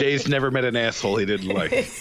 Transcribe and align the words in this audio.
Jay's 0.00 0.26
never 0.26 0.50
met 0.50 0.64
an 0.64 0.76
asshole 0.76 1.16
he 1.16 1.26
didn't 1.26 1.48
like. 1.48 1.70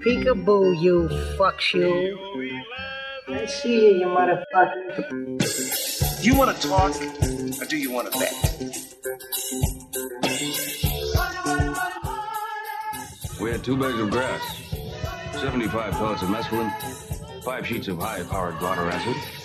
Peekaboo, 0.00 0.80
you 0.82 1.08
fucks 1.38 1.72
you. 1.74 2.18
I 3.28 3.46
see 3.46 3.86
you, 3.86 3.98
you 4.00 4.06
motherfucker. 4.06 6.20
Do 6.22 6.26
you 6.26 6.34
want 6.36 6.56
to 6.56 6.68
talk 6.68 6.92
or 7.60 7.64
do 7.66 7.76
you 7.76 7.92
want 7.92 8.12
to 8.12 8.18
bet? 8.18 8.32
We 13.40 13.50
had 13.52 13.62
two 13.62 13.76
bags 13.76 14.00
of 14.00 14.10
grass, 14.10 14.42
75 15.34 15.92
pellets 15.92 16.22
of 16.22 16.30
mescaline, 16.30 16.72
five 17.44 17.64
sheets 17.64 17.86
of 17.86 17.98
high-powered 17.98 18.58
blotter 18.58 18.90
acid, 18.90 19.14
a 19.14 19.35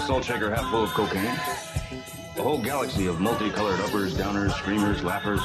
salt 0.00 0.24
shaker 0.24 0.50
half 0.50 0.70
full 0.70 0.84
of 0.84 0.90
cocaine, 0.90 1.24
a 1.24 2.42
whole 2.42 2.62
galaxy 2.62 3.06
of 3.06 3.20
multicolored 3.20 3.80
uppers, 3.80 4.14
downers, 4.14 4.52
screamers, 4.52 5.02
laughers, 5.02 5.40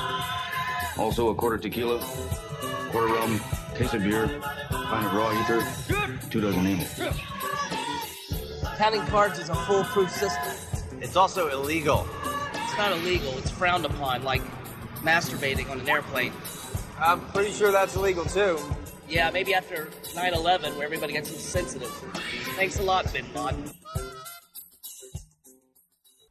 also 0.98 1.30
a 1.30 1.36
quarter 1.36 1.58
tequila, 1.58 2.00
quarter 2.92 3.14
rum, 3.14 3.40
case 3.76 3.94
of 3.94 4.04
beer, 4.04 4.28
pint 4.70 5.06
of 5.06 5.14
raw 5.14 5.32
ether, 5.42 5.66
two 6.30 6.42
dozen 6.42 6.66
amyls. 6.66 7.00
Counting 8.78 9.06
cards 9.08 9.40
is 9.40 9.50
a 9.50 9.56
foolproof 9.56 10.10
system. 10.10 10.54
It's 11.02 11.16
also 11.16 11.50
illegal. 11.50 12.08
It's 12.54 12.78
not 12.78 12.92
illegal, 12.94 13.38
it's 13.38 13.52
frowned 13.52 13.86
upon, 13.86 14.24
like 14.24 14.42
masturbating 15.02 15.70
on 15.70 15.82
an 15.82 15.90
airplane. 15.90 16.34
I'm 17.00 17.22
pretty 17.28 17.52
sure 17.52 17.72
that's 17.72 17.96
illegal 17.96 18.26
too. 18.26 18.60
Yeah, 19.08 19.30
maybe 19.30 19.54
after 19.54 19.90
9 20.16 20.34
11, 20.34 20.76
where 20.76 20.86
everybody 20.86 21.14
gets 21.14 21.30
so 21.30 21.38
sensitive. 21.38 21.92
Thanks 22.56 22.80
a 22.80 22.84
lot, 22.84 23.12
Bin 23.14 23.26
Laden. 23.34 23.72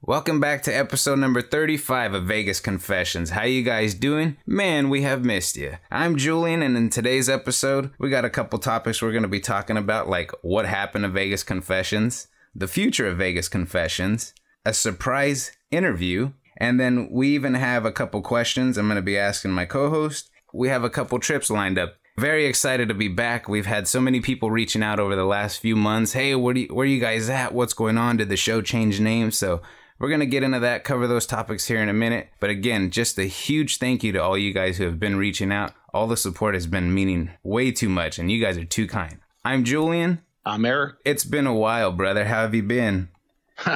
Welcome 0.06 0.38
back 0.38 0.62
to 0.64 0.70
episode 0.70 1.18
number 1.18 1.40
35 1.40 2.12
of 2.12 2.24
Vegas 2.24 2.60
Confessions. 2.60 3.30
How 3.30 3.44
you 3.44 3.62
guys 3.62 3.94
doing? 3.94 4.36
Man, 4.46 4.90
we 4.90 5.00
have 5.00 5.24
missed 5.24 5.56
you. 5.56 5.78
I'm 5.90 6.18
Julian 6.18 6.60
and 6.60 6.76
in 6.76 6.90
today's 6.90 7.30
episode, 7.30 7.90
we 7.98 8.10
got 8.10 8.26
a 8.26 8.28
couple 8.28 8.58
topics 8.58 9.00
we're 9.00 9.12
going 9.12 9.22
to 9.22 9.28
be 9.28 9.40
talking 9.40 9.78
about 9.78 10.06
like 10.06 10.30
what 10.42 10.66
happened 10.66 11.04
to 11.04 11.08
Vegas 11.08 11.42
Confessions, 11.42 12.26
the 12.54 12.68
future 12.68 13.06
of 13.06 13.16
Vegas 13.16 13.48
Confessions, 13.48 14.34
a 14.66 14.74
surprise 14.74 15.52
interview, 15.70 16.32
and 16.58 16.78
then 16.78 17.08
we 17.10 17.28
even 17.28 17.54
have 17.54 17.86
a 17.86 17.92
couple 17.92 18.20
questions 18.20 18.76
I'm 18.76 18.88
going 18.88 18.96
to 18.96 19.02
be 19.02 19.16
asking 19.16 19.52
my 19.52 19.64
co-host. 19.64 20.28
We 20.52 20.68
have 20.68 20.84
a 20.84 20.90
couple 20.90 21.18
trips 21.18 21.48
lined 21.48 21.78
up. 21.78 21.94
Very 22.18 22.44
excited 22.44 22.88
to 22.88 22.94
be 22.94 23.08
back. 23.08 23.48
We've 23.48 23.64
had 23.64 23.88
so 23.88 24.02
many 24.02 24.20
people 24.20 24.50
reaching 24.50 24.82
out 24.82 25.00
over 25.00 25.16
the 25.16 25.24
last 25.24 25.60
few 25.60 25.76
months. 25.76 26.12
Hey, 26.12 26.34
where, 26.34 26.54
you, 26.54 26.66
where 26.66 26.84
are 26.84 26.88
you 26.88 27.00
guys 27.00 27.30
at? 27.30 27.54
What's 27.54 27.72
going 27.72 27.96
on? 27.96 28.18
Did 28.18 28.28
the 28.28 28.36
show 28.36 28.60
change 28.60 29.00
names? 29.00 29.38
So 29.38 29.62
we're 29.98 30.08
going 30.08 30.20
to 30.20 30.26
get 30.26 30.42
into 30.42 30.60
that, 30.60 30.84
cover 30.84 31.06
those 31.06 31.26
topics 31.26 31.66
here 31.66 31.82
in 31.82 31.88
a 31.88 31.94
minute. 31.94 32.28
But 32.40 32.50
again, 32.50 32.90
just 32.90 33.18
a 33.18 33.24
huge 33.24 33.78
thank 33.78 34.02
you 34.02 34.12
to 34.12 34.22
all 34.22 34.36
you 34.36 34.52
guys 34.52 34.78
who 34.78 34.84
have 34.84 34.98
been 34.98 35.16
reaching 35.16 35.52
out. 35.52 35.72
All 35.92 36.06
the 36.06 36.16
support 36.16 36.54
has 36.54 36.66
been 36.66 36.92
meaning 36.92 37.30
way 37.42 37.70
too 37.70 37.88
much, 37.88 38.18
and 38.18 38.30
you 38.30 38.40
guys 38.40 38.58
are 38.58 38.64
too 38.64 38.86
kind. 38.86 39.18
I'm 39.44 39.64
Julian. 39.64 40.22
I'm 40.44 40.64
Eric. 40.64 40.96
It's 41.04 41.24
been 41.24 41.46
a 41.46 41.54
while, 41.54 41.92
brother. 41.92 42.24
How 42.24 42.42
have 42.42 42.54
you 42.54 42.62
been? 42.62 43.08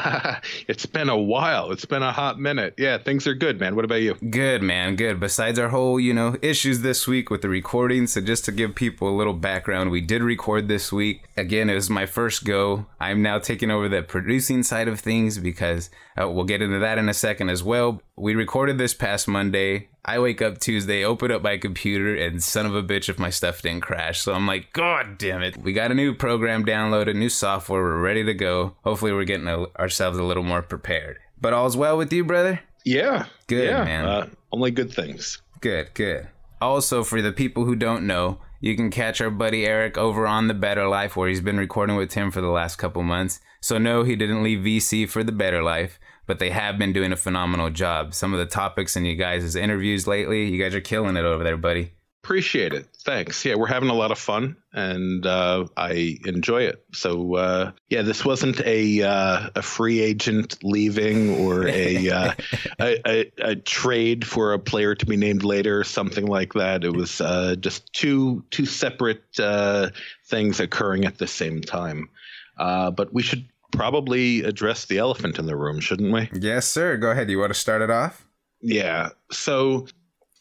it's 0.69 0.87
been 0.87 1.09
a 1.09 1.17
while. 1.17 1.71
It's 1.71 1.85
been 1.85 2.03
a 2.03 2.13
hot 2.13 2.39
minute. 2.39 2.75
Yeah, 2.79 2.99
things 2.99 3.27
are 3.27 3.35
good, 3.35 3.61
man. 3.61 3.77
What 3.77 3.85
about 3.85 4.03
you? 4.03 4.15
Good, 4.15 4.63
man. 4.63 4.97
Good. 4.97 5.21
Besides 5.21 5.59
our 5.59 5.69
whole, 5.69 6.01
you 6.01 6.13
know, 6.13 6.37
issues 6.43 6.81
this 6.81 7.07
week 7.07 7.31
with 7.31 7.43
the 7.43 7.49
recording, 7.49 8.07
so 8.07 8.21
just 8.21 8.45
to 8.47 8.53
give 8.53 8.75
people 8.75 9.09
a 9.09 9.17
little 9.17 9.35
background, 9.35 9.91
we 9.91 10.01
did 10.01 10.23
record 10.23 10.69
this 10.69 10.93
week. 10.93 11.23
Again, 11.37 11.71
it 11.71 11.75
was 11.75 11.89
my 11.89 12.07
first 12.07 12.45
go. 12.45 12.87
I'm 12.99 13.23
now 13.23 13.39
taking 13.39 13.71
over 13.71 13.89
the 13.89 14.03
producing 14.03 14.63
side 14.63 14.89
of 14.89 14.99
things 14.99 15.39
because 15.39 15.91
uh, 16.21 16.29
we'll 16.29 16.45
get 16.45 16.63
into 16.63 16.81
that 16.81 16.99
in 16.99 17.09
a 17.09 17.15
second 17.15 17.49
as 17.49 17.63
well. 17.63 18.03
We 18.17 18.35
recorded 18.35 18.79
this 18.79 18.95
past 18.95 19.29
Monday. 19.29 19.89
I 20.09 20.21
wake 20.21 20.41
up 20.41 20.57
Tuesday, 20.57 21.05
open 21.05 21.31
up 21.31 21.43
my 21.43 21.59
computer, 21.59 22.15
and 22.15 22.43
son 22.43 22.65
of 22.65 22.75
a 22.75 22.83
bitch 22.83 23.11
if 23.11 23.19
my 23.19 23.29
stuff 23.29 23.61
didn't 23.61 23.83
crash. 23.83 24.21
So 24.21 24.33
I'm 24.33 24.47
like, 24.47 24.73
God 24.73 25.19
damn 25.19 25.43
it. 25.43 25.59
We 25.59 25.75
got 25.75 25.91
a 25.91 25.95
new 25.95 26.15
program 26.15 26.65
downloaded, 26.65 27.11
a 27.11 27.15
new 27.15 27.29
software. 27.29 27.83
We're 27.83 28.01
ready 28.01 28.25
to 28.25 28.33
go. 28.33 28.75
Hopefully, 28.85 29.13
we're 29.13 29.25
getting 29.25 29.49
a, 29.49 29.67
ourselves 29.79 30.17
a 30.17 30.23
little 30.23 30.43
more 30.43 30.63
prepared. 30.63 31.19
But 31.39 31.53
all's 31.53 31.77
well 31.77 31.99
with 31.99 32.11
you, 32.11 32.25
brother? 32.25 32.61
Yeah. 32.87 33.27
Good, 33.49 33.69
yeah. 33.69 33.85
man. 33.85 34.05
Uh, 34.07 34.29
only 34.51 34.71
good 34.71 34.95
things. 34.95 35.43
Good, 35.61 35.93
good. 35.93 36.29
Also, 36.59 37.05
for 37.05 37.21
the 37.21 37.31
people 37.33 37.67
who 37.67 37.77
don't 37.77 38.07
know, 38.07 38.39
you 38.63 38.77
can 38.77 38.91
catch 38.91 39.21
our 39.21 39.29
buddy 39.29 39.67
Eric 39.67 39.99
over 39.99 40.27
on 40.27 40.49
The 40.49 40.55
Better 40.55 40.89
Life, 40.89 41.19
where 41.19 41.29
he's 41.29 41.43
been 41.43 41.59
recording 41.59 41.97
with 41.97 42.09
Tim 42.09 42.31
for 42.31 42.41
the 42.41 42.49
last 42.49 42.77
couple 42.77 43.03
months. 43.03 43.41
So, 43.61 43.77
no, 43.77 44.05
he 44.05 44.17
didn't 44.17 44.43
leave 44.43 44.61
VC 44.61 45.07
for 45.07 45.23
The 45.23 45.33
Better 45.33 45.63
Life, 45.63 46.01
but 46.29 46.39
they 46.39 46.51
have 46.51 46.79
been 46.79 46.93
doing 46.93 47.11
a 47.11 47.17
phenomenal 47.17 47.71
job. 47.71 48.15
Some 48.15 48.33
of 48.33 48.39
the 48.39 48.47
topics 48.47 48.95
in 48.95 49.05
you 49.05 49.17
guys' 49.17 49.57
interviews 49.57 50.07
lately, 50.07 50.47
you 50.47 50.63
guys 50.63 50.75
are 50.75 50.81
killing 50.81 51.17
it 51.17 51.25
over 51.25 51.43
there, 51.43 51.57
buddy. 51.57 51.93
Appreciate 52.23 52.75
it. 52.75 52.87
Thanks. 53.05 53.43
Yeah, 53.45 53.55
we're 53.55 53.69
having 53.69 53.89
a 53.89 53.95
lot 53.95 54.11
of 54.11 54.19
fun 54.19 54.57
and 54.75 55.25
uh, 55.25 55.67
I 55.79 56.19
enjoy 56.27 56.65
it. 56.65 56.85
So 56.93 57.37
uh, 57.37 57.73
yeah, 57.89 58.03
this 58.03 58.23
wasn't 58.23 58.61
a 58.61 59.03
uh, 59.03 59.51
a 59.55 59.63
free 59.63 60.01
agent 60.01 60.63
leaving 60.63 61.47
or 61.47 61.67
a, 61.67 62.11
uh, 62.11 62.33
a, 62.81 63.09
a, 63.09 63.33
a 63.39 63.57
trade 63.57 64.27
for 64.27 64.53
a 64.53 64.59
player 64.59 64.95
to 64.95 65.07
be 65.07 65.17
named 65.17 65.43
later, 65.43 65.81
or 65.81 65.85
something 65.85 66.27
like 66.27 66.53
that. 66.53 66.85
It 66.85 66.95
was 66.95 67.23
uh, 67.23 67.55
just 67.59 67.91
two 67.95 68.45
two 68.51 68.67
separate 68.67 69.25
uh, 69.39 69.91
things 70.27 70.61
occurring 70.61 71.07
at 71.07 71.17
the 71.17 71.27
same 71.27 71.63
time. 71.63 72.11
but 72.59 73.15
we 73.15 73.23
should 73.23 73.49
probably 73.73 74.43
address 74.43 74.87
the 74.87 74.99
elephant 74.99 75.39
in 75.39 75.47
the 75.47 75.57
room, 75.57 75.81
shouldn't 75.81 76.13
we? 76.13 76.31
Yes, 76.41 76.69
sir. 76.69 76.97
Go 76.97 77.11
ahead. 77.11 77.31
You 77.31 77.39
want 77.39 77.53
to 77.53 77.59
start 77.59 77.83
it 77.83 77.91
off? 77.91 78.27
Yeah. 78.61 79.11
So 79.31 79.87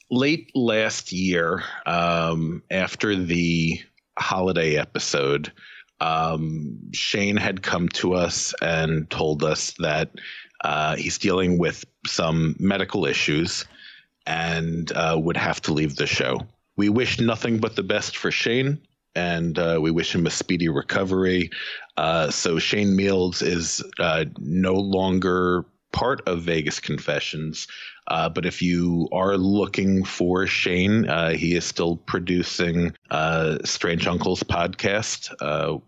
late 0.09 0.51
last 0.55 1.11
year, 1.11 1.63
um, 1.85 2.63
after 2.71 3.15
the 3.15 3.79
holiday 4.17 4.77
episode, 4.77 5.51
um, 5.99 6.79
Shane 6.93 7.37
had 7.37 7.63
come 7.63 7.89
to 7.89 8.13
us 8.13 8.53
and 8.61 9.09
told 9.09 9.43
us 9.43 9.73
that 9.79 10.11
uh, 10.63 10.95
he's 10.95 11.17
dealing 11.17 11.57
with 11.57 11.85
some 12.05 12.55
medical 12.59 13.05
issues 13.05 13.65
and 14.25 14.91
uh, 14.91 15.17
would 15.19 15.37
have 15.37 15.61
to 15.61 15.73
leave 15.73 15.95
the 15.95 16.07
show. 16.07 16.41
We 16.75 16.89
wish 16.89 17.19
nothing 17.19 17.57
but 17.57 17.75
the 17.75 17.83
best 17.83 18.17
for 18.17 18.29
Shane. 18.29 18.79
And 19.17 19.57
uh, 19.57 19.79
we 19.81 19.89
wish 19.89 20.13
him 20.13 20.27
a 20.27 20.29
speedy 20.29 20.69
recovery. 20.69 21.49
Uh, 21.97 22.29
so 22.29 22.59
Shane 22.59 22.95
Meals 22.95 23.41
is 23.41 23.83
uh, 23.99 24.25
no 24.37 24.75
longer 24.75 25.65
part 25.91 26.21
of 26.27 26.41
Vegas 26.41 26.79
Confessions. 26.79 27.67
Uh, 28.09 28.29
but 28.29 28.45
if 28.45 28.61
you 28.61 29.09
are 29.11 29.35
looking 29.35 30.03
for 30.03 30.45
Shane, 30.45 31.09
uh, 31.09 31.31
he 31.31 31.55
is 31.55 31.65
still 31.65 31.97
producing 31.97 32.95
uh, 33.09 33.57
Strange 33.65 34.05
Uncles 34.05 34.43
podcast. 34.43 35.33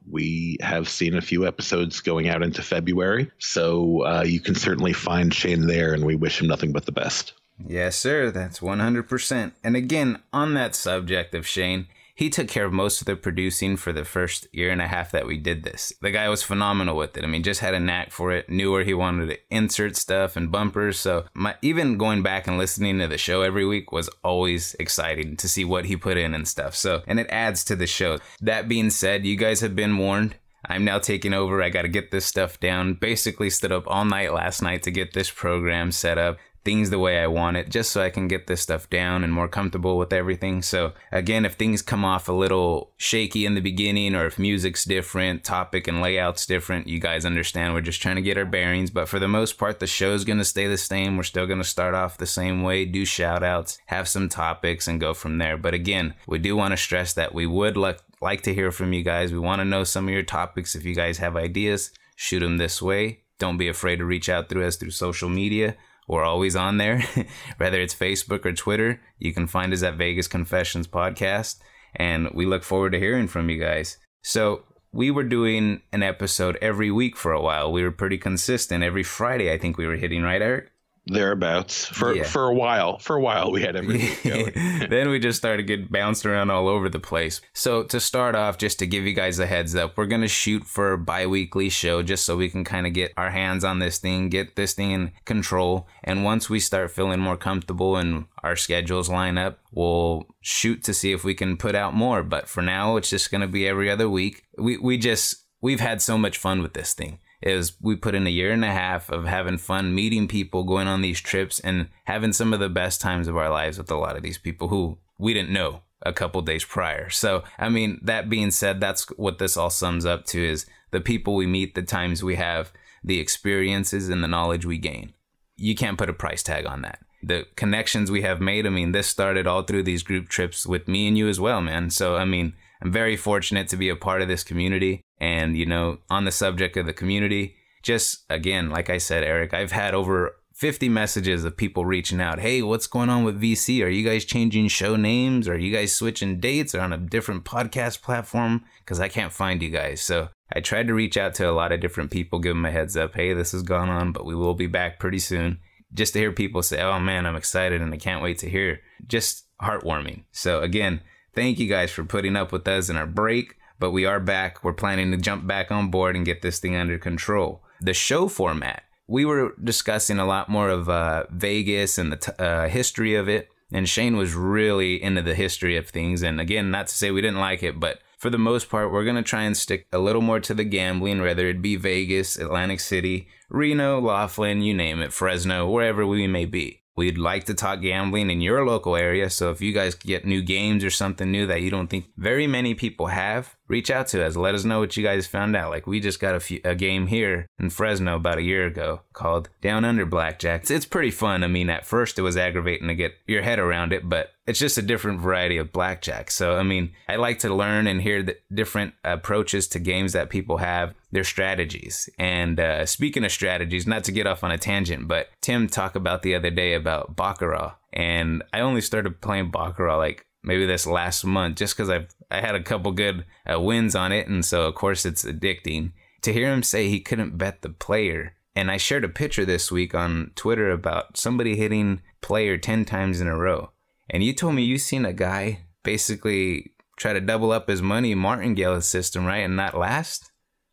We 0.10 0.58
have 0.62 0.90
seen 0.90 1.16
a 1.16 1.22
few 1.22 1.46
episodes 1.46 2.02
going 2.02 2.30
out 2.30 2.42
into 2.42 2.64
February. 2.64 3.30
So 3.38 4.24
you 4.24 4.40
can 4.40 4.56
certainly 4.56 4.94
find 4.94 5.32
Shane 5.32 5.68
there, 5.68 5.94
and 5.94 6.04
we 6.04 6.16
wish 6.16 6.42
him 6.42 6.48
nothing 6.48 6.72
but 6.72 6.88
the 6.88 6.92
best. 6.92 7.34
Yes, 7.68 7.98
sir. 7.98 8.32
That's 8.32 8.60
100%. 8.60 9.52
And 9.64 9.76
again, 9.76 10.22
on 10.34 10.56
that 10.56 10.76
subject 10.76 11.36
of 11.36 11.46
Shane, 11.46 11.88
he 12.20 12.30
took 12.30 12.50
care 12.50 12.66
of 12.66 12.74
most 12.74 13.00
of 13.00 13.06
the 13.06 13.16
producing 13.16 13.78
for 13.78 13.94
the 13.94 14.04
first 14.04 14.46
year 14.52 14.72
and 14.72 14.82
a 14.82 14.88
half 14.88 15.10
that 15.10 15.26
we 15.26 15.38
did 15.38 15.64
this. 15.64 15.94
The 16.02 16.12
guy 16.12 16.28
was 16.28 16.44
phenomenal 16.44 16.98
with 16.98 17.16
it. 17.16 17.24
I 17.24 17.28
mean, 17.28 17.44
just 17.44 17.62
had 17.62 17.74
a 17.74 17.80
knack 17.80 18.12
for 18.12 18.34
it, 18.34 18.50
knew 18.50 18.74
where 18.74 18.84
he 18.84 18.94
wanted 18.94 19.28
to 19.28 19.38
insert 19.50 19.96
stuff 19.96 20.36
and 20.36 20.52
bumpers. 20.52 21.00
So 21.00 21.28
my 21.34 21.56
even 21.62 21.98
going 21.98 22.22
back 22.22 22.46
and 22.46 22.58
listening 22.58 23.00
to 23.00 23.08
the 23.08 23.18
show 23.18 23.42
every 23.42 23.66
week 23.66 23.94
was 23.94 24.10
always 24.22 24.76
exciting 24.82 25.38
to 25.38 25.48
see 25.48 25.64
what 25.64 25.86
he 25.86 25.96
put 25.96 26.18
in 26.18 26.34
and 26.34 26.46
stuff. 26.46 26.76
So 26.76 27.04
and 27.08 27.22
it 27.22 27.28
adds 27.30 27.64
to 27.64 27.76
the 27.78 27.88
show. 27.88 28.18
That 28.42 28.68
being 28.68 28.90
said, 28.90 29.26
you 29.26 29.38
guys 29.38 29.62
have 29.62 29.74
been 29.74 29.98
warned. 29.98 30.36
I'm 30.66 30.84
now 30.84 31.00
taking 31.00 31.34
over. 31.34 31.64
I 31.64 31.70
got 31.70 31.84
to 31.84 31.88
get 31.88 32.12
this 32.12 32.26
stuff 32.26 32.60
down. 32.60 32.96
Basically, 32.96 33.50
stood 33.50 33.72
up 33.72 33.86
all 33.88 34.04
night 34.04 34.34
last 34.34 34.62
night 34.62 34.84
to 34.84 34.92
get 34.92 35.14
this 35.14 35.32
program 35.32 35.94
set 35.94 36.18
up 36.18 36.38
things 36.66 36.90
the 36.90 37.00
way 37.00 37.20
I 37.20 37.28
want 37.28 37.58
it, 37.58 37.70
just 37.70 37.92
so 37.92 38.02
I 38.02 38.10
can 38.10 38.28
get 38.28 38.48
this 38.48 38.62
stuff 38.62 38.90
down 38.90 39.24
and 39.24 39.34
more 39.34 39.48
comfortable 39.48 39.98
with 39.98 40.14
everything. 40.14 40.62
So, 40.62 40.94
again, 41.12 41.46
if 41.46 41.54
things 41.54 41.82
come 41.82 42.04
off 42.04 42.28
a 42.28 42.34
little 42.34 42.92
shaky 42.98 43.46
in 43.46 43.56
the 43.56 43.62
beginning, 43.62 44.16
or 44.16 44.26
if 44.26 44.38
music's 44.38 44.86
different, 44.86 45.44
topic 45.44 45.88
and 45.88 46.02
layout's 46.02 46.46
different, 46.46 46.88
you 46.88 47.00
guys 47.00 47.26
understand 47.26 47.74
we're 47.74 47.82
just 47.82 48.02
trying 48.02 48.18
to 48.18 48.22
get 48.22 48.38
our 48.38 48.46
bearings. 48.46 48.90
But 48.90 49.08
for 49.08 49.20
the 49.20 49.28
most 49.28 49.58
part, 49.58 49.80
the 49.80 49.88
show's 49.88 50.26
going 50.26 50.40
to 50.40 50.46
stay 50.46 50.68
the 50.68 50.78
same. 50.78 51.18
We're 51.18 51.24
still 51.24 51.48
going 51.48 51.62
to 51.62 51.68
start 51.68 51.94
off 51.94 52.18
the 52.18 52.26
same 52.26 52.62
way, 52.62 52.86
do 52.86 53.06
shout 53.06 53.44
outs, 53.44 53.80
have 53.88 54.08
some 54.08 54.30
topics, 54.30 54.88
and 54.88 55.00
go 55.00 55.14
from 55.14 55.38
there. 55.38 55.58
But 55.58 55.74
again, 55.74 56.14
we 56.28 56.40
do 56.40 56.56
want 56.56 56.72
to 56.72 56.78
stress 56.78 57.14
that 57.14 57.34
we 57.34 57.46
would 57.46 57.78
like, 57.78 58.00
like 58.22 58.42
to 58.44 58.54
hear 58.54 58.72
from 58.72 58.94
you 58.94 59.04
guys. 59.04 59.32
We 59.32 59.40
want 59.40 59.60
to 59.60 59.66
know 59.66 59.84
some 59.84 60.08
of 60.08 60.14
your 60.14 60.24
topics. 60.24 60.76
If 60.76 60.86
you 60.86 60.96
guys 60.96 61.20
have 61.20 61.36
ideas, 61.36 61.92
shoot 62.16 62.42
them 62.42 62.58
this 62.58 62.82
way. 62.82 63.22
Don't 63.40 63.58
be 63.58 63.70
afraid 63.70 63.98
to 63.98 64.06
reach 64.06 64.28
out 64.28 64.50
through 64.50 64.68
us 64.68 64.76
through 64.76 64.92
social 64.92 65.30
media. 65.30 65.78
We're 66.10 66.24
always 66.24 66.56
on 66.56 66.78
there, 66.78 67.04
whether 67.58 67.80
it's 67.80 67.94
Facebook 67.94 68.44
or 68.44 68.52
Twitter. 68.52 69.00
You 69.20 69.32
can 69.32 69.46
find 69.46 69.72
us 69.72 69.84
at 69.84 69.96
Vegas 69.96 70.28
Confessions 70.28 70.88
Podcast, 70.88 71.60
and 71.96 72.32
we 72.34 72.48
look 72.48 72.64
forward 72.64 72.94
to 72.94 73.00
hearing 73.00 73.28
from 73.28 73.50
you 73.50 73.60
guys. 73.60 73.98
So, 74.24 74.64
we 74.92 75.12
were 75.12 75.24
doing 75.24 75.84
an 75.94 76.02
episode 76.02 76.58
every 76.64 76.90
week 76.90 77.16
for 77.16 77.32
a 77.32 77.42
while. 77.42 77.72
We 77.72 77.84
were 77.84 77.92
pretty 77.92 78.18
consistent. 78.18 78.84
Every 78.84 79.04
Friday, 79.04 79.54
I 79.54 79.60
think 79.60 79.78
we 79.78 79.86
were 79.86 79.98
hitting, 79.98 80.24
right, 80.24 80.42
Eric? 80.42 80.72
Thereabouts 81.10 81.86
for 81.86 82.16
Yeah. 82.16 82.24
for 82.24 82.46
a 82.48 82.54
while. 82.54 83.00
For 83.00 83.16
a 83.16 83.22
while, 83.22 83.52
we 83.52 83.62
had 83.62 83.74
going. 84.24 84.52
then 84.90 85.10
we 85.10 85.20
just 85.20 85.38
started 85.38 85.64
getting 85.64 85.88
bounced 85.88 86.26
around 86.26 86.50
all 86.52 86.68
over 86.68 86.90
the 86.90 87.00
place. 87.00 87.42
So 87.54 87.84
to 87.84 88.00
start 88.00 88.36
off, 88.36 88.58
just 88.58 88.80
to 88.80 88.88
give 88.88 89.06
you 89.06 89.14
guys 89.14 89.40
a 89.40 89.46
heads 89.46 89.76
up, 89.76 89.98
we're 89.98 90.06
gonna 90.06 90.28
shoot 90.28 90.64
for 90.66 90.94
a 90.94 90.98
bi-weekly 90.98 91.70
show 91.70 92.02
just 92.04 92.26
so 92.26 92.38
we 92.38 92.50
can 92.50 92.64
kind 92.64 92.88
of 92.88 92.94
get 92.94 93.14
our 93.18 93.32
hands 93.32 93.64
on 93.64 93.80
this 93.80 93.98
thing, 93.98 94.30
get 94.30 94.56
this 94.56 94.74
thing 94.74 94.92
in 94.92 95.12
control. 95.26 95.88
And 96.04 96.24
once 96.24 96.50
we 96.50 96.60
start 96.60 96.92
feeling 96.92 97.20
more 97.20 97.38
comfortable 97.38 97.98
and 97.98 98.26
our 98.44 98.56
schedules 98.56 99.10
line 99.10 99.38
up, 99.38 99.60
we'll 99.72 100.26
shoot 100.42 100.84
to 100.84 100.94
see 100.94 101.12
if 101.12 101.24
we 101.24 101.34
can 101.34 101.58
put 101.58 101.76
out 101.76 101.94
more. 101.94 102.24
But 102.24 102.48
for 102.48 102.62
now, 102.62 102.96
it's 102.98 103.10
just 103.10 103.32
gonna 103.32 103.48
be 103.48 103.68
every 103.68 103.90
other 103.90 104.10
week. 104.10 104.44
We 104.58 104.78
we 104.78 104.98
just 104.98 105.46
we've 105.62 105.80
had 105.82 106.02
so 106.02 106.18
much 106.18 106.38
fun 106.38 106.62
with 106.62 106.74
this 106.74 106.94
thing 106.94 107.20
is 107.42 107.74
we 107.82 107.96
put 107.96 108.16
in 108.16 108.28
a 108.28 108.32
year 108.32 108.52
and 108.52 108.66
a 108.66 108.72
half 108.72 109.10
of 109.10 109.26
having 109.26 109.58
fun 109.58 109.96
meeting 109.96 110.28
people 110.28 110.64
going 110.64 110.88
on 110.88 111.02
these 111.02 111.22
trips 111.22 111.60
and 111.60 111.88
having 112.06 112.34
some 112.34 112.54
of 112.54 112.60
the 112.60 112.70
best 112.70 113.00
times 113.00 113.28
of 113.28 113.38
our 113.38 113.50
lives 113.50 113.78
with 113.78 113.90
a 113.92 113.96
lot 113.96 114.18
of 114.18 114.24
these 114.24 114.38
people 114.38 114.68
who 114.68 114.98
we 115.18 115.34
didn't 115.34 115.52
know 115.52 115.82
a 116.02 116.14
couple 116.14 116.42
days 116.42 116.64
prior. 116.64 117.10
So 117.10 117.44
i 117.58 117.70
mean 117.70 118.00
that 118.04 118.30
being 118.30 118.52
said 118.52 118.80
that's 118.80 119.06
what 119.12 119.38
this 119.38 119.58
all 119.58 119.70
sums 119.70 120.06
up 120.06 120.26
to 120.28 120.44
is 120.44 120.66
the 120.92 121.02
people 121.02 121.36
we 121.36 121.46
meet 121.46 121.76
the 121.76 121.82
times 121.82 122.24
we 122.24 122.36
have 122.36 122.72
the 123.04 123.20
experiences 123.20 124.10
and 124.10 124.24
the 124.24 124.28
knowledge 124.28 124.66
we 124.66 124.78
gain. 124.78 125.14
You 125.56 125.76
can't 125.76 125.98
put 125.98 126.10
a 126.10 126.14
price 126.14 126.44
tag 126.44 126.66
on 126.66 126.82
that. 126.82 127.00
The 127.22 127.46
connections 127.56 128.12
we 128.12 128.22
have 128.22 128.42
made 128.42 128.66
i 128.66 128.70
mean 128.70 128.92
this 128.92 129.08
started 129.08 129.48
all 129.48 129.64
through 129.64 129.84
these 129.84 130.04
group 130.04 130.30
trips 130.30 130.66
with 130.66 130.88
me 130.88 131.08
and 131.08 131.18
you 131.18 131.28
as 131.28 131.40
well 131.40 131.62
man. 131.62 131.90
So 131.90 132.16
i 132.16 132.26
mean 132.26 132.54
i'm 132.82 132.92
very 132.92 133.16
fortunate 133.18 133.68
to 133.70 133.78
be 133.78 133.90
a 133.90 133.96
part 133.96 134.22
of 134.22 134.28
this 134.28 134.44
community 134.44 135.04
and 135.20 135.58
you 135.58 135.66
know 135.66 135.98
on 136.10 136.26
the 136.26 136.32
subject 136.32 136.78
of 136.78 136.86
the 136.86 136.94
community 136.94 137.56
just 137.82 138.26
again 138.30 138.70
like 138.70 138.90
i 138.90 138.98
said 138.98 139.24
eric 139.24 139.54
i've 139.54 139.72
had 139.72 139.94
over 139.94 140.36
50 140.60 140.90
messages 140.90 141.46
of 141.46 141.56
people 141.56 141.86
reaching 141.86 142.20
out 142.20 142.40
hey 142.40 142.62
what's 142.62 142.88
going 142.88 143.10
on 143.10 143.24
with 143.24 143.42
vc 143.42 143.82
are 143.82 143.88
you 143.88 144.08
guys 144.08 144.26
changing 144.26 144.68
show 144.68 144.98
names? 144.98 145.48
Are 145.48 145.58
you 145.58 145.74
guys 145.74 145.96
switching 145.96 146.42
dates? 146.42 146.76
Or 146.76 146.82
on 146.82 146.92
a 146.92 146.98
different 146.98 147.46
podcast 147.46 148.02
platform? 148.02 148.66
Because 148.80 149.00
i 149.00 149.08
can't 149.08 149.32
find 149.32 149.62
you 149.62 149.70
guys. 149.70 150.02
So 150.02 150.28
i 150.54 150.60
tried 150.60 150.88
to 150.88 150.94
reach 150.94 151.16
out 151.16 151.34
to 151.36 151.50
a 151.50 151.54
lot 151.54 151.72
of 151.72 151.80
different 151.80 152.12
people 152.12 152.40
give 152.40 152.56
them 152.56 152.66
a 152.66 152.72
heads 152.72 152.98
up 152.98 153.16
hey 153.16 153.34
this 153.34 153.54
has 153.54 153.64
gone 153.64 153.88
on 153.88 154.12
but 154.12 154.26
we 154.26 154.36
will 154.36 154.54
be 154.54 154.68
back 154.68 155.00
pretty 155.00 155.20
soon. 155.20 155.60
Just 155.94 156.14
to 156.14 156.20
hear 156.20 156.32
people 156.32 156.62
say, 156.62 156.82
"Oh 156.82 157.00
man, 157.00 157.26
I'm 157.26 157.36
excited 157.36 157.82
and 157.82 157.92
I 157.92 157.98
can't 157.98 158.22
wait 158.22 158.38
to 158.40 158.50
hear," 158.50 158.82
just 159.08 159.46
heartwarming. 159.62 160.26
So 160.32 160.62
again, 160.62 161.02
thank 161.34 161.58
you 161.58 161.68
guys 161.68 161.90
for 161.90 162.04
putting 162.04 162.36
up 162.36 162.52
with 162.52 162.68
us 162.68 162.90
in 162.90 162.96
our 162.96 163.08
break, 163.08 163.56
but 163.80 163.92
we 163.92 164.06
are 164.06 164.20
back. 164.20 164.64
We're 164.64 164.74
planning 164.74 165.12
to 165.12 165.18
jump 165.18 165.48
back 165.48 165.72
on 165.72 165.90
board 165.90 166.16
and 166.16 166.26
get 166.26 166.42
this 166.42 166.60
thing 166.60 166.76
under 166.76 166.98
control. 166.98 167.64
The 167.82 167.94
show 167.94 168.28
format, 168.28 168.84
we 169.08 169.26
were 169.26 169.54
discussing 169.64 170.20
a 170.20 170.26
lot 170.26 170.50
more 170.50 170.70
of 170.70 170.90
uh, 170.90 171.26
Vegas 171.32 171.98
and 171.98 172.12
the 172.12 172.18
t- 172.18 172.32
uh, 172.38 172.68
history 172.68 173.16
of 173.16 173.30
it, 173.30 173.50
and 173.72 173.88
Shane 173.88 174.18
was 174.18 174.36
really 174.36 175.02
into 175.02 175.22
the 175.22 175.36
history 175.36 175.78
of 175.78 175.90
things. 175.90 176.22
And 176.22 176.42
again, 176.42 176.70
not 176.70 176.88
to 176.88 176.94
say 176.94 177.10
we 177.10 177.22
didn't 177.22 177.40
like 177.40 177.64
it, 177.64 177.80
but 177.80 178.00
for 178.18 178.30
the 178.30 178.38
most 178.38 178.70
part, 178.70 178.92
we're 178.92 179.06
going 179.06 179.16
to 179.16 179.24
try 179.24 179.44
and 179.44 179.56
stick 179.56 179.88
a 179.94 179.98
little 179.98 180.22
more 180.22 180.42
to 180.42 180.54
the 180.54 180.66
gambling, 180.66 181.22
whether 181.22 181.48
it 181.48 181.62
be 181.62 181.78
Vegas, 181.78 182.38
Atlantic 182.38 182.82
City, 182.82 183.30
Reno, 183.50 184.00
Laughlin, 184.02 184.62
you 184.62 184.74
name 184.74 185.02
it, 185.02 185.14
Fresno, 185.14 185.70
wherever 185.70 186.06
we 186.06 186.28
may 186.28 186.46
be. 186.46 186.79
We'd 187.00 187.18
like 187.18 187.46
to 187.46 187.54
talk 187.54 187.80
gambling 187.80 188.30
in 188.30 188.42
your 188.42 188.66
local 188.66 188.98
area, 188.98 189.30
so 189.30 189.52
if 189.52 189.62
you 189.62 189.72
guys 189.72 189.96
get 189.96 190.26
new 190.26 190.42
games 190.42 190.84
or 190.84 190.90
something 190.90 191.32
new 191.32 191.48
that 191.48 191.62
you 191.62 191.72
don't 191.72 191.88
think 191.88 192.10
very 192.18 192.46
many 192.46 192.74
people 192.74 193.08
have, 193.08 193.56
reach 193.70 193.90
out 193.90 194.08
to 194.08 194.26
us. 194.26 194.36
Let 194.36 194.54
us 194.54 194.66
know 194.66 194.80
what 194.80 194.98
you 194.98 195.04
guys 195.04 195.26
found 195.26 195.56
out. 195.56 195.70
Like 195.70 195.88
we 195.88 196.02
just 196.02 196.20
got 196.20 196.36
a, 196.36 196.42
few, 196.42 196.60
a 196.66 196.76
game 196.76 197.08
here 197.08 197.48
in 197.58 197.70
Fresno 197.70 198.18
about 198.18 198.40
a 198.40 198.42
year 198.42 198.66
ago 198.66 199.04
called 199.14 199.48
Down 199.62 199.86
Under 199.86 200.06
Blackjack. 200.06 200.64
It's, 200.64 200.72
it's 200.72 200.86
pretty 200.86 201.12
fun. 201.12 201.42
I 201.42 201.48
mean, 201.48 201.70
at 201.70 201.86
first 201.86 202.20
it 202.20 202.24
was 202.24 202.36
aggravating 202.36 202.90
to 202.90 202.96
get 202.96 203.14
your 203.28 203.44
head 203.44 203.60
around 203.60 203.94
it, 203.94 204.10
but 204.10 204.32
it's 204.46 204.60
just 204.60 204.78
a 204.78 204.82
different 204.82 205.22
variety 205.22 205.58
of 205.58 205.72
blackjack. 205.72 206.30
So, 206.32 206.58
I 206.58 206.64
mean, 206.64 206.92
I 207.08 207.16
like 207.16 207.40
to 207.40 207.54
learn 207.54 207.88
and 207.88 208.02
hear 208.02 208.24
the 208.24 208.36
different 208.54 208.96
approaches 209.06 209.70
to 209.70 209.80
games 209.80 210.12
that 210.12 210.30
people 210.30 210.58
have, 210.58 210.96
their 211.12 211.24
strategies. 211.24 212.10
And 212.18 212.60
uh, 212.60 212.86
speaking 212.86 213.24
of 213.26 213.32
strategies, 213.32 213.88
not 213.88 214.04
to 214.06 214.12
get 214.12 214.28
off 214.28 214.44
on 214.44 214.52
a 214.52 214.58
tangent, 214.58 215.08
but 215.08 215.28
Tim 215.42 215.68
talked 215.68 215.96
about 215.96 216.22
the 216.22 216.36
other 216.36 216.50
day 216.50 216.74
about 216.74 217.16
Baccarat. 217.16 217.76
And 217.94 218.44
I 218.54 218.60
only 218.60 218.82
started 218.82 219.22
playing 219.22 219.52
Baccarat 219.52 219.98
like 219.98 220.26
maybe 220.44 220.66
this 220.66 220.86
last 220.86 221.26
month 221.26 221.58
just 221.58 221.76
because 221.76 221.90
I've 221.90 222.08
I 222.32 222.42
had 222.42 222.56
a 222.56 222.64
couple 222.64 222.92
good 222.92 223.26
uh, 223.52 223.60
wins 223.60 223.96
on 223.96 224.12
it, 224.12 224.28
and 224.28 224.46
so 224.46 224.68
of 224.68 224.76
course 224.76 225.06
it's 225.06 225.26
addicting. 225.26 225.94
To 226.22 226.34
hear 226.34 226.52
him 226.52 226.64
say 226.64 226.88
he 226.88 227.00
couldn't 227.00 227.38
bet 227.38 227.62
the 227.62 227.70
player, 227.70 228.36
and 228.56 228.70
I 228.70 228.78
shared 228.78 229.04
a 229.04 229.10
picture 229.10 229.46
this 229.46 229.72
week 229.72 229.96
on 229.96 230.32
Twitter 230.36 230.70
about 230.70 231.18
somebody 231.18 231.56
hitting 231.56 232.02
player 232.22 232.58
ten 232.58 232.86
times 232.86 233.20
in 233.20 233.28
a 233.28 233.38
row, 233.38 233.72
and 234.10 234.24
you 234.24 234.34
told 234.34 234.56
me 234.56 234.64
you 234.64 234.78
seen 234.78 235.06
a 235.06 235.14
guy 235.14 235.62
basically 235.84 236.74
try 236.98 237.14
to 237.14 237.22
double 237.22 237.52
up 237.52 237.70
his 237.70 237.82
money 237.82 238.14
martingale 238.14 238.82
system, 238.82 239.26
right, 239.26 239.38
and 239.38 239.56
not 239.56 239.78
last. 239.78 240.29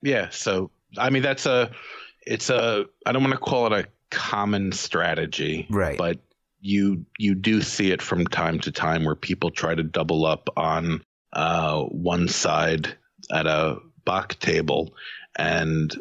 Yeah. 0.06 0.29
So 0.31 0.70
I 0.99 1.11
mean, 1.11 1.23
that's 1.23 1.47
a 1.47 1.70
it's 2.26 2.49
a 2.49 2.87
I 3.05 3.12
don't 3.12 3.23
want 3.23 3.35
to 3.35 3.41
call 3.41 3.67
it 3.67 3.73
a 3.73 3.88
common 4.11 4.73
strategy, 4.73 5.67
Right. 5.69 5.99
But 5.99 6.19
you 6.61 7.05
you 7.19 7.35
do 7.35 7.61
see 7.61 7.91
it 7.91 8.00
from 8.00 8.26
time 8.26 8.58
to 8.61 8.73
time 8.73 9.05
where 9.05 9.17
people 9.17 9.50
try 9.50 9.75
to 9.75 9.82
double 9.82 10.25
up 10.25 10.49
on 10.56 11.03
uh, 11.32 11.82
one 11.82 12.29
side 12.29 12.97
at 13.32 13.47
a 13.47 13.79
Bach 14.05 14.38
table, 14.38 14.94
and 15.37 15.93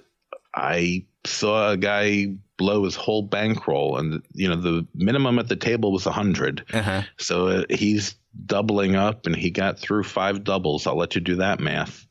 I 0.53 1.05
saw 1.25 1.71
a 1.71 1.77
guy 1.77 2.27
blow 2.57 2.83
his 2.85 2.95
whole 2.95 3.23
bankroll, 3.23 3.97
and 3.97 4.21
you 4.33 4.47
know 4.47 4.55
the 4.55 4.85
minimum 4.93 5.39
at 5.39 5.47
the 5.47 5.55
table 5.55 5.91
was 5.91 6.05
a 6.05 6.11
hundred. 6.11 6.63
Uh 6.71 6.81
huh. 6.83 7.01
So 7.17 7.47
uh, 7.47 7.63
he's 7.71 8.15
doubling 8.45 8.95
up, 8.95 9.25
and 9.25 9.35
he 9.35 9.49
got 9.49 9.79
through 9.79 10.03
five 10.03 10.43
doubles. 10.43 10.85
I'll 10.85 10.97
let 10.97 11.15
you 11.15 11.21
do 11.21 11.37
that 11.37 11.59
math. 11.59 12.05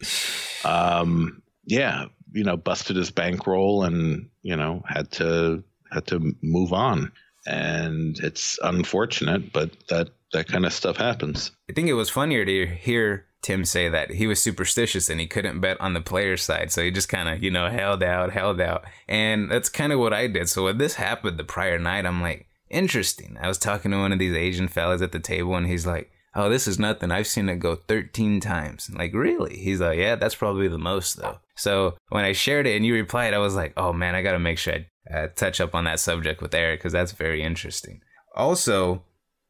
Um, 0.64 1.42
yeah, 1.66 2.06
you 2.32 2.44
know, 2.44 2.56
busted 2.56 2.96
his 2.96 3.10
bankroll, 3.10 3.84
and 3.84 4.28
you 4.42 4.56
know 4.56 4.82
had 4.86 5.10
to 5.12 5.62
had 5.92 6.06
to 6.08 6.34
move 6.42 6.72
on. 6.72 7.12
And 7.46 8.18
it's 8.20 8.58
unfortunate, 8.62 9.52
but 9.52 9.70
that 9.88 10.10
that 10.32 10.48
kind 10.48 10.66
of 10.66 10.72
stuff 10.72 10.96
happens. 10.96 11.52
I 11.70 11.72
think 11.72 11.88
it 11.88 11.94
was 11.94 12.10
funnier 12.10 12.44
to 12.44 12.66
hear 12.66 13.26
Tim 13.44 13.66
say 13.66 13.90
that 13.90 14.10
he 14.10 14.26
was 14.26 14.42
superstitious 14.42 15.10
and 15.10 15.20
he 15.20 15.26
couldn't 15.26 15.60
bet 15.60 15.78
on 15.78 15.92
the 15.92 16.00
player 16.00 16.36
side. 16.38 16.72
So 16.72 16.82
he 16.82 16.90
just 16.90 17.10
kind 17.10 17.28
of, 17.28 17.42
you 17.42 17.50
know, 17.50 17.68
held 17.68 18.02
out, 18.02 18.32
held 18.32 18.58
out. 18.58 18.84
And 19.06 19.50
that's 19.50 19.68
kind 19.68 19.92
of 19.92 19.98
what 19.98 20.14
I 20.14 20.26
did. 20.28 20.48
So 20.48 20.64
when 20.64 20.78
this 20.78 20.94
happened 20.94 21.38
the 21.38 21.44
prior 21.44 21.78
night, 21.78 22.06
I'm 22.06 22.22
like, 22.22 22.48
interesting. 22.70 23.36
I 23.38 23.46
was 23.46 23.58
talking 23.58 23.90
to 23.90 23.98
one 23.98 24.12
of 24.12 24.18
these 24.18 24.34
Asian 24.34 24.66
fellas 24.66 25.02
at 25.02 25.12
the 25.12 25.20
table 25.20 25.54
and 25.56 25.66
he's 25.66 25.86
like, 25.86 26.10
oh, 26.34 26.48
this 26.48 26.66
is 26.66 26.78
nothing. 26.78 27.10
I've 27.10 27.26
seen 27.26 27.48
it 27.48 27.56
go 27.56 27.76
13 27.76 28.40
times. 28.40 28.88
I'm 28.88 28.96
like, 28.96 29.14
really? 29.14 29.56
He's 29.56 29.80
like, 29.80 29.98
yeah, 29.98 30.16
that's 30.16 30.34
probably 30.34 30.68
the 30.68 30.78
most 30.78 31.16
though. 31.16 31.38
So 31.56 31.96
when 32.08 32.24
I 32.24 32.32
shared 32.32 32.66
it 32.66 32.76
and 32.76 32.84
you 32.84 32.94
replied, 32.94 33.34
I 33.34 33.38
was 33.38 33.54
like, 33.54 33.72
oh 33.76 33.92
man, 33.92 34.14
I 34.14 34.22
got 34.22 34.32
to 34.32 34.38
make 34.38 34.58
sure 34.58 34.74
I 34.74 35.14
uh, 35.14 35.28
touch 35.28 35.60
up 35.60 35.74
on 35.74 35.84
that 35.84 36.00
subject 36.00 36.40
with 36.40 36.54
Eric 36.54 36.80
because 36.80 36.92
that's 36.92 37.12
very 37.12 37.42
interesting. 37.42 38.00
Also, 38.34 39.02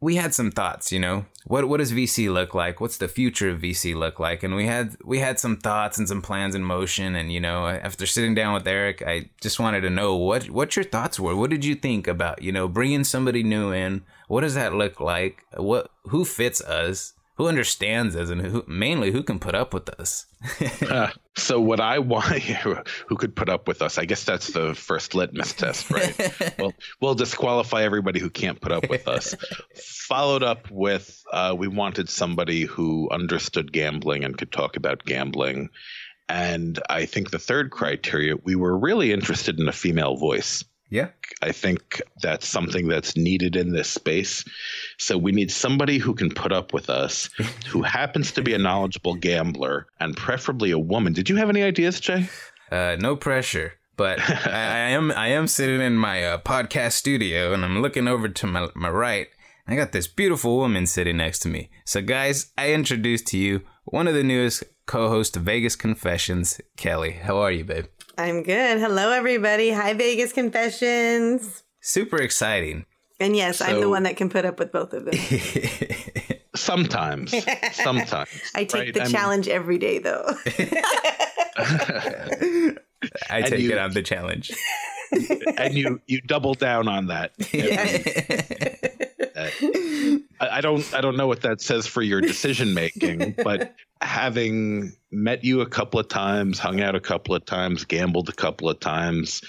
we 0.05 0.17
had 0.17 0.35
some 0.35 0.51
thoughts, 0.51 0.93
you 0.93 1.01
know. 1.01 1.25
What 1.47 1.67
what 1.67 1.79
does 1.79 1.91
VC 1.91 2.31
look 2.31 2.55
like? 2.55 2.79
What's 2.79 2.99
the 2.99 3.09
future 3.09 3.49
of 3.49 3.63
VC 3.63 3.95
look 3.95 4.21
like? 4.21 4.43
And 4.43 4.55
we 4.55 4.67
had 4.67 4.97
we 5.03 5.19
had 5.19 5.41
some 5.41 5.57
thoughts 5.57 5.97
and 5.97 6.07
some 6.07 6.21
plans 6.21 6.55
in 6.55 6.63
motion 6.63 7.17
and 7.17 7.33
you 7.33 7.41
know, 7.41 7.67
after 7.67 8.05
sitting 8.05 8.35
down 8.35 8.53
with 8.53 8.69
Eric, 8.69 9.03
I 9.07 9.31
just 9.41 9.59
wanted 9.59 9.81
to 9.81 9.89
know 9.89 10.15
what 10.15 10.51
what 10.51 10.77
your 10.77 10.85
thoughts 10.85 11.19
were. 11.19 11.35
What 11.35 11.49
did 11.49 11.65
you 11.65 11.75
think 11.75 12.07
about, 12.07 12.43
you 12.43 12.53
know, 12.53 12.69
bringing 12.69 13.03
somebody 13.05 13.43
new 13.43 13.73
in? 13.73 14.05
What 14.29 14.43
does 14.43 14.55
that 14.55 14.75
look 14.75 15.01
like? 15.01 15.47
What 15.57 15.91
who 16.09 16.27
fits 16.27 16.61
us? 16.61 17.15
Who 17.37 17.49
understands 17.49 18.15
us 18.15 18.31
and 18.31 18.41
who 18.41 18.65
mainly 18.69 19.11
who 19.11 19.25
can 19.25 19.41
put 19.41 19.55
up 19.55 19.75
with 19.75 19.89
us? 19.89 20.27
Uh, 20.85 21.09
so 21.37 21.59
what 21.61 21.81
I 21.81 21.99
want, 21.99 22.27
who 23.07 23.17
could 23.17 23.35
put 23.35 23.49
up 23.49 23.67
with 23.67 23.81
us? 23.81 23.97
I 23.99 24.05
guess 24.05 24.25
that's 24.25 24.49
the 24.49 24.75
first 24.75 25.15
litmus 25.15 25.55
test, 25.55 25.91
right? 25.91 26.15
well, 26.59 26.75
we'll 27.01 27.15
disqualify 27.15 27.83
everybody 27.83 28.21
who 28.21 28.29
can't 28.29 28.61
put 28.61 28.71
up 28.71 28.89
with 28.89 29.09
us. 29.09 29.35
Followed 29.75 30.43
up 30.43 30.71
with, 30.71 31.25
uh, 31.33 31.55
we 31.57 31.67
wanted 31.67 32.09
somebody 32.11 32.65
who 32.65 33.09
understood 33.11 33.73
gambling 33.73 34.25
and 34.25 34.37
could 34.37 34.53
talk 34.53 34.77
about 34.77 35.05
gambling. 35.05 35.71
And 36.29 36.79
I 36.91 37.07
think 37.07 37.31
the 37.31 37.39
third 37.39 37.71
criteria, 37.71 38.37
we 38.37 38.55
were 38.55 38.77
really 38.79 39.13
interested 39.13 39.59
in 39.59 39.67
a 39.67 39.73
female 39.73 40.17
voice. 40.17 40.65
Yeah. 40.91 41.09
I 41.43 41.53
think 41.53 42.03
that's 42.23 42.47
something 42.47 42.89
that's 42.89 43.17
needed 43.17 43.57
in 43.57 43.73
this 43.73 43.89
space. 43.89 44.45
So 44.99 45.19
we 45.19 45.33
need 45.33 45.51
somebody 45.51 45.99
who 45.99 46.15
can 46.15 46.31
put 46.31 46.53
up 46.53 46.73
with 46.73 46.91
us, 46.91 47.31
who 47.67 47.83
happens 47.99 48.33
to 48.33 48.43
be 48.43 48.55
a 48.55 48.59
knowledgeable 48.59 49.15
gambler, 49.15 49.87
and 50.01 50.17
preferably 50.17 50.71
a 50.71 50.79
woman. 50.79 51.13
Did 51.13 51.29
you 51.29 51.37
have 51.37 51.49
any 51.49 51.63
ideas, 51.63 52.01
Jay? 52.01 52.29
Uh, 52.71 52.97
no 52.99 53.17
pressure. 53.17 53.75
But 53.97 54.21
I, 54.47 54.51
I 54.51 54.91
am 54.91 55.11
I 55.13 55.29
am 55.29 55.47
sitting 55.47 55.81
in 55.81 55.97
my 55.97 56.25
uh, 56.25 56.39
podcast 56.39 56.93
studio 56.93 57.53
and 57.53 57.65
I'm 57.65 57.81
looking 57.81 58.09
over 58.09 58.29
to 58.29 58.47
my, 58.47 58.69
my 58.75 58.89
right. 58.89 59.29
I 59.67 59.77
got 59.77 59.93
this 59.93 60.07
beautiful 60.07 60.57
woman 60.59 60.87
sitting 60.87 61.17
next 61.17 61.39
to 61.41 61.49
me. 61.49 61.71
So 61.85 62.03
guys, 62.03 62.53
I 62.59 62.73
introduce 62.73 63.23
to 63.23 63.39
you 63.39 63.63
one 63.85 64.07
of 64.07 64.15
the 64.15 64.23
newest 64.23 64.65
co-hosts 64.87 65.37
of 65.37 65.45
Vegas 65.45 65.77
Confessions, 65.77 66.61
Kelly. 66.77 67.13
How 67.13 67.39
are 67.39 67.51
you, 67.51 67.65
babe? 67.65 67.87
I'm 68.17 68.43
good. 68.43 68.79
Hello, 68.79 69.11
everybody. 69.11 69.71
Hi, 69.71 69.93
Vegas 69.95 70.33
Confessions. 70.33 71.63
Super 71.81 72.19
exciting. 72.19 72.87
And 73.21 73.37
yes, 73.37 73.61
I'm 73.61 73.81
the 73.81 73.89
one 73.89 74.05
that 74.05 74.17
can 74.17 74.29
put 74.29 74.45
up 74.45 74.59
with 74.59 74.73
both 74.73 74.93
of 74.93 75.05
them. 75.05 75.15
Sometimes, 76.57 77.35
sometimes. 77.73 78.31
I 78.55 78.63
take 78.65 78.81
right? 78.81 78.95
the 78.95 79.01
mean, 79.01 79.11
challenge 79.11 79.49
every 79.49 79.77
day, 79.79 79.99
though. 79.99 80.25
I 83.29 83.43
take 83.43 83.61
you- 83.61 83.73
it 83.73 83.79
on 83.79 83.93
the 83.93 84.03
challenge. 84.05 84.53
and 85.59 85.75
you 85.75 86.01
you 86.07 86.21
double 86.21 86.55
down 86.55 86.87
on 86.87 87.07
that. 87.09 87.33
I, 90.41 90.59
I 90.59 90.61
don't 90.61 90.95
I 90.95 91.01
don't 91.01 91.17
know 91.17 91.27
what 91.27 91.43
that 91.43 91.61
says 91.61 91.87
for 91.87 92.03
your 92.03 92.21
decision 92.21 92.75
making, 92.75 93.37
but 93.43 93.75
having 94.01 94.93
met 95.11 95.45
you 95.45 95.61
a 95.61 95.67
couple 95.67 96.01
of 96.01 96.09
times, 96.09 96.59
hung 96.59 96.81
out 96.81 96.95
a 96.95 97.01
couple 97.01 97.35
of 97.35 97.45
times, 97.45 97.85
gambled 97.85 98.29
a 98.29 98.33
couple 98.33 98.69
of 98.69 98.81
times, 98.81 99.43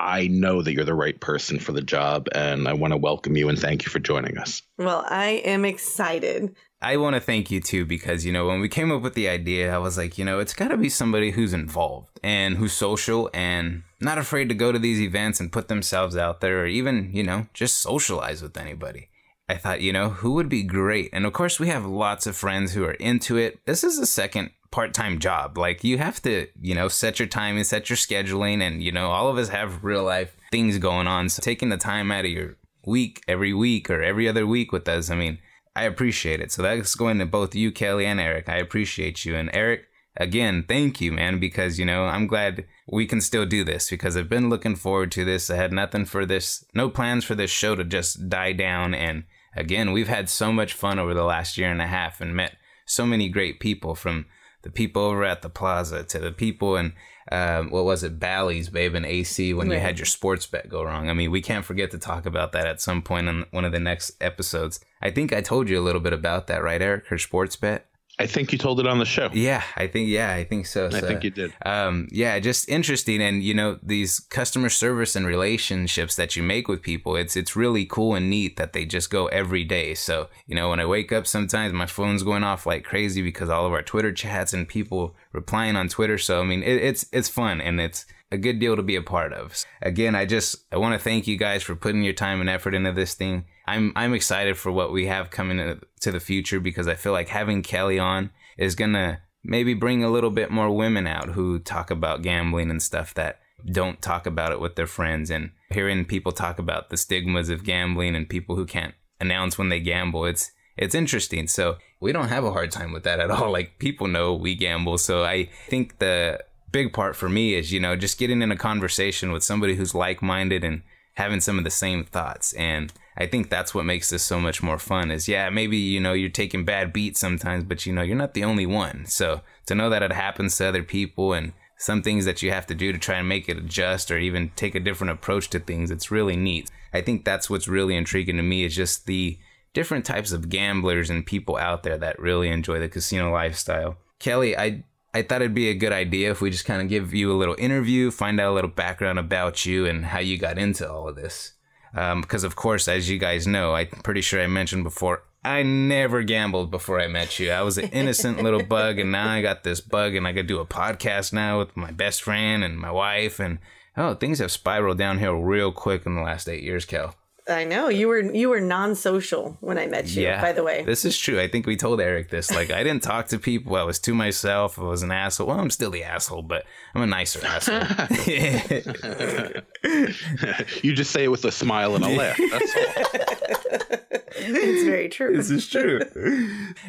I 0.00 0.26
know 0.26 0.60
that 0.62 0.72
you're 0.72 0.84
the 0.84 0.94
right 0.94 1.18
person 1.18 1.58
for 1.58 1.72
the 1.72 1.82
job, 1.82 2.28
and 2.34 2.68
I 2.68 2.72
want 2.72 2.92
to 2.92 2.96
welcome 2.96 3.36
you 3.36 3.48
and 3.48 3.58
thank 3.58 3.84
you 3.84 3.90
for 3.90 4.00
joining 4.00 4.38
us. 4.38 4.62
well, 4.78 5.04
I 5.08 5.42
am 5.44 5.64
excited. 5.64 6.54
I 6.82 6.98
want 6.98 7.14
to 7.14 7.20
thank 7.20 7.50
you 7.50 7.62
too 7.62 7.86
because 7.86 8.26
you 8.26 8.32
know 8.32 8.46
when 8.46 8.60
we 8.60 8.68
came 8.68 8.92
up 8.92 9.00
with 9.00 9.14
the 9.14 9.28
idea, 9.28 9.74
I 9.74 9.78
was 9.78 9.96
like, 9.96 10.18
you 10.18 10.24
know, 10.24 10.38
it's 10.38 10.52
got 10.52 10.68
to 10.68 10.76
be 10.76 10.90
somebody 10.90 11.30
who's 11.30 11.54
involved 11.54 12.20
and 12.22 12.58
who's 12.58 12.74
social 12.74 13.30
and 13.32 13.84
not 14.00 14.18
afraid 14.18 14.50
to 14.50 14.54
go 14.54 14.70
to 14.70 14.78
these 14.78 15.00
events 15.00 15.40
and 15.40 15.50
put 15.50 15.68
themselves 15.68 16.14
out 16.14 16.42
there 16.42 16.62
or 16.62 16.66
even, 16.66 17.10
you 17.14 17.22
know, 17.22 17.46
just 17.54 17.78
socialize 17.78 18.42
with 18.42 18.58
anybody. 18.58 19.08
I 19.48 19.56
thought, 19.56 19.82
you 19.82 19.92
know, 19.92 20.08
who 20.08 20.32
would 20.32 20.48
be 20.48 20.62
great? 20.62 21.10
And 21.12 21.26
of 21.26 21.32
course, 21.34 21.60
we 21.60 21.68
have 21.68 21.84
lots 21.84 22.26
of 22.26 22.36
friends 22.36 22.72
who 22.72 22.84
are 22.84 22.92
into 22.92 23.36
it. 23.36 23.60
This 23.66 23.84
is 23.84 23.98
a 23.98 24.06
second 24.06 24.50
part-time 24.70 25.18
job. 25.18 25.58
Like 25.58 25.84
you 25.84 25.98
have 25.98 26.22
to, 26.22 26.48
you 26.60 26.74
know, 26.74 26.88
set 26.88 27.18
your 27.18 27.28
time 27.28 27.56
and 27.56 27.66
set 27.66 27.90
your 27.90 27.96
scheduling 27.96 28.62
and, 28.62 28.82
you 28.82 28.90
know, 28.90 29.10
all 29.10 29.28
of 29.28 29.36
us 29.36 29.50
have 29.50 29.84
real 29.84 30.02
life 30.02 30.36
things 30.50 30.78
going 30.78 31.06
on. 31.06 31.28
So 31.28 31.42
taking 31.42 31.68
the 31.68 31.76
time 31.76 32.10
out 32.10 32.24
of 32.24 32.30
your 32.30 32.56
week 32.86 33.22
every 33.28 33.52
week 33.52 33.90
or 33.90 34.02
every 34.02 34.28
other 34.28 34.46
week 34.46 34.72
with 34.72 34.88
us, 34.88 35.10
I 35.10 35.14
mean, 35.14 35.38
I 35.76 35.84
appreciate 35.84 36.40
it. 36.40 36.50
So 36.50 36.62
that's 36.62 36.94
going 36.94 37.18
to 37.18 37.26
both 37.26 37.54
you, 37.54 37.70
Kelly, 37.70 38.06
and 38.06 38.20
Eric. 38.20 38.48
I 38.48 38.56
appreciate 38.56 39.24
you. 39.24 39.36
And 39.36 39.50
Eric, 39.52 39.84
again, 40.16 40.64
thank 40.66 41.00
you, 41.00 41.12
man, 41.12 41.38
because, 41.38 41.78
you 41.78 41.84
know, 41.84 42.06
I'm 42.06 42.26
glad 42.26 42.64
we 42.88 43.06
can 43.06 43.20
still 43.20 43.44
do 43.44 43.62
this 43.62 43.90
because 43.90 44.16
I've 44.16 44.28
been 44.28 44.48
looking 44.48 44.76
forward 44.76 45.12
to 45.12 45.24
this. 45.24 45.50
I 45.50 45.56
had 45.56 45.72
nothing 45.72 46.04
for 46.04 46.24
this, 46.24 46.64
no 46.74 46.88
plans 46.88 47.24
for 47.24 47.34
this 47.34 47.50
show 47.50 47.74
to 47.74 47.84
just 47.84 48.28
die 48.28 48.52
down. 48.52 48.94
And 48.94 49.24
again, 49.56 49.92
we've 49.92 50.08
had 50.08 50.28
so 50.28 50.52
much 50.52 50.72
fun 50.72 50.98
over 50.98 51.14
the 51.14 51.24
last 51.24 51.56
year 51.58 51.70
and 51.70 51.82
a 51.82 51.86
half 51.86 52.20
and 52.20 52.34
met 52.34 52.56
so 52.86 53.06
many 53.06 53.28
great 53.28 53.60
people 53.60 53.94
from 53.94 54.26
the 54.62 54.70
people 54.70 55.02
over 55.02 55.24
at 55.24 55.42
the 55.42 55.50
plaza 55.50 56.04
to 56.04 56.18
the 56.18 56.32
people 56.32 56.76
in 56.76 56.94
um, 57.32 57.70
what 57.70 57.84
was 57.84 58.02
it, 58.02 58.20
Bally's, 58.20 58.68
babe, 58.68 58.94
and 58.94 59.06
AC 59.06 59.54
when 59.54 59.70
you 59.70 59.78
had 59.78 59.98
your 59.98 60.06
sports 60.06 60.46
bet 60.46 60.68
go 60.68 60.82
wrong. 60.82 61.08
I 61.08 61.14
mean, 61.14 61.30
we 61.30 61.40
can't 61.40 61.64
forget 61.64 61.90
to 61.92 61.98
talk 61.98 62.26
about 62.26 62.52
that 62.52 62.66
at 62.66 62.82
some 62.82 63.00
point 63.00 63.28
in 63.28 63.46
one 63.50 63.64
of 63.64 63.72
the 63.72 63.80
next 63.80 64.12
episodes. 64.20 64.80
I 65.00 65.10
think 65.10 65.32
I 65.32 65.40
told 65.40 65.68
you 65.68 65.80
a 65.80 65.82
little 65.82 66.02
bit 66.02 66.12
about 66.12 66.48
that, 66.48 66.62
right, 66.62 66.82
Eric? 66.82 67.06
Her 67.06 67.18
sports 67.18 67.56
bet. 67.56 67.86
I 68.18 68.26
think 68.26 68.52
you 68.52 68.58
told 68.58 68.78
it 68.78 68.86
on 68.86 68.98
the 68.98 69.04
show. 69.04 69.28
Yeah, 69.32 69.62
I 69.76 69.88
think 69.88 70.08
yeah, 70.08 70.32
I 70.32 70.44
think 70.44 70.66
so. 70.66 70.86
I 70.86 71.00
think 71.00 71.24
you 71.24 71.30
did. 71.30 71.52
um, 71.66 72.06
yeah, 72.12 72.38
just 72.38 72.68
interesting, 72.68 73.20
and 73.20 73.42
you 73.42 73.54
know 73.54 73.78
these 73.82 74.20
customer 74.20 74.68
service 74.68 75.16
and 75.16 75.26
relationships 75.26 76.14
that 76.16 76.36
you 76.36 76.42
make 76.42 76.68
with 76.68 76.80
people. 76.80 77.16
It's 77.16 77.36
it's 77.36 77.56
really 77.56 77.86
cool 77.86 78.14
and 78.14 78.30
neat 78.30 78.56
that 78.56 78.72
they 78.72 78.84
just 78.84 79.10
go 79.10 79.26
every 79.26 79.64
day. 79.64 79.94
So 79.94 80.28
you 80.46 80.54
know 80.54 80.70
when 80.70 80.78
I 80.78 80.86
wake 80.86 81.10
up, 81.10 81.26
sometimes 81.26 81.72
my 81.72 81.86
phone's 81.86 82.22
going 82.22 82.44
off 82.44 82.66
like 82.66 82.84
crazy 82.84 83.20
because 83.20 83.48
all 83.48 83.66
of 83.66 83.72
our 83.72 83.82
Twitter 83.82 84.12
chats 84.12 84.52
and 84.52 84.68
people 84.68 85.16
replying 85.32 85.74
on 85.74 85.88
Twitter. 85.88 86.18
So 86.18 86.40
I 86.40 86.44
mean 86.44 86.62
it, 86.62 86.82
it's 86.82 87.06
it's 87.12 87.28
fun 87.28 87.60
and 87.60 87.80
it's 87.80 88.06
a 88.30 88.38
good 88.38 88.58
deal 88.58 88.76
to 88.76 88.82
be 88.82 88.96
a 88.96 89.02
part 89.02 89.32
of. 89.32 89.64
Again, 89.82 90.14
I 90.14 90.24
just 90.24 90.56
I 90.72 90.76
want 90.76 90.92
to 90.92 91.02
thank 91.02 91.26
you 91.26 91.36
guys 91.36 91.62
for 91.62 91.74
putting 91.74 92.02
your 92.02 92.12
time 92.12 92.40
and 92.40 92.50
effort 92.50 92.74
into 92.74 92.92
this 92.92 93.14
thing. 93.14 93.46
I'm 93.66 93.92
I'm 93.96 94.14
excited 94.14 94.56
for 94.56 94.70
what 94.70 94.92
we 94.92 95.06
have 95.06 95.30
coming 95.30 95.80
to 96.00 96.12
the 96.12 96.20
future 96.20 96.60
because 96.60 96.88
I 96.88 96.94
feel 96.94 97.12
like 97.12 97.28
having 97.28 97.62
Kelly 97.62 97.98
on 97.98 98.30
is 98.58 98.74
gonna 98.74 99.20
maybe 99.42 99.74
bring 99.74 100.02
a 100.02 100.10
little 100.10 100.30
bit 100.30 100.50
more 100.50 100.70
women 100.70 101.06
out 101.06 101.30
who 101.30 101.58
talk 101.58 101.90
about 101.90 102.22
gambling 102.22 102.70
and 102.70 102.82
stuff 102.82 103.14
that 103.14 103.40
don't 103.70 104.02
talk 104.02 104.26
about 104.26 104.52
it 104.52 104.60
with 104.60 104.76
their 104.76 104.86
friends. 104.86 105.30
And 105.30 105.50
hearing 105.70 106.04
people 106.04 106.32
talk 106.32 106.58
about 106.58 106.90
the 106.90 106.96
stigmas 106.96 107.48
of 107.48 107.64
gambling 107.64 108.14
and 108.14 108.28
people 108.28 108.56
who 108.56 108.66
can't 108.66 108.94
announce 109.20 109.56
when 109.56 109.68
they 109.68 109.80
gamble 109.80 110.24
it's 110.24 110.50
it's 110.76 110.94
interesting. 110.94 111.46
So 111.46 111.76
we 112.00 112.12
don't 112.12 112.28
have 112.28 112.44
a 112.44 112.50
hard 112.50 112.72
time 112.72 112.92
with 112.92 113.04
that 113.04 113.20
at 113.20 113.30
all. 113.30 113.50
Like 113.52 113.78
people 113.78 114.08
know 114.08 114.34
we 114.34 114.54
gamble. 114.54 114.98
So 114.98 115.24
i 115.24 115.48
think 115.68 115.98
the 115.98 116.44
big 116.72 116.92
part 116.92 117.14
for 117.14 117.28
me 117.28 117.54
is 117.54 117.72
you 117.72 117.78
know 117.78 117.94
just 117.94 118.18
getting 118.18 118.42
in 118.42 118.50
a 118.50 118.56
conversation 118.56 119.30
with 119.30 119.44
somebody 119.44 119.76
who's 119.76 119.94
like-minded 119.94 120.64
and 120.64 120.82
having 121.14 121.40
some 121.40 121.56
of 121.56 121.64
the 121.64 121.70
same 121.70 122.04
thoughts. 122.04 122.52
And 122.54 122.92
i 123.16 123.26
think 123.26 123.48
that's 123.48 123.74
what 123.74 123.84
makes 123.84 124.10
this 124.10 124.22
so 124.22 124.40
much 124.40 124.62
more 124.62 124.78
fun 124.78 125.10
is 125.10 125.28
yeah 125.28 125.48
maybe 125.50 125.76
you 125.76 126.00
know 126.00 126.12
you're 126.12 126.28
taking 126.28 126.64
bad 126.64 126.92
beats 126.92 127.20
sometimes 127.20 127.64
but 127.64 127.86
you 127.86 127.92
know 127.92 128.02
you're 128.02 128.16
not 128.16 128.34
the 128.34 128.44
only 128.44 128.66
one. 128.66 129.06
So 129.06 129.40
to 129.66 129.74
know 129.74 129.90
that 129.90 130.02
it 130.02 130.12
happens 130.12 130.56
to 130.58 130.66
other 130.66 130.82
people 130.82 131.32
and 131.32 131.52
some 131.76 132.02
things 132.02 132.24
that 132.24 132.42
you 132.42 132.50
have 132.50 132.66
to 132.66 132.74
do 132.74 132.92
to 132.92 132.98
try 132.98 133.16
and 133.16 133.28
make 133.28 133.48
it 133.48 133.58
adjust 133.58 134.10
or 134.10 134.18
even 134.18 134.50
take 134.56 134.74
a 134.74 134.80
different 134.80 135.10
approach 135.10 135.50
to 135.50 135.58
things 135.58 135.90
it's 135.90 136.10
really 136.10 136.36
neat. 136.36 136.70
I 136.92 137.00
think 137.00 137.24
that's 137.24 137.50
what's 137.50 137.68
really 137.68 137.96
intriguing 137.96 138.36
to 138.36 138.42
me 138.42 138.64
is 138.64 138.76
just 138.76 139.06
the 139.06 139.38
different 139.72 140.04
types 140.04 140.30
of 140.30 140.48
gamblers 140.48 141.10
and 141.10 141.26
people 141.26 141.56
out 141.56 141.82
there 141.82 141.98
that 141.98 142.18
really 142.20 142.48
enjoy 142.48 142.78
the 142.78 142.88
casino 142.88 143.32
lifestyle. 143.32 143.96
Kelly 144.18 144.56
i 144.56 144.84
I 145.16 145.22
thought 145.22 145.42
it'd 145.42 145.54
be 145.54 145.68
a 145.68 145.74
good 145.74 145.92
idea 145.92 146.32
if 146.32 146.40
we 146.40 146.50
just 146.50 146.64
kind 146.64 146.82
of 146.82 146.88
give 146.88 147.14
you 147.14 147.30
a 147.30 147.38
little 147.38 147.54
interview, 147.56 148.10
find 148.10 148.40
out 148.40 148.50
a 148.50 148.54
little 148.54 148.68
background 148.68 149.20
about 149.20 149.64
you 149.64 149.86
and 149.86 150.06
how 150.06 150.18
you 150.18 150.36
got 150.38 150.58
into 150.58 150.90
all 150.90 151.08
of 151.08 151.14
this. 151.14 151.52
Um, 151.94 152.20
because, 152.20 152.44
of 152.44 152.56
course, 152.56 152.88
as 152.88 153.08
you 153.08 153.18
guys 153.18 153.46
know, 153.46 153.74
I'm 153.74 153.86
pretty 153.86 154.20
sure 154.20 154.42
I 154.42 154.46
mentioned 154.46 154.84
before, 154.84 155.22
I 155.44 155.62
never 155.62 156.22
gambled 156.22 156.70
before 156.70 157.00
I 157.00 157.06
met 157.06 157.38
you. 157.38 157.50
I 157.50 157.62
was 157.62 157.78
an 157.78 157.90
innocent 157.92 158.42
little 158.42 158.62
bug, 158.62 158.98
and 158.98 159.12
now 159.12 159.30
I 159.30 159.42
got 159.42 159.62
this 159.62 159.80
bug, 159.80 160.14
and 160.14 160.26
I 160.26 160.32
could 160.32 160.46
do 160.46 160.58
a 160.58 160.66
podcast 160.66 161.32
now 161.32 161.58
with 161.58 161.76
my 161.76 161.90
best 161.90 162.22
friend 162.22 162.64
and 162.64 162.78
my 162.78 162.90
wife. 162.90 163.38
And 163.38 163.58
oh, 163.96 164.14
things 164.14 164.38
have 164.38 164.50
spiraled 164.50 164.98
downhill 164.98 165.34
real 165.34 165.70
quick 165.70 166.06
in 166.06 166.16
the 166.16 166.22
last 166.22 166.48
eight 166.48 166.62
years, 166.62 166.84
Kel. 166.84 167.14
I 167.46 167.64
know 167.64 167.88
you 167.88 168.08
were 168.08 168.20
you 168.20 168.48
were 168.48 168.60
non-social 168.60 169.58
when 169.60 169.76
I 169.76 169.86
met 169.86 170.08
you. 170.08 170.22
Yeah, 170.22 170.40
by 170.40 170.52
the 170.52 170.62
way, 170.62 170.82
This 170.82 171.04
is 171.04 171.18
true. 171.18 171.38
I 171.38 171.46
think 171.46 171.66
we 171.66 171.76
told 171.76 172.00
Eric 172.00 172.30
this. 172.30 172.50
Like, 172.50 172.70
I 172.70 172.82
didn't 172.82 173.02
talk 173.02 173.28
to 173.28 173.38
people. 173.38 173.76
I 173.76 173.82
was 173.82 173.98
to 174.00 174.14
myself. 174.14 174.78
I 174.78 174.82
was 174.82 175.02
an 175.02 175.12
asshole. 175.12 175.48
Well, 175.48 175.60
I'm 175.60 175.68
still 175.68 175.90
the 175.90 176.04
asshole, 176.04 176.42
but 176.42 176.64
I'm 176.94 177.02
a 177.02 177.06
nicer 177.06 177.44
asshole. 177.44 177.80
you 180.82 180.94
just 180.94 181.10
say 181.10 181.24
it 181.24 181.30
with 181.30 181.44
a 181.44 181.52
smile 181.52 181.94
and 181.96 182.04
a 182.04 182.08
laugh. 182.08 182.38
That's 182.50 182.76
all. 182.76 183.98
it's 184.36 184.84
very 184.84 185.10
true. 185.10 185.36
this 185.36 185.50
is 185.50 185.68
true. 185.68 186.00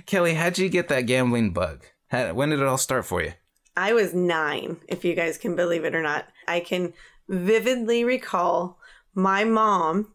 Kelly, 0.05 0.35
how'd 0.35 0.57
you 0.57 0.69
get 0.69 0.87
that 0.87 1.01
gambling 1.01 1.51
bug? 1.51 1.83
How, 2.07 2.33
when 2.33 2.49
did 2.49 2.61
it 2.61 2.65
all 2.65 2.77
start 2.77 3.05
for 3.05 3.21
you? 3.21 3.33
I 3.75 3.91
was 3.91 4.13
nine, 4.13 4.77
if 4.87 5.03
you 5.03 5.15
guys 5.15 5.37
can 5.37 5.57
believe 5.57 5.83
it 5.83 5.95
or 5.95 6.01
not. 6.01 6.27
I 6.47 6.61
can 6.61 6.93
vividly 7.27 8.05
recall 8.05 8.79
my 9.13 9.43
mom 9.43 10.13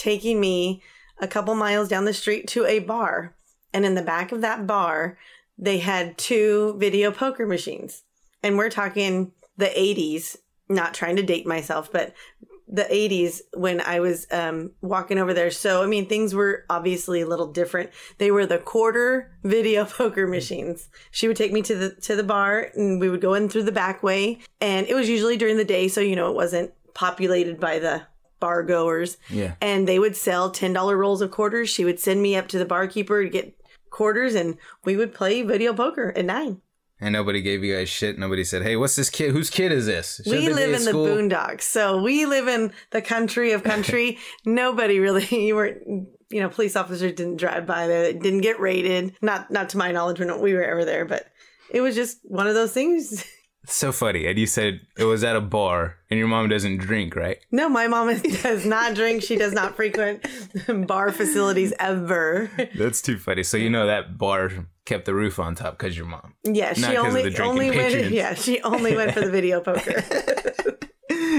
taking 0.00 0.40
me 0.40 0.82
a 1.18 1.28
couple 1.28 1.54
miles 1.54 1.88
down 1.88 2.06
the 2.06 2.14
street 2.14 2.48
to 2.48 2.64
a 2.64 2.78
bar. 2.78 3.36
And 3.72 3.84
in 3.84 3.94
the 3.94 4.02
back 4.02 4.32
of 4.32 4.40
that 4.40 4.66
bar, 4.66 5.18
they 5.58 5.78
had 5.78 6.16
two 6.16 6.74
video 6.78 7.12
poker 7.12 7.46
machines. 7.46 8.02
And 8.42 8.56
we're 8.56 8.70
talking 8.70 9.32
the 9.58 9.66
80s, 9.66 10.38
not 10.68 10.94
trying 10.94 11.16
to 11.16 11.22
date 11.22 11.46
myself, 11.46 11.92
but 11.92 12.14
the 12.66 12.84
80s 12.84 13.40
when 13.54 13.80
I 13.80 14.00
was 14.00 14.26
um, 14.30 14.70
walking 14.80 15.18
over 15.18 15.34
there. 15.34 15.50
So, 15.50 15.82
I 15.82 15.86
mean, 15.86 16.06
things 16.06 16.34
were 16.34 16.64
obviously 16.70 17.20
a 17.20 17.26
little 17.26 17.52
different. 17.52 17.90
They 18.18 18.30
were 18.30 18.46
the 18.46 18.58
quarter 18.58 19.36
video 19.42 19.84
poker 19.84 20.26
machines. 20.26 20.88
She 21.10 21.28
would 21.28 21.36
take 21.36 21.52
me 21.52 21.62
to 21.62 21.74
the 21.74 21.90
to 21.96 22.16
the 22.16 22.22
bar 22.22 22.70
and 22.74 23.00
we 23.00 23.10
would 23.10 23.20
go 23.20 23.34
in 23.34 23.48
through 23.48 23.64
the 23.64 23.72
back 23.72 24.02
way. 24.02 24.38
And 24.60 24.86
it 24.86 24.94
was 24.94 25.08
usually 25.08 25.36
during 25.36 25.58
the 25.58 25.64
day, 25.64 25.88
so 25.88 26.00
you 26.00 26.16
know 26.16 26.30
it 26.30 26.36
wasn't 26.36 26.72
populated 26.94 27.60
by 27.60 27.80
the 27.80 28.02
bar 28.40 28.62
goers. 28.62 29.18
Yeah. 29.28 29.54
And 29.60 29.86
they 29.86 29.98
would 29.98 30.16
sell 30.16 30.50
$10 30.50 30.98
rolls 30.98 31.22
of 31.22 31.30
quarters. 31.30 31.68
She 31.68 31.84
would 31.84 32.00
send 32.00 32.22
me 32.22 32.36
up 32.36 32.48
to 32.48 32.58
the 32.58 32.64
barkeeper 32.64 33.22
to 33.22 33.30
get 33.30 33.54
quarters 33.90 34.34
and 34.34 34.56
we 34.84 34.96
would 34.96 35.14
play 35.14 35.42
video 35.42 35.74
poker 35.74 36.12
at 36.16 36.24
nine. 36.24 36.60
And 37.02 37.14
nobody 37.14 37.40
gave 37.40 37.64
you 37.64 37.74
guys 37.74 37.88
shit. 37.88 38.18
Nobody 38.18 38.44
said, 38.44 38.62
"Hey, 38.62 38.76
what's 38.76 38.94
this 38.94 39.08
kid? 39.08 39.30
Whose 39.30 39.48
kid 39.48 39.72
is 39.72 39.86
this?" 39.86 40.20
Shouldn't 40.22 40.42
we 40.42 40.52
live 40.52 40.74
in 40.74 40.84
the 40.84 40.92
boondocks 40.92 41.62
so 41.62 42.02
we 42.02 42.26
live 42.26 42.46
in 42.46 42.72
the 42.90 43.00
country 43.00 43.52
of 43.52 43.62
country 43.62 44.18
nobody 44.44 44.98
really 44.98 45.24
you 45.46 45.56
weren't 45.56 46.08
you 46.28 46.40
know 46.40 46.50
police 46.50 46.76
officers 46.76 47.12
didn't 47.12 47.38
drive 47.38 47.66
by 47.66 47.86
there 47.86 48.04
it 48.04 48.20
didn't 48.20 48.42
get 48.42 48.60
raided 48.60 49.14
not 49.22 49.50
not 49.50 49.70
to 49.70 49.78
my 49.78 49.92
knowledge 49.92 50.20
when 50.20 50.40
we 50.40 50.52
were 50.52 50.62
ever 50.62 50.84
there 50.84 51.06
but 51.06 51.26
it 51.70 51.80
was 51.80 51.94
just 51.94 52.18
one 52.24 52.46
of 52.46 52.54
those 52.54 52.72
things 52.72 53.24
So 53.66 53.92
funny. 53.92 54.26
And 54.26 54.38
you 54.38 54.46
said 54.46 54.80
it 54.96 55.04
was 55.04 55.22
at 55.22 55.36
a 55.36 55.40
bar 55.40 55.96
and 56.10 56.18
your 56.18 56.28
mom 56.28 56.48
doesn't 56.48 56.78
drink, 56.78 57.14
right? 57.14 57.38
No, 57.52 57.68
my 57.68 57.86
mom 57.88 58.16
does 58.42 58.64
not 58.64 58.94
drink. 58.94 59.22
She 59.22 59.36
does 59.36 59.52
not 59.52 59.76
frequent 59.76 60.26
bar 60.86 61.12
facilities 61.12 61.72
ever. 61.78 62.50
That's 62.74 63.02
too 63.02 63.18
funny. 63.18 63.42
So 63.42 63.56
you 63.56 63.70
know 63.70 63.86
that 63.86 64.16
bar 64.18 64.50
kept 64.86 65.04
the 65.04 65.14
roof 65.14 65.38
on 65.38 65.54
top 65.54 65.78
because 65.78 65.96
your 65.96 66.06
mom. 66.06 66.34
Yeah, 66.44 66.72
she 66.72 66.82
'cause 66.82 67.14
of 67.14 67.22
the 67.22 67.42
only 67.42 67.68
only 67.68 67.70
went. 67.76 68.10
Yeah, 68.10 68.34
she 68.34 68.60
only 68.62 68.96
went 68.96 69.12
for 69.12 69.20
the 69.20 69.30
video 69.30 69.60
poker. 69.60 70.02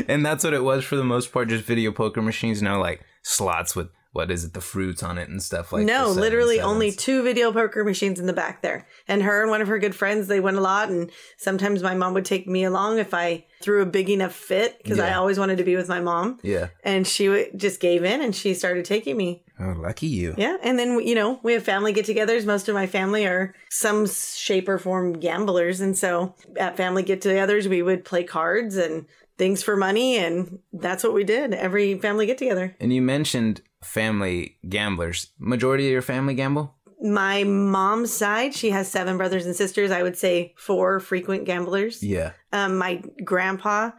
And 0.07 0.25
that's 0.25 0.43
what 0.43 0.53
it 0.53 0.63
was 0.63 0.83
for 0.85 0.95
the 0.95 1.03
most 1.03 1.31
part, 1.31 1.49
just 1.49 1.63
video 1.65 1.91
poker 1.91 2.21
machines. 2.21 2.61
No, 2.61 2.79
like 2.79 3.01
slots 3.23 3.75
with 3.75 3.89
what 4.13 4.29
is 4.29 4.43
it, 4.43 4.53
the 4.53 4.61
fruits 4.61 5.03
on 5.03 5.17
it 5.17 5.29
and 5.29 5.41
stuff 5.41 5.71
like. 5.71 5.85
no, 5.85 6.09
literally 6.09 6.57
sevens. 6.57 6.71
only 6.71 6.91
two 6.91 7.23
video 7.23 7.51
poker 7.51 7.83
machines 7.85 8.19
in 8.19 8.25
the 8.25 8.33
back 8.33 8.61
there. 8.61 8.85
And 9.07 9.23
her 9.23 9.41
and 9.41 9.49
one 9.49 9.61
of 9.61 9.69
her 9.69 9.79
good 9.79 9.95
friends, 9.95 10.27
they 10.27 10.41
went 10.41 10.57
a 10.57 10.61
lot. 10.61 10.89
And 10.89 11.09
sometimes 11.37 11.81
my 11.81 11.95
mom 11.95 12.13
would 12.13 12.25
take 12.25 12.45
me 12.45 12.65
along 12.65 12.99
if 12.99 13.13
I 13.13 13.45
threw 13.61 13.81
a 13.81 13.85
big 13.85 14.09
enough 14.09 14.33
fit 14.33 14.77
because 14.83 14.99
I 14.99 15.13
always 15.13 15.39
wanted 15.39 15.59
to 15.59 15.63
be 15.63 15.77
with 15.77 15.87
my 15.87 16.01
mom. 16.01 16.39
Yeah. 16.43 16.67
And 16.83 17.07
she 17.07 17.27
w- 17.27 17.51
just 17.55 17.79
gave 17.79 18.03
in 18.03 18.21
and 18.21 18.35
she 18.35 18.53
started 18.53 18.83
taking 18.83 19.15
me. 19.15 19.43
Oh, 19.59 19.75
lucky 19.77 20.07
you. 20.07 20.33
Yeah. 20.37 20.57
And 20.61 20.77
then, 20.77 20.99
you 21.05 21.15
know, 21.15 21.39
we 21.43 21.53
have 21.53 21.63
family 21.63 21.93
get 21.93 22.05
togethers. 22.05 22.45
Most 22.45 22.67
of 22.67 22.73
my 22.75 22.87
family 22.87 23.25
are 23.25 23.53
some 23.69 24.07
shape 24.07 24.67
or 24.67 24.77
form 24.77 25.13
gamblers. 25.13 25.79
And 25.79 25.97
so 25.97 26.35
at 26.57 26.75
family 26.75 27.03
get 27.03 27.21
togethers, 27.21 27.67
we 27.67 27.81
would 27.81 28.03
play 28.03 28.23
cards 28.23 28.75
and 28.75 29.05
things 29.37 29.63
for 29.63 29.77
money. 29.77 30.17
And 30.17 30.59
that's 30.73 31.03
what 31.03 31.13
we 31.13 31.23
did 31.23 31.53
every 31.53 31.97
family 31.99 32.25
get 32.25 32.39
together. 32.39 32.75
And 32.79 32.91
you 32.91 33.01
mentioned 33.01 33.61
family 33.83 34.57
gamblers. 34.67 35.27
Majority 35.39 35.87
of 35.87 35.91
your 35.91 36.01
family 36.01 36.33
gamble? 36.33 36.75
My 37.01 37.43
mom's 37.43 38.13
side, 38.13 38.53
she 38.53 38.69
has 38.71 38.87
seven 38.91 39.17
brothers 39.17 39.45
and 39.45 39.55
sisters. 39.55 39.89
I 39.91 40.03
would 40.03 40.17
say 40.17 40.53
four 40.57 40.99
frequent 40.99 41.45
gamblers. 41.45 42.03
Yeah. 42.03 42.33
Um, 42.53 42.77
my 42.77 43.01
grandpa 43.23 43.91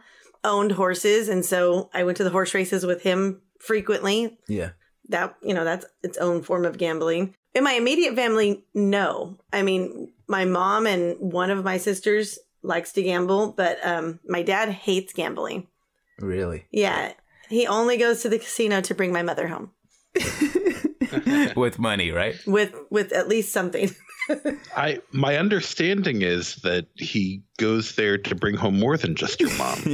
owned 0.45 0.71
horses. 0.73 1.27
And 1.27 1.43
so 1.45 1.89
I 1.93 2.03
went 2.03 2.17
to 2.17 2.23
the 2.23 2.29
horse 2.29 2.53
races 2.53 2.85
with 2.85 3.01
him 3.03 3.41
frequently. 3.59 4.37
Yeah. 4.47 4.71
that 5.09 5.35
you 5.41 5.53
know 5.53 5.65
that's 5.65 5.85
its 6.01 6.17
own 6.17 6.41
form 6.41 6.63
of 6.65 6.77
gambling 6.77 7.35
in 7.53 7.61
my 7.63 7.73
immediate 7.73 8.15
family 8.15 8.63
no 8.73 9.37
i 9.51 9.61
mean 9.61 10.13
my 10.29 10.45
mom 10.45 10.87
and 10.87 11.17
one 11.19 11.51
of 11.51 11.61
my 11.65 11.77
sisters 11.77 12.39
likes 12.61 12.93
to 12.93 13.03
gamble 13.03 13.51
but 13.51 13.77
um 13.85 14.17
my 14.25 14.41
dad 14.43 14.69
hates 14.69 15.11
gambling 15.11 15.67
Really? 16.19 16.65
yeah 16.71 17.11
he 17.49 17.67
only 17.67 17.97
goes 17.97 18.21
to 18.21 18.29
the 18.29 18.39
casino 18.39 18.81
to 18.81 18.93
bring 18.95 19.11
my 19.11 19.21
mother 19.21 19.47
home 19.47 19.71
With 21.55 21.77
money, 21.79 22.11
right? 22.11 22.35
with 22.47 22.73
with 22.89 23.11
at 23.11 23.27
least 23.27 23.51
something 23.53 23.91
I 24.75 24.99
my 25.11 25.37
understanding 25.37 26.21
is 26.21 26.55
that 26.57 26.87
he 26.95 27.43
goes 27.57 27.95
there 27.95 28.17
to 28.17 28.35
bring 28.35 28.55
home 28.55 28.79
more 28.79 28.97
than 28.97 29.15
just 29.15 29.39
your 29.39 29.55
mom. 29.57 29.79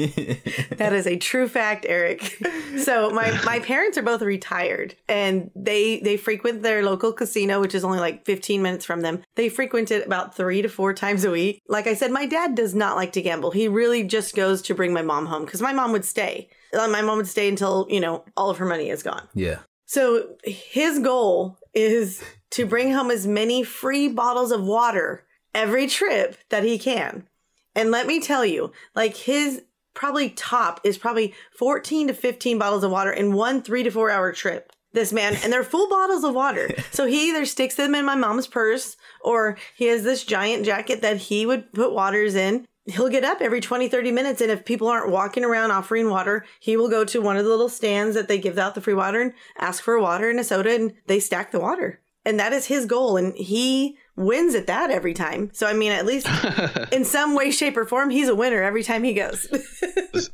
that 0.78 0.92
is 0.94 1.08
a 1.08 1.18
true 1.18 1.48
fact 1.48 1.86
eric. 1.88 2.38
So 2.84 3.10
my 3.10 3.40
my 3.46 3.60
parents 3.60 3.98
are 3.98 4.04
both 4.04 4.22
retired 4.22 4.96
and 5.08 5.52
they 5.56 6.00
they 6.00 6.18
frequent 6.18 6.62
their 6.62 6.84
local 6.84 7.12
casino 7.14 7.60
which 7.60 7.76
is 7.76 7.84
only 7.84 8.00
like 8.00 8.26
15 8.26 8.62
minutes 8.62 8.86
from 8.86 9.02
them. 9.02 9.24
They 9.36 9.50
frequent 9.50 9.92
it 9.92 10.06
about 10.06 10.36
three 10.36 10.62
to 10.62 10.70
four 10.70 10.94
times 10.94 11.24
a 11.24 11.32
week. 11.32 11.62
Like 11.68 11.88
i 11.88 11.94
said 11.94 12.12
my 12.12 12.26
dad 12.26 12.56
does 12.56 12.76
not 12.76 12.96
like 12.96 13.14
to 13.14 13.22
gamble. 13.22 13.52
He 13.52 13.68
really 13.68 14.04
just 14.04 14.36
goes 14.36 14.62
to 14.64 14.76
bring 14.76 14.94
my 14.94 15.02
mom 15.02 15.26
home 15.26 15.46
because 15.46 15.62
my 15.62 15.74
mom 15.74 15.92
would 15.92 16.06
stay. 16.06 16.50
Uh, 16.74 16.88
my 16.88 17.02
mom 17.02 17.18
would 17.18 17.28
stay 17.28 17.50
until 17.50 17.88
you 17.90 18.00
know 18.00 18.24
all 18.38 18.50
of 18.50 18.58
her 18.58 18.66
money 18.66 18.90
is 18.90 19.04
gone. 19.04 19.28
Yeah. 19.34 19.60
so 19.86 20.36
his 20.44 21.00
goal 21.00 21.58
is 21.74 22.24
to 22.52 22.66
bring 22.66 22.94
home 22.94 23.12
as 23.12 23.28
many 23.28 23.64
free 23.64 24.08
bottles 24.08 24.52
of 24.52 24.64
water 24.64 25.26
every 25.54 25.88
trip 25.88 26.38
that 26.50 26.64
he 26.64 26.78
can. 26.78 27.28
And 27.76 27.92
let 27.92 28.08
me 28.08 28.20
tell 28.20 28.46
you, 28.46 28.72
like 28.96 29.16
his 29.16 29.64
probably 29.94 30.30
top 30.30 30.80
is 30.84 30.98
probably 30.98 31.34
14 31.56 32.08
to 32.08 32.14
15 32.14 32.58
bottles 32.58 32.84
of 32.84 32.92
water 32.92 33.12
in 33.12 33.34
one 33.34 33.62
3 33.62 33.84
to 33.84 33.92
4 33.92 34.10
hour 34.10 34.32
trip. 34.32 34.72
This 34.92 35.14
man 35.14 35.38
and 35.44 35.54
they're 35.54 35.64
full 35.64 35.90
bottles 35.90 36.24
of 36.24 36.34
water. 36.34 36.70
So 36.92 37.06
he 37.06 37.30
either 37.30 37.46
sticks 37.46 37.76
them 37.76 37.96
in 37.96 38.04
my 38.04 38.16
mom's 38.16 38.48
purse 38.48 38.98
or 39.22 39.58
he 39.76 39.86
has 39.86 40.04
this 40.04 40.26
giant 40.26 40.66
jacket 40.66 41.02
that 41.02 41.18
he 41.18 41.46
would 41.46 41.72
put 41.72 41.94
waters 41.94 42.36
in. 42.36 42.66
He'll 42.86 43.08
get 43.08 43.24
up 43.24 43.40
every 43.40 43.62
20, 43.62 43.88
30 43.88 44.12
minutes. 44.12 44.42
And 44.42 44.52
if 44.52 44.66
people 44.66 44.88
aren't 44.88 45.12
walking 45.12 45.46
around 45.46 45.72
offering 45.72 46.10
water, 46.10 46.46
he 46.60 46.76
will 46.76 46.90
go 46.90 47.06
to 47.06 47.22
one 47.22 47.38
of 47.38 47.46
the 47.46 47.50
little 47.50 47.70
stands 47.70 48.16
that 48.16 48.28
they 48.28 48.38
give 48.38 48.58
out 48.58 48.76
the 48.76 48.82
free 48.82 48.94
water 48.94 49.22
and 49.22 49.34
ask 49.58 49.82
for 49.82 49.98
water 50.00 50.30
and 50.30 50.40
a 50.40 50.44
soda 50.44 50.74
and 50.76 50.94
they 51.08 51.20
stack 51.22 51.52
the 51.52 51.60
water. 51.60 52.02
And 52.30 52.40
that 52.40 52.54
is 52.54 52.68
his 52.68 52.86
goal. 52.86 53.18
And 53.18 53.34
he 53.36 53.98
wins 54.16 54.54
at 54.54 54.68
that 54.68 54.92
every 54.92 55.14
time. 55.14 55.50
So, 55.54 55.66
I 55.66 55.74
mean, 55.74 55.92
at 55.92 56.06
least 56.06 56.28
in 56.92 57.04
some 57.06 57.34
way, 57.36 57.50
shape, 57.52 57.76
or 57.76 57.86
form, 57.86 58.10
he's 58.10 58.28
a 58.30 58.36
winner 58.36 58.62
every 58.62 58.84
time 58.84 59.04
he 59.04 59.14
goes. 59.14 59.48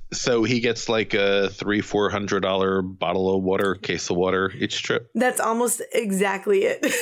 so 0.12 0.44
he 0.44 0.60
gets 0.60 0.90
like 0.90 1.14
a 1.14 1.50
three, 1.50 1.82
four 1.82 2.10
hundred 2.10 2.42
dollar 2.42 2.82
bottle 2.82 3.34
of 3.36 3.44
water, 3.44 3.76
case 3.76 4.10
of 4.10 4.18
water 4.18 4.52
each 4.58 4.84
trip. 4.84 5.10
That's 5.16 5.40
almost 5.40 5.82
exactly 5.94 6.64
it. 6.66 6.86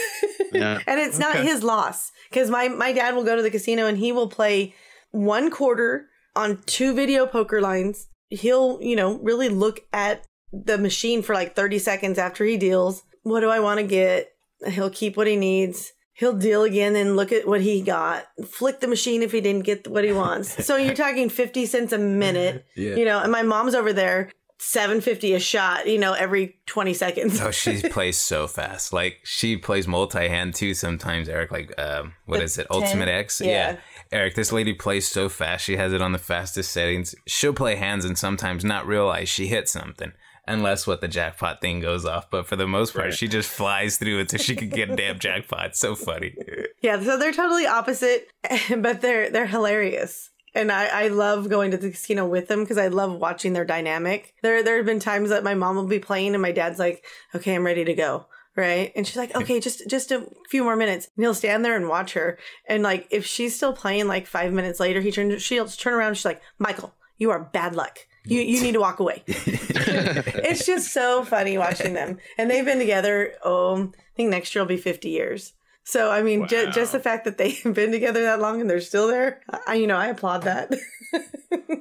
Yeah. 0.54 0.78
and 0.86 1.00
it's 1.00 1.18
not 1.18 1.36
Okay. 1.38 1.46
his 1.46 1.64
loss 1.64 2.12
because 2.30 2.52
my, 2.52 2.68
my 2.68 2.94
dad 2.94 3.16
will 3.16 3.24
go 3.24 3.36
to 3.36 3.42
the 3.42 3.50
casino 3.50 3.88
and 3.88 3.98
he 3.98 4.12
will 4.12 4.30
play 4.30 4.76
one 5.10 5.50
quarter 5.50 6.10
on 6.36 6.62
two 6.68 6.94
video 6.94 7.26
poker 7.26 7.60
lines. 7.60 8.06
He'll, 8.30 8.78
you 8.80 8.96
know, 8.96 9.18
really 9.18 9.50
look 9.50 9.80
at 9.92 10.28
the 10.52 10.78
machine 10.78 11.24
for 11.24 11.34
like 11.34 11.56
30 11.56 11.80
seconds 11.80 12.20
after 12.20 12.46
he 12.46 12.58
deals. 12.58 13.02
What 13.24 13.40
do 13.40 13.50
I 13.50 13.62
want 13.62 13.80
to 13.80 13.88
get? 13.88 14.28
He'll 14.68 14.90
keep 14.90 15.18
what 15.18 15.28
he 15.28 15.36
needs. 15.36 15.92
He'll 16.16 16.34
deal 16.34 16.64
again 16.64 16.96
and 16.96 17.16
look 17.16 17.32
at 17.32 17.48
what 17.48 17.62
he 17.62 17.82
got. 17.82 18.26
Flick 18.46 18.80
the 18.82 18.88
machine 18.88 19.24
if 19.24 19.32
he 19.32 19.42
didn't 19.42 19.66
get 19.66 19.88
what 19.88 20.04
he 20.04 20.12
wants. 20.12 20.64
so 20.66 20.76
you're 20.78 20.94
talking 20.94 21.28
50 21.30 21.66
cents 21.66 21.92
a 21.92 21.98
minute, 21.98 22.66
Yeah. 22.76 22.96
you 22.96 23.06
know, 23.06 23.20
and 23.20 23.32
my 23.32 23.42
mom's 23.42 23.74
over 23.74 23.92
there 23.94 24.30
750 24.60 25.34
a 25.34 25.40
shot, 25.40 25.88
you 25.88 25.98
know, 26.00 26.14
every 26.14 26.56
20 26.68 26.94
seconds. 26.94 27.42
Oh, 27.42 27.52
she 27.52 27.82
plays 27.90 28.18
so 28.18 28.48
fast. 28.48 28.94
Like 28.94 29.18
she 29.24 29.58
plays 29.58 29.88
multi-hand 29.88 30.56
too 30.56 30.74
sometimes, 30.74 31.28
Eric. 31.28 31.52
Like 31.52 31.74
um 31.80 32.14
what 32.28 32.38
The 32.38 32.44
is 32.44 32.58
it? 32.58 32.68
10? 32.72 32.82
Ultimate 32.84 33.10
X? 33.10 33.42
Yeah. 33.42 33.78
Eric, 34.12 34.36
this 34.36 34.52
lady 34.52 34.74
plays 34.74 35.08
so 35.08 35.28
fast. 35.28 35.66
She 35.66 35.76
has 35.78 35.92
it 35.92 36.02
on 36.02 36.12
the 36.12 36.18
fastest 36.20 36.72
settings. 36.72 37.16
She'll 37.28 37.54
play 37.54 37.76
hands 37.76 38.06
and 38.06 38.18
sometimes 38.18 38.64
not 38.64 38.86
realize 38.88 39.28
she 39.30 39.48
hit 39.48 39.68
something. 39.68 40.14
Unless 40.46 40.86
what 40.86 41.00
the 41.00 41.08
jackpot 41.08 41.62
thing 41.62 41.80
goes 41.80 42.06
off. 42.06 42.30
But 42.30 42.48
for 42.48 42.58
the 42.58 42.68
most 42.68 42.94
part, 42.94 43.14
she 43.14 43.30
just 43.30 43.50
flies 43.50 43.98
through 43.98 44.20
it 44.20 44.32
so 44.32 44.38
she 44.38 44.56
can 44.56 44.70
get 44.70 44.92
a 44.92 44.96
damn 44.96 45.18
jackpot. 45.18 45.68
It's 45.68 45.80
so 45.80 45.96
funny. 45.96 46.36
Yeah, 46.82 47.02
so 47.02 47.18
they're 47.18 47.32
totally 47.32 47.66
opposite, 47.66 48.28
but 48.78 49.02
they're 49.02 49.30
they're 49.30 49.46
hilarious. 49.48 50.32
And 50.56 50.72
I, 50.72 51.06
I 51.06 51.08
love 51.08 51.50
going 51.50 51.72
to 51.72 51.78
the 51.78 51.92
casino 51.92 52.28
with 52.28 52.48
them 52.48 52.60
because 52.60 52.78
I 52.78 52.90
love 52.90 53.14
watching 53.14 53.54
their 53.54 53.66
dynamic. 53.66 54.36
There 54.44 54.62
there 54.64 54.78
have 54.78 54.86
been 54.86 55.00
times 55.00 55.30
that 55.30 55.46
my 55.46 55.56
mom 55.56 55.78
will 55.78 55.88
be 55.88 56.00
playing 56.00 56.34
and 56.34 56.42
my 56.42 56.52
dad's 56.52 56.78
like, 56.78 57.06
"Okay, 57.34 57.56
I'm 57.56 57.66
ready 57.66 57.86
to 57.86 57.94
go." 57.94 58.28
Right? 58.56 58.92
And 58.96 59.08
she's 59.08 59.18
like, 59.18 59.34
"Okay, 59.36 59.62
just 59.62 59.90
just 59.90 60.12
a 60.12 60.28
few 60.50 60.64
more 60.64 60.76
minutes." 60.76 61.08
And 61.16 61.24
he'll 61.24 61.34
stand 61.34 61.64
there 61.64 61.76
and 61.76 61.88
watch 61.88 62.14
her. 62.14 62.38
And 62.68 62.84
like 62.84 63.08
if 63.10 63.26
she's 63.26 63.56
still 63.56 63.74
playing 63.74 64.08
like 64.08 64.28
5 64.28 64.52
minutes 64.52 64.80
later, 64.80 65.00
he 65.00 65.12
turns 65.12 65.42
she'll 65.42 65.68
turn 65.68 65.94
around 65.94 66.10
and 66.10 66.18
she's 66.18 66.26
like, 66.26 66.42
"Michael, 66.60 66.94
you 67.18 67.32
are 67.32 67.40
bad 67.40 67.76
luck. 67.76 68.00
You 68.26 68.42
you 68.42 68.62
need 68.62 68.74
to 68.74 68.80
walk 68.80 69.00
away." 69.00 69.24
it's 69.28 70.66
just 70.66 70.94
so 70.94 71.24
funny 71.24 71.58
watching 71.58 71.94
them. 71.94 72.18
And 72.38 72.50
they've 72.50 72.66
been 72.66 72.80
together, 72.80 73.34
oh, 73.44 73.92
I 73.94 74.16
think 74.16 74.30
next 74.30 74.54
year 74.56 74.64
will 74.64 74.70
be 74.70 74.78
50 74.78 75.10
years. 75.10 75.54
So, 75.86 76.10
I 76.10 76.22
mean, 76.22 76.48
ju- 76.48 76.72
just 76.72 76.94
the 76.94 77.00
fact 77.00 77.26
that 77.26 77.38
they've 77.38 77.62
been 77.74 77.92
together 77.92 78.24
that 78.24 78.40
long 78.40 78.62
and 78.62 78.70
they're 78.70 78.80
still 78.80 79.08
there, 79.08 79.42
I, 79.68 79.76
you 79.76 79.86
know, 79.88 79.98
I 79.98 80.08
applaud 80.08 80.44
that. 80.44 80.74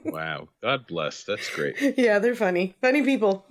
Wow. 0.04 0.48
God 0.62 0.86
bless. 0.86 1.24
That's 1.24 1.48
great. 1.48 1.76
yeah, 1.96 2.18
they're 2.18 2.34
funny. 2.34 2.74
Funny 2.82 3.02
people. 3.02 3.46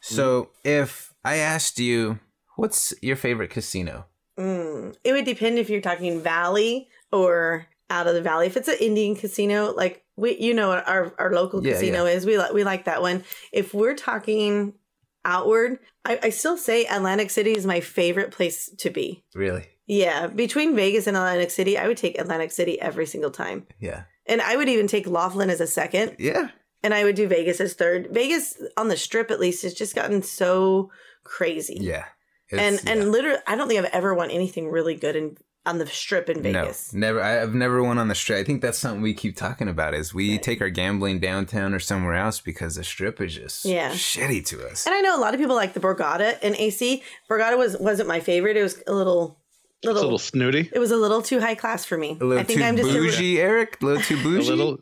So 0.00 0.50
if 0.62 1.12
I 1.24 1.36
asked 1.36 1.80
you, 1.80 2.20
what's 2.54 2.94
your 3.02 3.16
favorite 3.16 3.50
casino? 3.50 4.06
Mm, 4.38 4.94
it 5.02 5.12
would 5.12 5.24
depend 5.24 5.58
if 5.58 5.68
you're 5.68 5.80
talking 5.80 6.20
valley 6.20 6.88
or 7.10 7.66
out 7.90 8.06
of 8.06 8.14
the 8.14 8.22
valley. 8.22 8.46
If 8.46 8.56
it's 8.56 8.68
an 8.68 8.76
Indian 8.80 9.16
casino, 9.16 9.72
like 9.72 10.03
we, 10.16 10.36
you 10.38 10.54
know, 10.54 10.68
what 10.68 10.86
our 10.88 11.14
our 11.18 11.32
local 11.32 11.64
Yeah, 11.66 11.72
casino 11.72 12.06
is, 12.06 12.24
we 12.26 12.38
like 12.38 12.52
we 12.52 12.64
like 12.64 12.84
that 12.84 13.02
one. 13.02 13.24
If 13.52 13.74
we're 13.74 13.94
talking 13.96 14.74
outward, 15.24 15.78
I, 16.04 16.18
I 16.24 16.30
still 16.30 16.56
say 16.56 16.84
Atlantic 16.86 17.30
City 17.30 17.52
is 17.52 17.66
my 17.66 17.80
favorite 17.80 18.30
place 18.30 18.68
to 18.78 18.90
be. 18.90 19.24
Really? 19.34 19.66
Yeah, 19.86 20.28
between 20.28 20.74
Vegas 20.76 21.06
and 21.06 21.16
Atlantic 21.16 21.50
City, 21.50 21.76
I 21.76 21.88
would 21.88 21.96
take 21.96 22.18
Atlantic 22.18 22.52
City 22.52 22.80
every 22.80 23.06
single 23.06 23.30
time. 23.30 23.66
Yeah. 23.78 24.04
And 24.26 24.40
I 24.40 24.56
would 24.56 24.68
even 24.68 24.86
take 24.86 25.06
Laughlin 25.06 25.50
as 25.50 25.60
a 25.60 25.66
second. 25.66 26.16
Yeah. 26.18 26.48
And 26.82 26.94
I 26.94 27.04
would 27.04 27.14
do 27.16 27.28
Vegas 27.28 27.60
as 27.60 27.74
third. 27.74 28.08
Vegas 28.10 28.60
on 28.76 28.88
the 28.88 28.96
strip 28.96 29.30
at 29.30 29.40
least 29.40 29.62
has 29.62 29.74
just 29.74 29.94
gotten 29.94 30.22
so 30.22 30.90
crazy. 31.22 31.78
Yeah. 31.80 32.04
and 32.52 32.76
It's- 32.76 32.84
and 32.86 33.10
literally 33.12 33.40
I 33.46 33.56
don't 33.56 33.68
think 33.68 33.78
I've 33.84 33.90
ever 33.92 34.14
won 34.14 34.30
anything 34.30 34.68
really 34.68 34.94
good 34.94 35.16
in 35.16 35.36
on 35.66 35.78
the 35.78 35.86
strip 35.86 36.28
in 36.28 36.42
Vegas. 36.42 36.92
No, 36.92 37.00
never. 37.00 37.22
I've 37.22 37.54
never 37.54 37.82
won 37.82 37.98
on 37.98 38.08
the 38.08 38.14
strip. 38.14 38.38
I 38.38 38.44
think 38.44 38.60
that's 38.62 38.78
something 38.78 39.00
we 39.02 39.14
keep 39.14 39.36
talking 39.36 39.68
about. 39.68 39.94
Is 39.94 40.12
we 40.14 40.38
take 40.38 40.60
our 40.60 40.68
gambling 40.70 41.20
downtown 41.20 41.72
or 41.74 41.78
somewhere 41.80 42.14
else 42.14 42.40
because 42.40 42.76
the 42.76 42.84
strip 42.84 43.20
is 43.20 43.34
just 43.34 43.64
Yeah. 43.64 43.90
shitty 43.92 44.44
to 44.46 44.66
us. 44.68 44.86
And 44.86 44.94
I 44.94 45.00
know 45.00 45.16
a 45.16 45.20
lot 45.20 45.34
of 45.34 45.40
people 45.40 45.56
like 45.56 45.72
the 45.74 45.80
Borgata 45.80 46.40
in 46.42 46.54
AC. 46.56 47.02
Borgata 47.30 47.56
was 47.56 47.76
wasn't 47.78 48.08
my 48.08 48.20
favorite. 48.20 48.56
It 48.56 48.62
was 48.62 48.82
a 48.86 48.92
little 48.92 49.38
It's 49.92 50.00
a 50.00 50.02
little 50.02 50.18
snooty. 50.18 50.70
It 50.72 50.78
was 50.78 50.90
a 50.90 50.96
little 50.96 51.22
too 51.22 51.40
high 51.40 51.54
class 51.54 51.84
for 51.84 51.96
me. 51.98 52.16
A 52.20 52.24
little 52.24 52.38
I 52.40 52.44
think 52.44 52.60
too 52.60 52.64
I'm 52.64 52.76
just 52.76 52.90
a- 52.90 52.92
bougie, 52.94 53.40
Eric. 53.40 53.78
A 53.82 53.84
little 53.84 54.02
too 54.02 54.16
A 54.20 54.22
bougie. 54.22 54.48
little. 54.50 54.78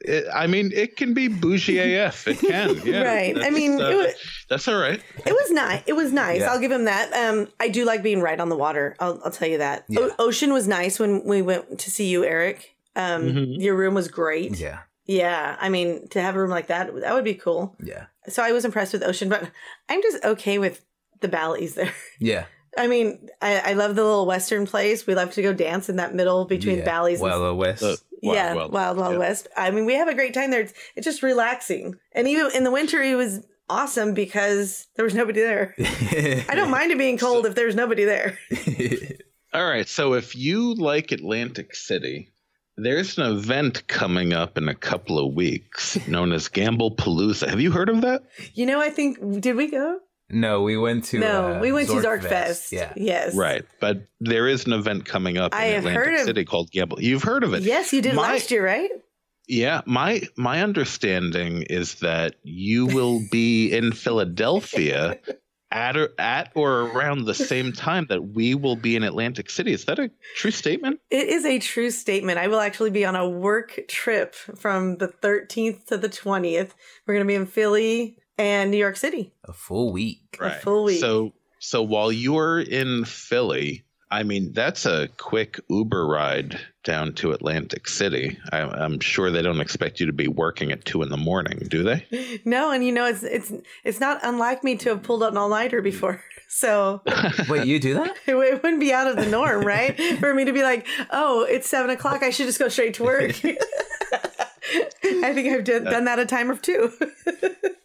It, 0.00 0.24
I 0.32 0.46
mean, 0.46 0.70
it 0.74 0.96
can 0.96 1.14
be 1.14 1.28
bougie 1.28 1.78
AF. 1.78 2.26
It 2.28 2.38
can. 2.40 2.80
Yeah. 2.84 3.02
Right. 3.02 3.36
I 3.36 3.40
That's, 3.40 3.54
mean, 3.54 3.80
it 3.80 3.82
uh, 3.82 3.96
was- 3.96 4.14
that's 4.48 4.68
all 4.68 4.78
right. 4.80 5.00
It 5.26 5.32
was 5.32 5.50
nice. 5.50 5.82
It 5.86 5.92
was 5.94 6.12
nice. 6.12 6.40
Yeah. 6.40 6.52
I'll 6.52 6.60
give 6.60 6.72
him 6.72 6.84
that. 6.84 7.12
Um, 7.12 7.48
I 7.60 7.68
do 7.68 7.84
like 7.84 8.02
being 8.02 8.20
right 8.20 8.38
on 8.38 8.48
the 8.48 8.56
water. 8.56 8.96
I'll, 9.00 9.20
I'll 9.24 9.30
tell 9.30 9.48
you 9.48 9.58
that. 9.58 9.84
Yeah. 9.88 10.00
O- 10.00 10.26
Ocean 10.26 10.52
was 10.52 10.66
nice 10.68 10.98
when 10.98 11.24
we 11.24 11.42
went 11.42 11.78
to 11.78 11.90
see 11.90 12.08
you, 12.08 12.24
Eric. 12.24 12.74
Um, 12.94 13.22
Mhm. 13.22 13.60
your 13.62 13.74
room 13.76 13.94
was 13.94 14.08
great. 14.08 14.56
Yeah, 14.58 14.80
Yeah, 15.06 15.56
I 15.58 15.70
mean, 15.70 16.08
to 16.08 16.20
have 16.20 16.36
a 16.36 16.38
room 16.40 16.50
like 16.50 16.66
that, 16.66 16.94
that 17.00 17.14
would 17.14 17.24
be 17.24 17.34
cool. 17.34 17.74
yeah, 17.82 18.06
So 18.28 18.42
I 18.42 18.52
was 18.52 18.64
impressed 18.66 18.92
with 18.92 19.02
Ocean, 19.02 19.28
but 19.30 19.50
I'm 19.88 20.02
just 20.02 20.22
okay 20.24 20.58
with 20.58 20.84
the 21.20 21.28
Bally's 21.28 21.74
there. 21.74 21.94
yeah. 22.20 22.44
I 22.76 22.86
mean, 22.86 23.28
I, 23.40 23.70
I 23.70 23.72
love 23.74 23.96
the 23.96 24.04
little 24.04 24.26
Western 24.26 24.66
place. 24.66 25.06
We 25.06 25.14
love 25.14 25.32
to 25.32 25.42
go 25.42 25.52
dance 25.52 25.88
in 25.88 25.96
that 25.96 26.14
middle 26.14 26.44
between 26.44 26.78
yeah. 26.78 26.84
Bally's. 26.84 27.20
and 27.20 27.30
Wild 27.30 27.42
Wild 27.42 27.58
West. 27.58 27.82
Uh, 27.82 27.96
Wild 28.22 28.36
yeah, 28.36 28.54
Wild 28.54 28.72
Wild 28.72 28.96
Wild 28.98 29.12
yeah. 29.14 29.18
West. 29.18 29.48
I 29.56 29.70
mean, 29.70 29.84
we 29.84 29.94
have 29.94 30.08
a 30.08 30.14
great 30.14 30.32
time 30.32 30.50
there. 30.50 30.60
It's, 30.60 30.72
it's 30.96 31.04
just 31.04 31.22
relaxing, 31.22 31.96
and 32.12 32.28
even 32.28 32.50
in 32.54 32.64
the 32.64 32.70
winter, 32.70 33.02
it 33.02 33.16
was 33.16 33.44
awesome 33.68 34.14
because 34.14 34.86
there 34.96 35.04
was 35.04 35.14
nobody 35.14 35.40
there. 35.40 35.74
I 35.80 36.54
don't 36.54 36.70
mind 36.70 36.92
it 36.92 36.98
being 36.98 37.18
cold 37.18 37.46
if 37.46 37.54
there's 37.54 37.74
nobody 37.74 38.04
there. 38.04 38.38
All 39.54 39.66
right. 39.66 39.88
So 39.88 40.14
if 40.14 40.36
you 40.36 40.74
like 40.74 41.12
Atlantic 41.12 41.74
City, 41.74 42.30
there's 42.76 43.18
an 43.18 43.30
event 43.30 43.86
coming 43.86 44.32
up 44.32 44.56
in 44.56 44.68
a 44.68 44.74
couple 44.74 45.18
of 45.18 45.34
weeks 45.34 46.06
known 46.08 46.32
as 46.32 46.48
Gamble 46.48 46.96
Palooza. 46.96 47.48
Have 47.48 47.60
you 47.60 47.70
heard 47.70 47.88
of 47.88 48.00
that? 48.02 48.22
You 48.54 48.66
know, 48.66 48.80
I 48.80 48.90
think 48.90 49.40
did 49.40 49.56
we 49.56 49.70
go? 49.70 50.00
No, 50.32 50.62
we 50.62 50.76
went 50.76 51.04
to. 51.04 51.18
no, 51.18 51.54
uh, 51.56 51.60
we 51.60 51.70
went 51.72 51.88
to 51.88 51.94
Zork 51.94 52.20
Zork 52.20 52.28
Fest. 52.28 52.72
Yeah. 52.72 52.92
Yes. 52.96 53.34
Right. 53.34 53.64
But 53.80 54.06
there 54.20 54.48
is 54.48 54.66
an 54.66 54.72
event 54.72 55.04
coming 55.04 55.38
up 55.38 55.52
in 55.52 55.58
I 55.60 55.64
have 55.66 55.84
Atlantic 55.86 56.04
heard 56.04 56.14
of- 56.20 56.26
City 56.26 56.44
called 56.44 56.70
Gamble. 56.70 57.00
You've 57.00 57.22
heard 57.22 57.44
of 57.44 57.54
it? 57.54 57.62
Yes, 57.62 57.92
you 57.92 58.02
did 58.02 58.14
My- 58.14 58.22
last 58.22 58.50
year, 58.50 58.64
right? 58.64 58.90
Yeah, 59.48 59.82
my 59.86 60.22
my 60.36 60.62
understanding 60.62 61.62
is 61.62 61.96
that 61.96 62.36
you 62.42 62.86
will 62.86 63.20
be 63.30 63.70
in 63.72 63.92
Philadelphia 63.92 65.18
at 65.72 65.96
or, 65.96 66.10
at 66.18 66.52
or 66.54 66.82
around 66.82 67.24
the 67.24 67.34
same 67.34 67.72
time 67.72 68.06
that 68.08 68.22
we 68.22 68.54
will 68.54 68.76
be 68.76 68.94
in 68.94 69.02
Atlantic 69.02 69.50
City. 69.50 69.72
Is 69.72 69.84
that 69.86 69.98
a 69.98 70.10
true 70.36 70.50
statement? 70.52 71.00
It 71.10 71.28
is 71.28 71.44
a 71.44 71.58
true 71.58 71.90
statement. 71.90 72.38
I 72.38 72.46
will 72.46 72.60
actually 72.60 72.90
be 72.90 73.04
on 73.04 73.16
a 73.16 73.28
work 73.28 73.80
trip 73.88 74.34
from 74.34 74.98
the 74.98 75.08
13th 75.08 75.86
to 75.86 75.96
the 75.98 76.08
20th. 76.08 76.70
We're 77.06 77.14
going 77.14 77.26
to 77.26 77.30
be 77.30 77.34
in 77.34 77.46
Philly 77.46 78.18
and 78.38 78.70
New 78.70 78.76
York 78.78 78.96
City. 78.96 79.32
A 79.44 79.52
full 79.52 79.92
week. 79.92 80.38
A 80.40 80.50
full 80.50 80.84
week. 80.84 81.00
So 81.00 81.32
so 81.58 81.82
while 81.82 82.10
you're 82.10 82.60
in 82.60 83.04
Philly, 83.04 83.84
I 84.10 84.24
mean 84.24 84.52
that's 84.52 84.84
a 84.86 85.08
quick 85.16 85.60
Uber 85.68 86.06
ride 86.06 86.58
down 86.84 87.12
to 87.14 87.30
Atlantic 87.30 87.86
City. 87.88 88.36
I, 88.50 88.62
I'm 88.62 88.98
sure 88.98 89.30
they 89.30 89.42
don't 89.42 89.60
expect 89.60 90.00
you 90.00 90.06
to 90.06 90.12
be 90.12 90.26
working 90.26 90.72
at 90.72 90.84
two 90.84 91.02
in 91.02 91.08
the 91.08 91.16
morning, 91.16 91.58
do 91.68 91.82
they? 91.84 92.40
No, 92.44 92.72
and 92.72 92.84
you 92.84 92.90
know 92.92 93.06
it's 93.06 93.22
it's 93.22 93.52
it's 93.84 94.00
not 94.00 94.18
unlike 94.24 94.64
me 94.64 94.76
to 94.78 94.88
have 94.90 95.02
pulled 95.02 95.22
an 95.22 95.36
all 95.36 95.48
nighter 95.48 95.80
before. 95.82 96.22
So 96.54 97.00
Wait, 97.48 97.64
you 97.66 97.80
do 97.80 97.94
that? 97.94 98.10
it, 98.26 98.34
it 98.34 98.62
wouldn't 98.62 98.78
be 98.78 98.92
out 98.92 99.06
of 99.06 99.16
the 99.16 99.24
norm, 99.24 99.64
right? 99.64 99.98
For 100.18 100.34
me 100.34 100.44
to 100.44 100.52
be 100.52 100.62
like, 100.62 100.86
oh, 101.10 101.44
it's 101.44 101.66
seven 101.66 101.88
o'clock. 101.88 102.22
I 102.22 102.28
should 102.28 102.44
just 102.44 102.58
go 102.58 102.68
straight 102.68 102.92
to 102.94 103.04
work. 103.04 103.32
I 105.04 105.32
think 105.34 105.52
I've 105.52 105.64
done, 105.64 105.84
done 105.84 106.04
that 106.04 106.18
a 106.18 106.26
time 106.26 106.50
or 106.50 106.56
two. 106.56 106.92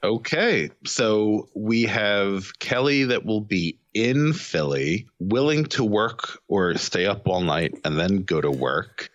Okay, 0.03 0.69
so 0.85 1.49
we 1.55 1.83
have 1.83 2.57
Kelly 2.59 3.03
that 3.05 3.25
will 3.25 3.41
be 3.41 3.79
in 3.93 4.31
Philly, 4.31 5.07
willing 5.19 5.65
to 5.65 5.83
work 5.83 6.39
or 6.47 6.77
stay 6.77 7.07
up 7.07 7.27
all 7.27 7.41
night 7.41 7.73
and 7.83 7.99
then 7.99 8.23
go 8.23 8.39
to 8.39 8.51
work. 8.51 9.09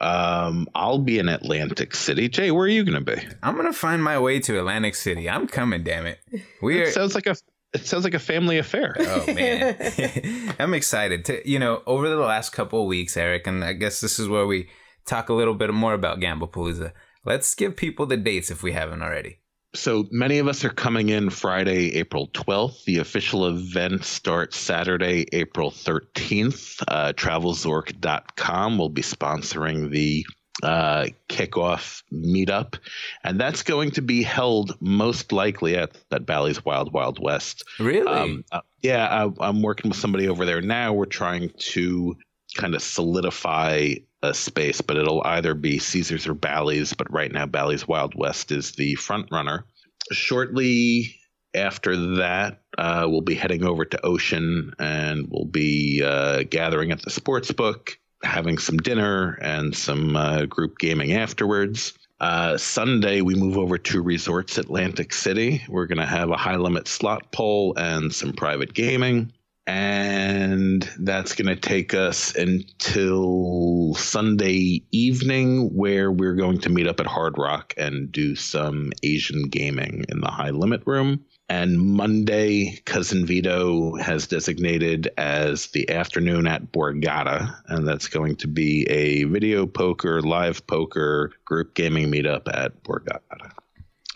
Um, 0.00 0.66
I'll 0.74 0.98
be 0.98 1.18
in 1.18 1.28
Atlantic 1.28 1.94
City. 1.94 2.28
Jay, 2.28 2.50
where 2.50 2.64
are 2.64 2.68
you 2.68 2.82
going 2.82 3.04
to 3.04 3.16
be? 3.16 3.22
I'm 3.42 3.56
gonna 3.56 3.72
find 3.72 4.02
my 4.02 4.18
way 4.18 4.40
to 4.40 4.58
Atlantic 4.58 4.96
City. 4.96 5.30
I'm 5.30 5.46
coming, 5.46 5.84
damn 5.84 6.06
it. 6.06 6.18
We 6.60 6.80
are. 6.80 6.84
It 6.84 6.94
sounds 6.94 7.14
like 7.14 7.26
a 7.26 7.36
it 7.72 7.86
sounds 7.86 8.02
like 8.02 8.14
a 8.14 8.18
family 8.18 8.58
affair. 8.58 8.96
Oh 8.98 9.24
man, 9.32 10.54
I'm 10.58 10.74
excited 10.74 11.24
to 11.26 11.48
you 11.48 11.58
know 11.58 11.82
over 11.86 12.08
the 12.08 12.16
last 12.16 12.50
couple 12.50 12.80
of 12.80 12.86
weeks, 12.88 13.16
Eric, 13.16 13.46
and 13.46 13.62
I 13.62 13.74
guess 13.74 14.00
this 14.00 14.18
is 14.18 14.28
where 14.28 14.46
we 14.46 14.68
talk 15.04 15.28
a 15.28 15.34
little 15.34 15.54
bit 15.54 15.72
more 15.72 15.94
about 15.94 16.20
Gamblepalooza. 16.20 16.92
Let's 17.24 17.54
give 17.54 17.76
people 17.76 18.06
the 18.06 18.16
dates 18.16 18.50
if 18.50 18.62
we 18.62 18.72
haven't 18.72 19.02
already. 19.02 19.38
So 19.74 20.06
many 20.10 20.38
of 20.38 20.48
us 20.48 20.64
are 20.64 20.70
coming 20.70 21.08
in 21.08 21.30
Friday, 21.30 21.94
April 21.96 22.28
12th. 22.28 22.84
The 22.84 22.98
official 22.98 23.46
event 23.46 24.04
starts 24.04 24.58
Saturday, 24.58 25.26
April 25.32 25.70
13th. 25.70 26.82
Uh, 26.86 27.12
TravelZork.com 27.14 28.76
will 28.76 28.90
be 28.90 29.02
sponsoring 29.02 29.90
the 29.90 30.26
uh, 30.62 31.06
kickoff 31.28 32.02
meetup, 32.12 32.78
and 33.24 33.40
that's 33.40 33.62
going 33.62 33.92
to 33.92 34.02
be 34.02 34.22
held 34.22 34.76
most 34.80 35.32
likely 35.32 35.76
at 35.76 35.96
that 36.10 36.26
Bally's 36.26 36.62
Wild 36.62 36.92
Wild 36.92 37.18
West. 37.18 37.64
Really? 37.78 38.06
Um, 38.06 38.44
uh, 38.52 38.60
yeah, 38.82 39.06
I, 39.06 39.48
I'm 39.48 39.62
working 39.62 39.88
with 39.88 39.98
somebody 39.98 40.28
over 40.28 40.44
there 40.44 40.60
now. 40.60 40.92
We're 40.92 41.06
trying 41.06 41.50
to 41.58 42.16
kind 42.54 42.74
of 42.74 42.82
solidify 42.82 43.94
a 44.22 44.34
space, 44.34 44.80
but 44.80 44.96
it'll 44.96 45.22
either 45.24 45.54
be 45.54 45.78
Caesars 45.78 46.26
or 46.26 46.34
Bally's. 46.34 46.94
But 46.94 47.12
right 47.12 47.32
now, 47.32 47.46
Bally's 47.46 47.88
Wild 47.88 48.14
West 48.14 48.52
is 48.52 48.72
the 48.72 48.94
front 48.94 49.28
runner. 49.30 49.66
Shortly 50.12 51.16
after 51.54 51.96
that, 52.16 52.60
uh, 52.78 53.06
we'll 53.08 53.20
be 53.20 53.34
heading 53.34 53.64
over 53.64 53.84
to 53.84 54.06
Ocean 54.06 54.72
and 54.78 55.26
we'll 55.30 55.44
be 55.44 56.02
uh, 56.04 56.44
gathering 56.44 56.92
at 56.92 57.02
the 57.02 57.10
sports 57.10 57.50
book, 57.52 57.98
having 58.22 58.58
some 58.58 58.78
dinner 58.78 59.38
and 59.42 59.76
some 59.76 60.16
uh, 60.16 60.46
group 60.46 60.78
gaming 60.78 61.12
afterwards. 61.12 61.92
Uh, 62.20 62.56
Sunday, 62.56 63.20
we 63.20 63.34
move 63.34 63.58
over 63.58 63.76
to 63.76 64.00
Resorts 64.00 64.56
Atlantic 64.56 65.12
City. 65.12 65.62
We're 65.68 65.86
going 65.86 65.98
to 65.98 66.06
have 66.06 66.30
a 66.30 66.36
high 66.36 66.56
limit 66.56 66.86
slot 66.86 67.32
pull 67.32 67.76
and 67.76 68.14
some 68.14 68.32
private 68.32 68.74
gaming. 68.74 69.32
And 69.66 70.82
that's 70.98 71.34
going 71.34 71.54
to 71.54 71.60
take 71.60 71.94
us 71.94 72.34
until 72.34 73.94
Sunday 73.94 74.82
evening, 74.90 75.70
where 75.72 76.10
we're 76.10 76.34
going 76.34 76.58
to 76.62 76.68
meet 76.68 76.88
up 76.88 76.98
at 76.98 77.06
Hard 77.06 77.38
Rock 77.38 77.72
and 77.76 78.10
do 78.10 78.34
some 78.34 78.92
Asian 79.04 79.44
gaming 79.44 80.04
in 80.08 80.20
the 80.20 80.30
high 80.30 80.50
limit 80.50 80.82
room. 80.84 81.24
And 81.48 81.78
Monday, 81.78 82.80
Cousin 82.86 83.24
Vito 83.24 83.94
has 83.96 84.26
designated 84.26 85.10
as 85.16 85.68
the 85.68 85.90
afternoon 85.90 86.46
at 86.46 86.72
Borgata, 86.72 87.54
and 87.66 87.86
that's 87.86 88.08
going 88.08 88.36
to 88.36 88.48
be 88.48 88.84
a 88.88 89.24
video 89.24 89.66
poker, 89.66 90.22
live 90.22 90.66
poker, 90.66 91.30
group 91.44 91.74
gaming 91.74 92.10
meetup 92.10 92.48
at 92.52 92.82
Borgata. 92.82 93.52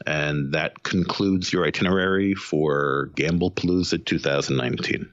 And 0.06 0.54
that 0.54 0.82
concludes 0.82 1.52
your 1.52 1.66
itinerary 1.66 2.34
for 2.34 3.10
Gamble 3.14 3.50
Palooza 3.50 4.04
2019. 4.04 5.12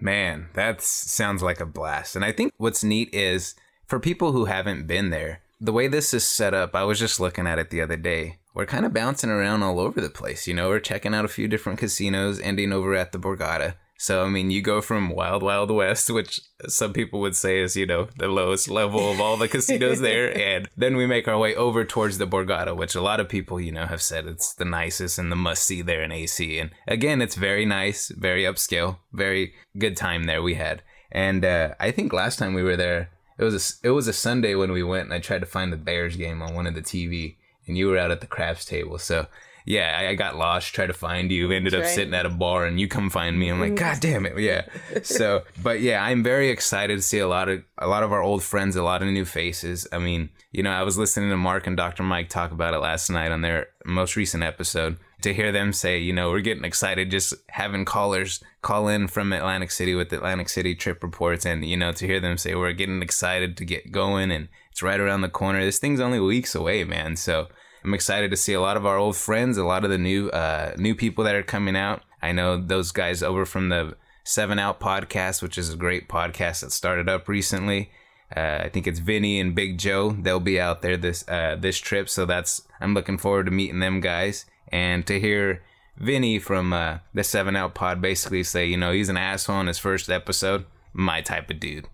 Man, 0.00 0.48
that 0.54 0.82
sounds 0.82 1.42
like 1.42 1.60
a 1.60 1.66
blast. 1.66 2.16
And 2.16 2.24
I 2.24 2.32
think 2.32 2.52
what's 2.58 2.84
neat 2.84 3.12
is 3.14 3.54
for 3.86 3.98
people 3.98 4.32
who 4.32 4.44
haven't 4.44 4.86
been 4.86 5.10
there, 5.10 5.40
the 5.60 5.72
way 5.72 5.88
this 5.88 6.12
is 6.12 6.24
set 6.24 6.52
up, 6.52 6.74
I 6.74 6.84
was 6.84 6.98
just 6.98 7.18
looking 7.18 7.46
at 7.46 7.58
it 7.58 7.70
the 7.70 7.80
other 7.80 7.96
day. 7.96 8.38
We're 8.52 8.66
kind 8.66 8.84
of 8.84 8.92
bouncing 8.92 9.30
around 9.30 9.62
all 9.62 9.80
over 9.80 10.00
the 10.00 10.10
place. 10.10 10.46
You 10.46 10.54
know, 10.54 10.68
we're 10.68 10.80
checking 10.80 11.14
out 11.14 11.24
a 11.24 11.28
few 11.28 11.48
different 11.48 11.78
casinos, 11.78 12.40
ending 12.40 12.72
over 12.72 12.94
at 12.94 13.12
the 13.12 13.18
Borgata. 13.18 13.74
So, 13.98 14.24
I 14.24 14.28
mean, 14.28 14.50
you 14.50 14.60
go 14.60 14.80
from 14.80 15.10
Wild 15.10 15.42
Wild 15.42 15.70
West, 15.70 16.10
which 16.10 16.40
some 16.68 16.92
people 16.92 17.20
would 17.20 17.34
say 17.34 17.60
is, 17.60 17.76
you 17.76 17.86
know, 17.86 18.08
the 18.18 18.28
lowest 18.28 18.68
level 18.68 19.10
of 19.10 19.20
all 19.20 19.36
the 19.36 19.48
casinos 19.48 20.00
there. 20.00 20.26
And 20.46 20.68
then 20.76 20.96
we 20.96 21.06
make 21.06 21.28
our 21.28 21.38
way 21.38 21.54
over 21.54 21.84
towards 21.84 22.18
the 22.18 22.26
Borgata, 22.26 22.76
which 22.76 22.94
a 22.94 23.00
lot 23.00 23.20
of 23.20 23.28
people, 23.28 23.60
you 23.60 23.72
know, 23.72 23.86
have 23.86 24.02
said 24.02 24.26
it's 24.26 24.54
the 24.54 24.64
nicest 24.64 25.18
and 25.18 25.32
the 25.32 25.36
must 25.36 25.62
see 25.62 25.82
there 25.82 26.02
in 26.02 26.12
AC. 26.12 26.58
And 26.58 26.70
again, 26.86 27.22
it's 27.22 27.34
very 27.34 27.64
nice, 27.64 28.08
very 28.08 28.42
upscale, 28.44 28.98
very 29.12 29.54
good 29.78 29.96
time 29.96 30.24
there 30.24 30.42
we 30.42 30.54
had. 30.54 30.82
And 31.10 31.44
uh, 31.44 31.74
I 31.80 31.90
think 31.90 32.12
last 32.12 32.38
time 32.38 32.54
we 32.54 32.62
were 32.62 32.76
there, 32.76 33.10
it 33.38 33.44
was 33.44 33.80
a, 33.82 33.88
it 33.88 33.90
was 33.90 34.08
a 34.08 34.12
Sunday 34.12 34.54
when 34.54 34.72
we 34.72 34.82
went 34.82 35.04
and 35.04 35.14
I 35.14 35.18
tried 35.18 35.40
to 35.40 35.46
find 35.46 35.72
the 35.72 35.76
Bears 35.76 36.16
game 36.16 36.42
on 36.42 36.54
one 36.54 36.66
of 36.66 36.74
the 36.74 36.82
TV 36.82 37.36
and 37.66 37.76
you 37.76 37.88
were 37.88 37.98
out 37.98 38.10
at 38.10 38.20
the 38.20 38.26
craps 38.26 38.64
table. 38.64 38.98
So 38.98 39.26
yeah, 39.66 39.98
I, 39.98 40.10
I 40.10 40.14
got 40.14 40.36
lost, 40.36 40.72
tried 40.72 40.86
to 40.86 40.92
find 40.92 41.32
you, 41.32 41.50
ended 41.50 41.72
That's 41.72 41.80
up 41.80 41.86
right. 41.86 41.94
sitting 41.94 42.14
at 42.14 42.24
a 42.24 42.30
bar 42.30 42.64
and 42.66 42.78
you 42.78 42.86
come 42.86 43.10
find 43.10 43.36
me. 43.36 43.48
I'm 43.48 43.58
like, 43.58 43.72
mm-hmm. 43.72 43.84
God 43.84 44.00
damn 44.00 44.24
it. 44.24 44.38
Yeah. 44.38 44.62
So, 45.02 45.42
but 45.62 45.80
yeah, 45.80 46.02
I'm 46.02 46.22
very 46.22 46.50
excited 46.50 46.96
to 46.96 47.02
see 47.02 47.18
a 47.18 47.28
lot 47.28 47.48
of, 47.48 47.62
a 47.78 47.86
lot 47.86 48.02
of 48.02 48.12
our 48.12 48.22
old 48.22 48.42
friends, 48.42 48.76
a 48.76 48.82
lot 48.82 49.02
of 49.02 49.08
new 49.08 49.24
faces. 49.24 49.86
I 49.92 49.98
mean, 49.98 50.30
you 50.52 50.62
know, 50.62 50.70
I 50.70 50.82
was 50.82 50.96
listening 50.96 51.30
to 51.30 51.36
Mark 51.36 51.66
and 51.66 51.76
Dr. 51.76 52.02
Mike 52.02 52.28
talk 52.28 52.50
about 52.50 52.74
it 52.74 52.78
last 52.78 53.10
night 53.10 53.30
on 53.30 53.40
their 53.40 53.68
most 53.84 54.16
recent 54.16 54.42
episode 54.42 54.98
to 55.22 55.34
hear 55.34 55.52
them 55.52 55.72
say, 55.72 55.98
you 55.98 56.12
know, 56.12 56.30
we're 56.30 56.40
getting 56.40 56.64
excited 56.64 57.10
just 57.10 57.34
having 57.48 57.84
callers 57.84 58.42
call 58.62 58.88
in 58.88 59.08
from 59.08 59.32
Atlantic 59.32 59.70
City 59.70 59.94
with 59.94 60.12
Atlantic 60.12 60.48
City 60.48 60.74
trip 60.74 61.02
reports 61.02 61.44
and, 61.44 61.64
you 61.64 61.76
know, 61.76 61.92
to 61.92 62.06
hear 62.06 62.20
them 62.20 62.38
say 62.38 62.54
we're 62.54 62.72
getting 62.72 63.02
excited 63.02 63.56
to 63.56 63.64
get 63.64 63.92
going 63.92 64.30
and 64.30 64.48
it's 64.70 64.82
right 64.82 65.00
around 65.00 65.22
the 65.22 65.28
corner. 65.28 65.64
This 65.64 65.78
thing's 65.78 66.00
only 66.00 66.20
weeks 66.20 66.54
away, 66.54 66.84
man. 66.84 67.16
So 67.16 67.48
I'm 67.86 67.94
excited 67.94 68.32
to 68.32 68.36
see 68.36 68.52
a 68.52 68.60
lot 68.60 68.76
of 68.76 68.84
our 68.84 68.96
old 68.96 69.16
friends, 69.16 69.56
a 69.56 69.64
lot 69.64 69.84
of 69.84 69.90
the 69.90 69.98
new 69.98 70.28
uh, 70.30 70.74
new 70.76 70.96
people 70.96 71.22
that 71.22 71.36
are 71.36 71.44
coming 71.44 71.76
out. 71.76 72.02
I 72.20 72.32
know 72.32 72.56
those 72.56 72.90
guys 72.90 73.22
over 73.22 73.46
from 73.46 73.68
the 73.68 73.96
Seven 74.24 74.58
Out 74.58 74.80
Podcast, 74.80 75.40
which 75.40 75.56
is 75.56 75.72
a 75.72 75.76
great 75.76 76.08
podcast 76.08 76.62
that 76.62 76.72
started 76.72 77.08
up 77.08 77.28
recently. 77.28 77.92
Uh, 78.36 78.58
I 78.62 78.70
think 78.70 78.88
it's 78.88 78.98
Vinny 78.98 79.38
and 79.38 79.54
Big 79.54 79.78
Joe. 79.78 80.10
They'll 80.10 80.40
be 80.40 80.58
out 80.58 80.82
there 80.82 80.96
this 80.96 81.26
uh, 81.28 81.54
this 81.60 81.78
trip, 81.78 82.08
so 82.08 82.26
that's 82.26 82.62
I'm 82.80 82.92
looking 82.92 83.18
forward 83.18 83.46
to 83.46 83.52
meeting 83.52 83.78
them 83.78 84.00
guys 84.00 84.46
and 84.72 85.06
to 85.06 85.20
hear 85.20 85.62
Vinny 85.96 86.40
from 86.40 86.72
uh, 86.72 86.98
the 87.14 87.22
Seven 87.22 87.54
Out 87.54 87.76
Pod 87.76 88.02
basically 88.02 88.42
say, 88.42 88.66
you 88.66 88.76
know, 88.76 88.90
he's 88.90 89.08
an 89.08 89.16
asshole 89.16 89.60
in 89.60 89.68
his 89.68 89.78
first 89.78 90.10
episode. 90.10 90.64
My 90.98 91.20
type 91.20 91.50
of 91.50 91.60
dude. 91.60 91.86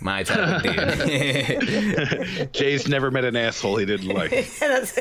My 0.00 0.22
type 0.22 0.38
of 0.38 0.62
dude. 0.62 2.52
Jay's 2.52 2.86
never 2.86 3.10
met 3.10 3.24
an 3.24 3.34
asshole 3.34 3.78
he 3.78 3.84
didn't 3.84 4.06
like. 4.06 4.30
that's, 4.60 4.92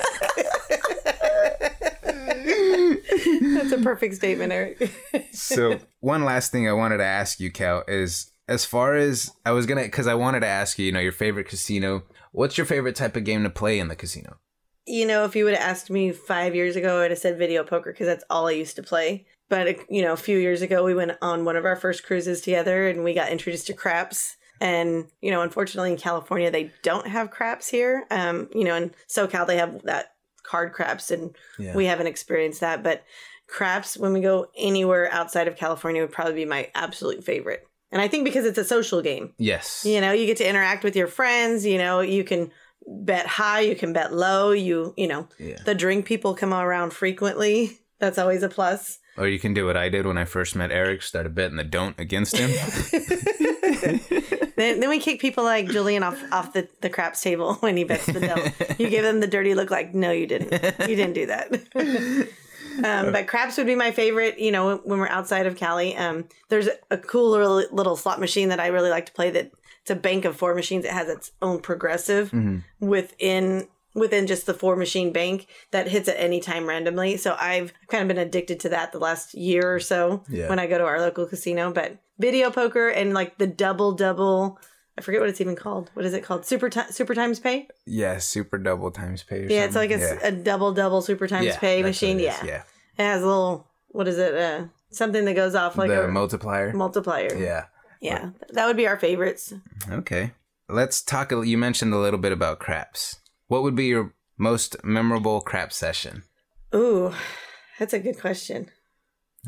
that's 3.54 3.72
a 3.72 3.80
perfect 3.84 4.16
statement, 4.16 4.52
Eric. 4.52 4.92
so 5.32 5.78
one 6.00 6.26
last 6.26 6.52
thing 6.52 6.68
I 6.68 6.74
wanted 6.74 6.98
to 6.98 7.06
ask 7.06 7.40
you, 7.40 7.52
Cal, 7.52 7.84
is 7.88 8.32
as 8.48 8.66
far 8.66 8.96
as 8.96 9.32
I 9.46 9.52
was 9.52 9.68
gonna, 9.68 9.84
because 9.84 10.08
I 10.08 10.16
wanted 10.16 10.40
to 10.40 10.48
ask 10.48 10.80
you, 10.80 10.88
you 10.88 10.92
know, 10.92 11.00
your 11.00 11.12
favorite 11.12 11.48
casino. 11.48 12.02
What's 12.32 12.58
your 12.58 12.66
favorite 12.66 12.96
type 12.96 13.16
of 13.16 13.24
game 13.24 13.44
to 13.44 13.52
play 13.52 13.78
in 13.78 13.88
the 13.88 13.96
casino? 13.96 14.38
you 14.88 15.06
know, 15.06 15.26
if 15.26 15.36
you 15.36 15.44
would 15.44 15.54
have 15.54 15.70
asked 15.70 15.90
me 15.90 16.12
five 16.12 16.56
years 16.56 16.76
ago, 16.76 17.02
I'd 17.02 17.12
have 17.12 17.20
said 17.20 17.38
video 17.38 17.64
poker 17.64 17.92
because 17.92 18.08
that's 18.08 18.24
all 18.30 18.48
I 18.48 18.52
used 18.52 18.78
to 18.78 18.84
play. 18.84 19.26
But, 19.50 19.78
you 19.90 20.02
know, 20.02 20.14
a 20.14 20.18
few 20.18 20.38
years 20.38 20.62
ago, 20.62 20.84
we 20.84 20.94
went 20.94 21.12
on 21.22 21.46
one 21.46 21.56
of 21.56 21.66
our 21.66 21.76
first 21.76 22.04
cruises 22.04 22.42
together 22.42 22.88
and 22.88 23.04
we 23.04 23.14
got 23.14 23.32
introduced 23.32 23.68
to 23.68 23.74
craps. 23.74 24.36
And, 24.60 25.08
you 25.22 25.32
know, 25.32 25.42
unfortunately 25.42 25.92
in 25.92 25.98
California, 25.98 26.52
they 26.52 26.72
don't 26.84 27.08
have 27.08 27.30
craps 27.32 27.70
here. 27.70 28.06
Um, 28.12 28.50
you 28.54 28.64
know, 28.64 28.76
in 28.76 28.92
SoCal, 29.08 29.46
they 29.48 29.58
have 29.58 29.84
that 29.84 30.14
card 30.44 30.74
craps 30.74 31.12
and 31.12 31.36
Yeah. 31.60 31.76
we 31.76 31.86
haven't 31.86 32.08
experienced 32.08 32.60
that. 32.62 32.84
But 32.84 33.04
craps, 33.48 33.98
when 33.98 34.14
we 34.14 34.20
go 34.20 34.48
anywhere 34.58 35.10
outside 35.14 35.48
of 35.48 35.56
California, 35.56 36.02
would 36.02 36.12
probably 36.12 36.34
be 36.34 36.46
my 36.46 36.70
absolute 36.76 37.24
favorite. 37.24 37.66
And 37.92 38.02
I 38.02 38.08
think 38.10 38.26
because 38.26 38.46
it's 38.46 38.58
a 38.58 38.66
social 38.66 39.02
game. 39.02 39.34
Yes. 39.38 39.86
You 39.86 40.02
know, 40.02 40.12
you 40.12 40.26
get 40.26 40.38
to 40.38 40.50
interact 40.50 40.84
with 40.84 40.96
your 40.96 41.08
friends. 41.08 41.66
You 41.66 41.78
know, 41.78 42.02
you 42.02 42.24
can 42.26 42.52
bet 42.86 43.28
high, 43.28 43.62
you 43.62 43.76
can 43.76 43.94
bet 43.94 44.14
low. 44.14 44.52
You, 44.52 44.94
you 44.98 45.08
know, 45.08 45.30
Yeah. 45.40 45.58
the 45.66 45.76
drink 45.76 46.06
people 46.06 46.34
come 46.36 46.54
around 46.54 46.92
frequently. 46.92 47.80
That's 48.00 48.18
always 48.18 48.44
a 48.44 48.50
plus. 48.50 49.00
Or 49.18 49.28
you 49.28 49.40
can 49.40 49.54
do 49.54 49.66
what 49.66 49.76
I 49.76 49.90
did 49.90 50.06
when 50.06 50.18
I 50.18 50.26
first 50.26 50.56
met 50.56 50.72
Eric, 50.72 51.02
started 51.02 51.34
betting 51.34 51.58
the 51.58 51.64
don't 51.64 52.00
against 52.00 52.38
him. 52.38 52.52
Then, 54.58 54.80
then 54.80 54.90
we 54.90 55.00
kick 55.00 55.22
people 55.22 55.44
like 55.44 55.70
Julian 55.70 56.02
off 56.02 56.20
off 56.32 56.54
the, 56.54 56.68
the 56.82 56.90
craps 56.90 57.22
table 57.22 57.54
when 57.60 57.78
he 57.78 57.84
bets 57.84 58.08
the 58.08 58.20
don't. 58.20 58.80
You 58.80 58.90
give 58.90 59.04
them 59.04 59.20
the 59.20 59.28
dirty 59.28 59.54
look 59.54 59.70
like, 59.70 59.94
no, 59.94 60.12
you 60.12 60.26
didn't. 60.26 60.52
You 60.90 60.96
didn't 60.96 61.14
do 61.14 61.28
that. 61.28 61.54
um, 62.84 63.12
but 63.14 63.28
craps 63.28 63.58
would 63.58 63.68
be 63.68 63.76
my 63.76 63.92
favorite. 63.92 64.40
You 64.40 64.52
know, 64.52 64.78
when 64.78 65.00
we're 65.00 65.08
outside 65.08 65.46
of 65.46 65.56
Cali, 65.58 65.96
um, 65.96 66.26
there's 66.50 66.70
a 66.90 66.98
cool 66.98 67.30
little, 67.30 67.64
little 67.72 67.96
slot 67.96 68.20
machine 68.20 68.50
that 68.50 68.60
I 68.60 68.68
really 68.68 68.90
like 68.90 69.06
to 69.06 69.12
play. 69.12 69.30
That 69.30 69.52
it's 69.84 69.92
a 69.92 69.96
bank 69.96 70.26
of 70.26 70.36
four 70.36 70.56
machines. 70.56 70.86
It 70.86 70.92
has 70.92 71.08
its 71.08 71.32
own 71.40 71.62
progressive 71.62 72.34
within 72.80 73.68
within 73.98 74.28
just 74.28 74.46
the 74.46 74.54
four 74.54 74.76
machine 74.76 75.12
bank 75.12 75.48
that 75.72 75.88
hits 75.88 76.08
at 76.08 76.16
any 76.20 76.40
time 76.40 76.68
randomly. 76.68 77.18
So 77.18 77.36
I've 77.40 77.74
kind 77.88 78.02
of 78.04 78.08
been 78.08 78.18
addicted 78.26 78.60
to 78.62 78.70
that 78.70 78.92
the 78.92 79.00
last 79.00 79.34
year 79.34 79.74
or 79.74 79.80
so 79.80 80.24
Yeah. 80.30 80.48
when 80.50 80.60
I 80.60 80.68
go 80.68 80.78
to 80.78 80.86
our 80.86 81.00
local 81.02 81.26
casino. 81.26 81.72
But 81.72 81.98
video 82.20 82.52
poker 82.52 82.90
and 82.90 83.14
like 83.14 83.38
the 83.38 83.48
double 83.48 83.92
double. 83.94 84.60
I 84.98 85.02
forget 85.02 85.20
what 85.22 85.30
it's 85.30 85.42
even 85.42 85.56
called. 85.56 85.92
What 85.94 86.06
is 86.06 86.14
it 86.14 86.24
called? 86.24 86.46
Super 86.46 86.70
ti- 86.70 86.92
super 86.92 87.14
times 87.14 87.40
pay. 87.40 87.68
yeah, 87.86 88.18
super 88.18 88.58
double 88.58 88.90
times 88.92 89.22
pay. 89.24 89.46
Yeah, 89.48 89.66
it's 89.66 89.76
like 89.76 89.92
something. 89.92 90.10
a, 90.10 90.14
s- 90.16 90.24
a 90.24 90.32
double 90.32 90.74
double 90.74 91.02
super 91.02 91.28
times 91.28 91.46
Yeah, 91.48 91.60
pay 91.60 91.84
machine. 91.84 92.18
Yeah. 92.20 92.38
yeah. 92.46 92.64
it 92.98 93.04
has 93.04 93.22
a 93.22 93.28
little 93.28 93.68
what 93.90 94.08
is 94.08 94.18
it? 94.18 94.34
Uh, 94.36 94.66
something 94.92 95.26
that 95.26 95.36
goes 95.36 95.54
off 95.56 95.78
like 95.78 95.90
the 95.90 96.06
a 96.06 96.08
multiplier. 96.08 96.74
multiplier. 96.74 97.36
yeah. 97.36 97.66
yeah, 98.02 98.30
that 98.54 98.66
would 98.68 98.78
be 98.78 98.88
our 98.88 98.98
favorites. 98.98 99.54
Okay. 99.92 100.32
Let's 100.70 101.02
talk. 101.02 101.32
a- 101.32 101.48
You 101.48 101.58
mentioned 101.58 101.94
a 101.94 101.98
little 102.00 102.20
bit 102.20 102.32
about 102.32 102.60
craps. 102.60 103.18
What 103.48 103.64
would 103.64 103.76
be 103.76 103.86
your 103.86 104.14
most 104.38 104.76
memorable 104.84 105.42
crap 105.42 105.72
session? 105.74 106.24
Ooh, 106.76 107.14
that's 107.80 107.94
a 107.94 108.00
good 108.00 108.20
question. 108.20 108.70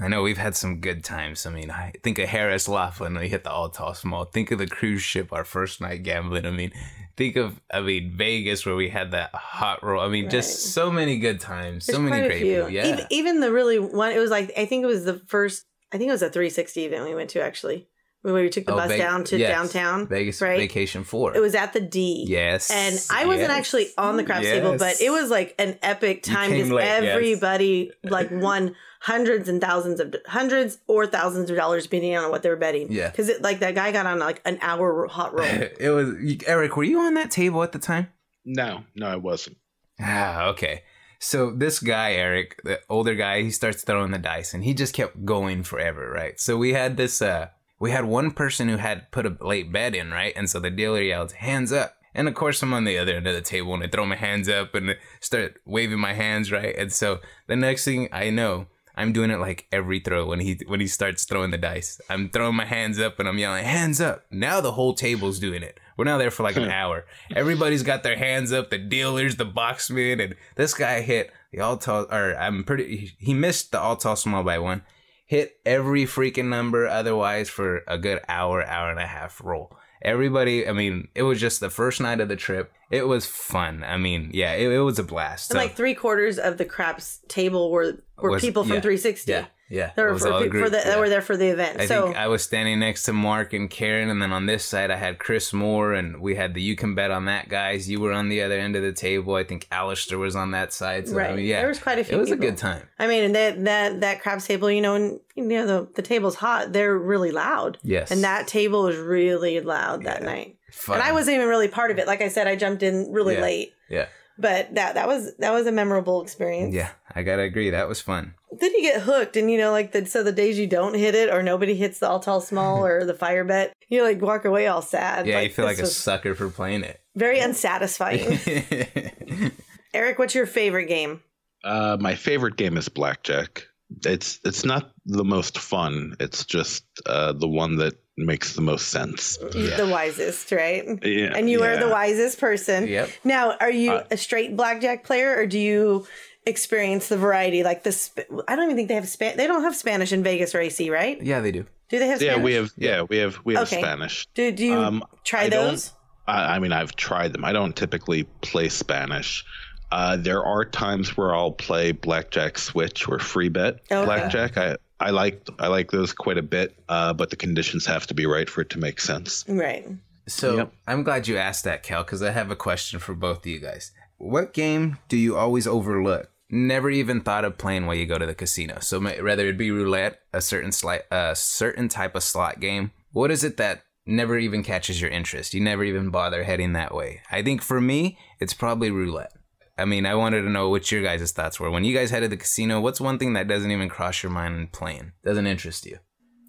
I 0.01 0.07
know 0.07 0.21
we've 0.21 0.37
had 0.37 0.55
some 0.55 0.79
good 0.79 1.03
times. 1.03 1.45
I 1.45 1.49
mean, 1.49 1.69
I 1.69 1.91
think 2.03 2.19
of 2.19 2.29
Harrah's 2.29 2.69
Laughlin 2.69 3.13
when 3.13 3.23
we 3.23 3.29
hit 3.29 3.43
the 3.43 3.51
all 3.51 3.69
tall 3.69 3.93
small. 3.93 4.23
Think 4.25 4.51
of 4.51 4.57
the 4.59 4.67
cruise 4.67 5.01
ship, 5.01 5.33
our 5.33 5.43
first 5.43 5.81
night 5.81 6.03
gambling. 6.03 6.45
I 6.45 6.51
mean, 6.51 6.71
think 7.17 7.35
of 7.35 7.59
I 7.73 7.81
mean 7.81 8.13
Vegas 8.15 8.65
where 8.65 8.75
we 8.75 8.87
had 8.89 9.11
that 9.11 9.35
hot 9.35 9.83
roll. 9.83 10.01
I 10.01 10.07
mean, 10.07 10.25
Right. 10.25 10.31
just 10.31 10.73
so 10.73 10.89
many 10.89 11.17
good 11.19 11.41
times, 11.41 11.85
so 11.85 11.99
many 11.99 12.27
great 12.27 12.41
people. 12.43 12.69
Yeah, 12.69 12.85
Even, 12.87 13.05
even 13.09 13.39
the 13.41 13.51
really 13.51 13.77
one. 13.79 14.11
It 14.13 14.19
was 14.19 14.31
like 14.31 14.53
I 14.55 14.65
think 14.65 14.83
it 14.83 14.87
was 14.87 15.03
the 15.03 15.19
first. 15.27 15.65
I 15.91 15.97
think 15.97 16.07
it 16.07 16.13
was 16.13 16.21
a 16.21 16.29
360 16.29 16.85
event 16.85 17.03
we 17.05 17.15
went 17.15 17.31
to 17.31 17.41
actually. 17.41 17.89
When 18.21 18.33
we 18.33 18.49
took 18.49 18.65
the 18.65 18.73
Oh, 18.73 18.77
bus 18.77 18.91
Ve- 18.91 18.97
down 18.97 19.23
to 19.25 19.37
yes. 19.37 19.49
downtown. 19.49 20.07
Vegas 20.07 20.41
right? 20.41 20.57
Vacation 20.59 21.03
Four. 21.05 21.35
It 21.35 21.39
was 21.39 21.55
at 21.55 21.71
the 21.73 21.79
D. 21.79 22.25
yes, 22.27 22.69
And 22.69 22.99
I 23.09 23.25
wasn't 23.25 23.49
yes. 23.49 23.57
actually 23.57 23.87
on 23.97 24.17
the 24.17 24.23
craps 24.25 24.45
table, 24.45 24.75
but 24.77 24.99
it 24.99 25.09
was 25.09 25.29
like 25.29 25.55
an 25.57 25.77
epic 25.81 26.23
time 26.23 26.51
because 26.51 26.69
late, 26.69 26.83
yes. 26.83 27.03
everybody 27.03 27.91
like 28.03 28.29
won 28.31 28.75
hundreds 29.01 29.47
and 29.47 29.61
thousands 29.61 30.01
of 30.01 30.13
hundreds 30.27 30.79
or 30.87 31.07
thousands 31.07 31.49
of 31.49 31.55
dollars 31.55 31.83
depending 31.83 32.17
on 32.17 32.29
what 32.29 32.43
they 32.43 32.49
were 32.49 32.57
betting. 32.57 32.91
Yeah. 32.91 33.09
Because 33.09 33.31
like 33.39 33.59
that 33.59 33.73
guy 33.73 33.93
got 33.93 34.05
on 34.05 34.19
like 34.19 34.41
an 34.43 34.59
hour 34.61 35.07
hot 35.07 35.33
roll. 35.33 35.47
it 35.79 35.89
was 35.89 36.13
Eric. 36.45 36.75
Were 36.75 36.83
you 36.83 36.99
on 36.99 37.13
that 37.13 37.31
table 37.31 37.63
at 37.63 37.71
the 37.71 37.79
time? 37.79 38.07
No, 38.43 38.83
no, 38.95 39.07
I 39.07 39.15
wasn't. 39.15 39.55
Ah, 40.01 40.47
okay. 40.47 40.83
So 41.19 41.51
this 41.51 41.79
guy, 41.79 42.13
Eric, 42.13 42.59
the 42.63 42.79
older 42.89 43.15
guy, 43.15 43.41
he 43.43 43.51
starts 43.51 43.83
throwing 43.83 44.11
the 44.11 44.17
dice 44.17 44.53
and 44.53 44.63
he 44.63 44.73
just 44.73 44.93
kept 44.93 45.23
going 45.25 45.63
forever, 45.63 46.09
right? 46.09 46.37
So 46.39 46.57
we 46.57 46.73
had 46.73 46.97
this 46.97 47.21
uh 47.21 47.47
we 47.79 47.91
had 47.91 48.05
one 48.05 48.31
person 48.31 48.67
who 48.69 48.77
had 48.77 49.09
put 49.11 49.25
a 49.25 49.37
late 49.41 49.71
bet 49.71 49.95
in, 49.95 50.11
right? 50.11 50.33
And 50.35 50.49
so 50.49 50.59
the 50.59 50.69
dealer 50.69 51.01
yelled, 51.01 51.31
hands 51.33 51.71
up. 51.71 51.95
And 52.13 52.27
of 52.27 52.33
course 52.33 52.61
I'm 52.61 52.73
on 52.73 52.83
the 52.85 52.97
other 52.97 53.13
end 53.15 53.27
of 53.27 53.35
the 53.35 53.41
table 53.41 53.73
and 53.73 53.83
I 53.83 53.87
throw 53.87 54.05
my 54.05 54.15
hands 54.15 54.49
up 54.49 54.73
and 54.75 54.97
start 55.21 55.57
waving 55.65 55.99
my 55.99 56.13
hands, 56.13 56.51
right? 56.51 56.75
And 56.77 56.91
so 56.91 57.19
the 57.47 57.55
next 57.55 57.85
thing 57.85 58.09
I 58.11 58.29
know, 58.31 58.65
I'm 58.95 59.13
doing 59.13 59.31
it 59.31 59.39
like 59.39 59.67
every 59.71 59.99
throw 60.01 60.25
when 60.27 60.41
he 60.41 60.59
when 60.67 60.81
he 60.81 60.87
starts 60.87 61.23
throwing 61.23 61.51
the 61.51 61.57
dice. 61.57 62.01
I'm 62.09 62.29
throwing 62.29 62.55
my 62.55 62.65
hands 62.65 62.99
up 62.99 63.17
and 63.19 63.29
I'm 63.29 63.37
yelling, 63.37 63.63
hands 63.63 64.01
up. 64.01 64.25
Now 64.29 64.59
the 64.59 64.73
whole 64.73 64.93
table's 64.93 65.39
doing 65.39 65.63
it. 65.63 65.79
We're 65.95 66.03
now 66.05 66.17
there 66.17 66.31
for 66.31 66.43
like 66.43 66.57
an 66.57 66.69
hour. 66.81 67.05
Everybody's 67.33 67.83
got 67.83 68.03
their 68.03 68.17
hands 68.17 68.51
up, 68.51 68.71
the 68.71 68.77
dealers, 68.77 69.37
the 69.37 69.45
boxmen, 69.45 70.21
and 70.21 70.35
this 70.55 70.73
guy 70.73 70.99
hit 71.01 71.31
the 71.53 71.61
all 71.61 71.77
tall 71.77 72.07
or 72.11 72.35
I'm 72.37 72.63
pretty 72.65 72.97
he- 72.97 73.11
he 73.19 73.33
missed 73.33 73.71
the 73.71 73.79
all 73.79 73.95
tall 73.95 74.17
small 74.17 74.43
by 74.43 74.59
one. 74.59 74.81
Hit 75.29 75.57
every 75.63 76.05
freaking 76.05 76.47
number 76.49 76.87
otherwise 76.87 77.49
for 77.49 77.83
a 77.87 77.99
good 77.99 78.19
hour, 78.27 78.65
hour 78.65 78.89
and 78.89 78.97
a 78.99 79.05
half 79.05 79.39
roll. 79.43 79.71
Everybody, 80.01 80.67
I 80.67 80.71
mean, 80.71 81.07
it 81.13 81.21
was 81.21 81.39
just 81.39 81.59
the 81.59 81.69
first 81.69 82.01
night 82.01 82.19
of 82.19 82.29
the 82.29 82.35
trip. 82.35 82.71
It 82.89 83.07
was 83.07 83.27
fun. 83.27 83.83
I 83.83 83.97
mean, 83.97 84.31
yeah, 84.33 84.53
it, 84.53 84.71
it 84.71 84.79
was 84.79 84.97
a 84.97 85.03
blast. 85.03 85.51
And 85.51 85.57
So- 85.59 85.63
like 85.63 85.75
three 85.75 85.93
quarters 85.93 86.39
of 86.39 86.57
the 86.57 86.65
craps 86.65 87.19
table 87.27 87.69
were 87.69 88.01
were 88.17 88.31
Was- 88.31 88.41
people 88.41 88.63
from 88.63 88.77
yeah, 88.77 88.81
360. 88.81 89.31
yeah, 89.31 89.45
yeah. 89.69 89.91
They 89.95 90.01
It 90.01 90.05
were 90.05 90.13
was 90.13 90.21
for, 90.23 90.31
all 90.33 90.39
the 90.41 90.49
for 90.49 90.69
the, 90.69 90.77
yeah. 90.77 90.83
that 90.85 90.99
were 90.99 91.09
there 91.09 91.21
for 91.21 91.37
the 91.37 91.47
event. 91.47 91.79
I 91.79 91.85
so 91.85 92.05
think 92.05 92.17
I 92.17 92.27
was 92.27 92.43
standing 92.43 92.79
next 92.79 93.03
to 93.03 93.13
Mark 93.13 93.53
and 93.53 93.69
Karen, 93.69 94.09
and 94.09 94.21
then 94.21 94.31
on 94.33 94.45
this 94.45 94.65
side 94.65 94.91
I 94.91 94.95
had 94.97 95.19
Chris 95.19 95.53
Moore, 95.53 95.93
and 95.93 96.19
we 96.21 96.35
had 96.35 96.53
the 96.53 96.61
you 96.61 96.75
can 96.75 96.95
bet 96.95 97.11
on 97.11 97.25
that 97.25 97.49
guys. 97.49 97.89
You 97.89 97.99
were 97.99 98.11
on 98.11 98.29
the 98.29 98.41
other 98.41 98.57
end 98.59 98.75
of 98.75 98.81
the 98.81 98.91
table. 98.93 99.35
I 99.35 99.43
think 99.43 99.67
Alistair 99.71 100.17
was 100.17 100.35
on 100.35 100.51
that 100.51 100.73
side. 100.73 101.07
So, 101.07 101.13
I 101.13 101.17
Right. 101.17 101.35
mean, 101.35 101.45
yeah, 101.45 101.59
There 101.59 101.67
was 101.69 101.79
quite 101.79 101.99
a 101.99 102.03
few 102.03 102.17
It 102.17 102.19
was 102.19 102.31
a 102.31 102.35
good 102.35 102.57
time. 102.57 102.87
I 102.97 103.07
mean, 103.07 103.23
and 103.23 103.35
that 103.35 103.63
that 103.65 104.01
that 104.01 104.21
craps 104.21 104.45
table, 104.47 104.69
you 104.71 104.81
know, 104.81 104.95
and 104.95 105.19
you 105.35 105.43
know 105.45 105.65
the 105.65 105.87
the 105.95 106.01
table's 106.01 106.35
hot. 106.35 106.73
They're 106.73 106.97
really 106.97 107.31
loud. 107.31 107.77
Yes. 107.83 108.11
And 108.11 108.23
that 108.23 108.47
table 108.47 108.83
was 108.83 108.97
really 108.97 109.59
loud 109.61 110.03
that 110.03 110.21
Yeah. 110.21 110.25
night. 110.25 110.55
Fun. 110.71 110.95
And 110.95 111.03
I 111.03 111.11
wasn't 111.13 111.35
even 111.35 111.47
really 111.47 111.67
part 111.67 111.91
of 111.91 111.97
it. 111.97 112.05
Like 112.07 112.21
I 112.21 112.27
said, 112.27 112.47
I 112.47 112.55
jumped 112.55 112.83
in 112.83 113.11
really 113.11 113.33
Yeah. 113.35 113.41
late. 113.41 113.73
Yeah, 113.89 114.05
But 114.37 114.75
that 114.75 114.93
that 114.95 115.07
was 115.07 115.35
that 115.37 115.51
was 115.51 115.65
a 115.67 115.71
memorable 115.71 116.21
experience. 116.21 116.73
yeah. 116.75 116.89
I 117.15 117.23
gotta 117.23 117.41
agree. 117.41 117.69
That 117.71 117.87
was 117.89 117.99
fun. 118.01 118.33
Then 118.51 118.71
you 118.73 118.81
get 118.81 119.01
hooked, 119.01 119.35
and 119.37 119.49
you 119.51 119.57
know, 119.57 119.71
like 119.71 119.91
the 119.91 120.05
so 120.05 120.23
the 120.23 120.31
days 120.31 120.57
you 120.57 120.65
don't 120.67 120.95
hit 120.95 121.13
it, 121.15 121.29
or 121.29 121.43
nobody 121.43 121.75
hits 121.75 121.99
the 121.99 122.09
all 122.09 122.19
tall 122.19 122.41
small 122.41 122.83
or 122.85 123.05
the 123.05 123.13
fire 123.13 123.43
bet, 123.43 123.73
you 123.89 124.01
like 124.03 124.21
walk 124.21 124.45
away 124.45 124.67
all 124.67 124.81
sad. 124.81 125.27
Yeah, 125.27 125.39
you 125.41 125.49
feel 125.49 125.65
like 125.65 125.77
a 125.79 125.85
sucker 125.85 126.33
for 126.35 126.49
playing 126.49 126.83
it. 126.83 126.99
very 127.15 127.39
unsatisfying. 127.39 128.39
Eric, 129.93 130.19
what's 130.19 130.35
your 130.35 130.45
favorite 130.45 130.85
game? 130.87 131.21
Uh, 131.63 131.97
my 131.99 132.15
favorite 132.15 132.55
game 132.57 132.77
is 132.77 132.89
blackjack. 132.89 133.63
It's 134.05 134.39
it's 134.45 134.63
not 134.63 134.91
the 135.05 135.23
most 135.25 135.57
fun. 135.57 136.15
It's 136.19 136.45
just 136.45 136.85
uh, 137.05 137.33
the 137.33 137.47
one 137.47 137.77
that 137.77 137.95
makes 138.17 138.53
the 138.53 138.61
most 138.61 138.89
sense. 138.89 139.37
The 139.37 139.87
wisest, 139.89 140.51
right? 140.51 140.83
Yeah, 141.03 141.33
And 141.35 141.49
you 141.49 141.63
are 141.63 141.77
the 141.77 141.87
wisest 141.87 142.37
person. 142.39 142.85
Yep. 142.87 143.09
Now, 143.23 143.55
are 143.61 143.71
you 143.71 143.93
Uh, 143.93 144.03
a 144.11 144.17
straight 144.17 144.55
blackjack 144.57 145.05
player, 145.05 145.35
or 145.37 145.47
do 145.47 145.57
you 145.57 146.05
experience 146.49 147.07
the 147.07 147.17
variety? 147.17 147.63
Like 147.63 147.83
this 147.83 148.11
I 148.47 148.55
don't 148.55 148.65
even 148.65 148.75
think 148.75 148.87
they 148.89 148.95
have 148.95 149.07
Span. 149.07 149.37
They 149.37 149.47
don't 149.47 149.63
have 149.63 149.75
Spanish 149.75 150.11
in 150.11 150.23
Vegas 150.23 150.53
or 150.53 150.59
AC, 150.59 150.89
right? 150.89 151.21
yeah, 151.21 151.39
they 151.39 151.51
do. 151.51 151.65
Do 151.89 151.97
they 151.99 152.07
have? 152.07 152.21
Yeah, 152.21 152.33
Spanish? 152.33 152.45
we 152.45 152.53
have. 152.53 152.71
Yeah, 152.77 153.01
we 153.03 153.17
have. 153.17 153.39
We 153.45 153.53
have 153.55 153.63
Okay. 153.67 153.79
Spanish. 153.81 154.27
Do, 154.35 154.51
do 154.51 154.65
you 154.65 154.73
Um, 154.75 155.03
try 155.23 155.43
I 155.43 155.49
those? 155.49 155.93
I, 156.27 156.55
I 156.55 156.59
mean, 156.59 156.71
I've 156.73 156.95
tried 156.95 157.33
them. 157.33 157.43
I 157.45 157.51
don't 157.53 157.75
typically 157.75 158.23
play 158.41 158.69
Spanish. 158.69 159.43
Uh, 159.91 160.15
there 160.17 160.43
are 160.43 160.63
times 160.65 161.17
where 161.17 161.33
I'll 161.33 161.51
play 161.51 161.91
blackjack 161.93 162.59
switch 162.59 163.07
or 163.07 163.17
free 163.17 163.49
bet 163.49 163.79
Okay. 163.91 164.05
blackjack. 164.05 164.57
I 164.57 164.75
I 164.99 165.09
like 165.09 165.47
I 165.57 165.67
like 165.67 165.89
those 165.91 166.13
quite 166.13 166.37
a 166.37 166.43
bit, 166.43 166.75
uh, 166.89 167.13
but 167.13 167.31
the 167.31 167.35
conditions 167.35 167.85
have 167.87 168.05
to 168.07 168.13
be 168.13 168.25
right 168.27 168.47
for 168.49 168.61
it 168.61 168.69
to 168.71 168.77
make 168.77 168.99
sense. 168.99 169.43
Right. 169.47 169.87
So 170.27 170.57
Yep. 170.57 170.73
I'm 170.85 171.01
glad 171.03 171.27
you 171.27 171.37
asked 171.37 171.63
that, 171.63 171.81
Cal, 171.81 172.03
because 172.03 172.21
I 172.21 172.29
have 172.29 172.51
a 172.51 172.55
question 172.55 172.99
for 172.99 173.15
both 173.15 173.39
of 173.39 173.45
you 173.47 173.59
guys. 173.59 173.91
What 174.19 174.53
game 174.53 174.99
do 175.07 175.17
you 175.17 175.35
always 175.35 175.65
overlook? 175.65 176.29
Never 176.49 176.89
even 176.89 177.21
thought 177.21 177.45
of 177.45 177.57
playing 177.57 177.85
while 177.85 177.95
you 177.95 178.05
go 178.05 178.17
to 178.17 178.25
the 178.25 178.33
casino. 178.33 178.79
So 178.79 178.99
whether 178.99 179.47
it 179.47 179.57
be 179.57 179.71
roulette, 179.71 180.21
a 180.33 180.41
certain 180.41 180.71
slight, 180.71 181.03
a 181.11 181.35
certain 181.35 181.87
type 181.87 182.15
of 182.15 182.23
slot 182.23 182.59
game, 182.59 182.91
what 183.11 183.29
is 183.29 183.43
it 183.43 183.57
that 183.57 183.83
never 184.05 184.37
even 184.37 184.63
catches 184.63 184.99
your 184.99 185.11
interest? 185.11 185.53
You 185.53 185.61
never 185.61 185.83
even 185.83 186.09
bother 186.09 186.43
heading 186.43 186.73
that 186.73 186.93
way. 186.93 187.21
I 187.29 187.43
think 187.43 187.61
for 187.61 187.79
me, 187.79 188.17
it's 188.39 188.53
probably 188.53 188.89
roulette. 188.89 189.33
I 189.77 189.85
mean, 189.85 190.05
I 190.05 190.15
wanted 190.15 190.41
to 190.41 190.49
know 190.49 190.69
what 190.69 190.91
your 190.91 191.01
guys' 191.01 191.31
thoughts 191.31 191.59
were. 191.59 191.71
When 191.71 191.85
you 191.85 191.95
guys 191.95 192.11
head 192.11 192.21
to 192.21 192.27
the 192.27 192.35
casino, 192.35 192.81
what's 192.81 192.99
one 192.99 193.17
thing 193.17 193.33
that 193.33 193.47
doesn't 193.47 193.71
even 193.71 193.87
cross 193.87 194.21
your 194.23 194.31
mind 194.31 194.73
playing? 194.73 195.13
Doesn't 195.23 195.47
interest 195.47 195.85
you? 195.85 195.99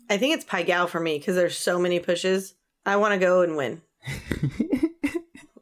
I 0.09 0.17
think 0.17 0.35
it's 0.35 0.45
Pai 0.45 0.65
Gow 0.65 0.87
for 0.87 0.99
me 0.99 1.19
because 1.19 1.37
there's 1.37 1.57
so 1.57 1.79
many 1.79 2.01
pushes. 2.01 2.55
I 2.85 2.97
want 2.97 3.15
to 3.15 3.21
go 3.21 3.43
and 3.43 3.57
win. 3.57 3.83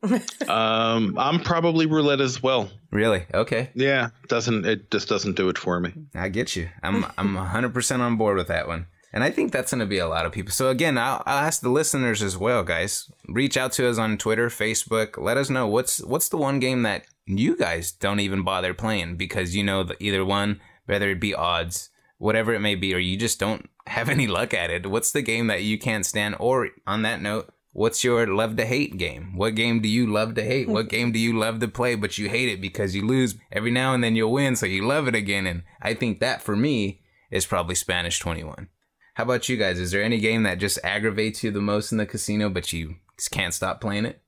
Um, 0.49 1.19
I'm 1.19 1.41
probably 1.41 1.85
roulette 1.87 2.23
as 2.23 2.43
well. 2.43 2.71
Really? 2.91 3.27
Okay. 3.35 3.71
Yeah, 3.75 4.11
doesn't 4.29 4.65
it 4.65 4.91
just 4.91 5.09
doesn't 5.09 5.37
do 5.37 5.51
it 5.51 5.59
for 5.59 5.79
me. 5.79 5.93
I 6.15 6.31
get 6.31 6.57
you. 6.57 6.71
I'm 6.83 7.05
I'm 7.19 7.35
100% 7.37 8.01
on 8.01 8.17
board 8.17 8.39
with 8.39 8.49
that 8.49 8.67
one. 8.67 8.87
And 9.13 9.25
I 9.25 9.31
think 9.31 9.53
that's 9.53 9.73
going 9.73 9.81
to 9.81 9.87
be 9.87 9.99
a 9.99 10.09
lot 10.09 10.27
of 10.27 10.33
people. 10.33 10.53
So 10.53 10.69
again, 10.69 10.99
I'll, 10.99 11.23
I'll 11.27 11.39
ask 11.39 11.61
the 11.61 11.71
listeners 11.71 12.23
as 12.23 12.37
well, 12.37 12.63
guys. 12.63 13.11
Reach 13.27 13.57
out 13.57 13.73
to 13.73 13.89
us 13.89 13.99
on 13.99 14.19
Twitter, 14.19 14.49
Facebook. 14.49 15.17
Let 15.19 15.37
us 15.37 15.49
know 15.51 15.67
what's 15.67 16.03
what's 16.03 16.29
the 16.29 16.37
one 16.37 16.61
game 16.61 16.83
that 16.83 17.05
you 17.27 17.57
guys 17.57 17.93
don't 17.93 18.21
even 18.21 18.43
bother 18.43 18.75
playing 18.75 19.17
because 19.17 19.57
you 19.57 19.63
know 19.63 19.83
that 19.85 19.97
either 20.01 20.25
one, 20.25 20.61
whether 20.87 21.11
it 21.11 21.21
be 21.21 21.35
odds, 21.35 21.91
whatever 22.19 22.53
it 22.53 22.61
may 22.61 22.75
be, 22.75 22.95
or 22.95 22.99
you 22.99 23.17
just 23.17 23.39
don't 23.39 23.69
have 23.87 24.09
any 24.17 24.27
luck 24.27 24.53
at 24.55 24.71
it. 24.71 24.87
What's 24.87 25.13
the 25.13 25.23
game 25.23 25.47
that 25.49 25.63
you 25.63 25.79
can't 25.79 26.07
stand? 26.07 26.37
Or 26.39 26.69
on 26.87 27.03
that 27.03 27.23
note, 27.23 27.53
what's 27.73 28.03
your 28.05 28.27
love 28.27 28.57
to 28.57 28.67
hate 28.67 28.97
game? 28.97 29.37
What 29.37 29.55
game 29.55 29.81
do 29.81 29.89
you 29.89 30.07
love 30.07 30.35
to 30.35 30.45
hate? 30.45 30.69
What 30.69 30.89
game 30.97 31.13
do 31.13 31.19
you 31.19 31.39
love 31.39 31.61
to 31.61 31.69
play 31.69 31.95
but 31.95 32.19
you 32.19 32.29
hate 32.29 32.49
it 32.49 32.61
because 32.61 32.95
you 32.95 33.07
lose 33.07 33.37
every 33.53 33.71
now 33.71 33.95
and 33.95 34.03
then 34.03 34.17
you'll 34.17 34.33
win 34.33 34.57
so 34.57 34.67
you 34.67 34.87
love 34.87 35.09
it 35.09 35.15
again? 35.15 35.47
And 35.47 35.63
I 35.81 35.95
think 35.95 36.21
that 36.21 36.43
for 36.43 36.57
me 36.57 37.03
is 37.31 37.47
probably 37.47 37.75
Spanish 37.75 38.19
21. 38.19 38.69
How 39.15 39.25
about 39.25 39.49
you 39.49 39.57
guys? 39.57 39.79
Is 39.79 39.91
there 39.91 40.03
any 40.03 40.19
game 40.19 40.45
that 40.45 40.59
just 40.59 40.79
aggravates 40.85 41.43
you 41.43 41.51
the 41.51 41.61
most 41.61 41.93
in 41.93 41.99
the 41.99 42.07
casino 42.07 42.49
but 42.49 42.73
you 42.73 42.97
just 43.19 43.31
can't 43.31 43.55
stop 43.55 43.81
playing 43.81 44.07
it? 44.07 44.23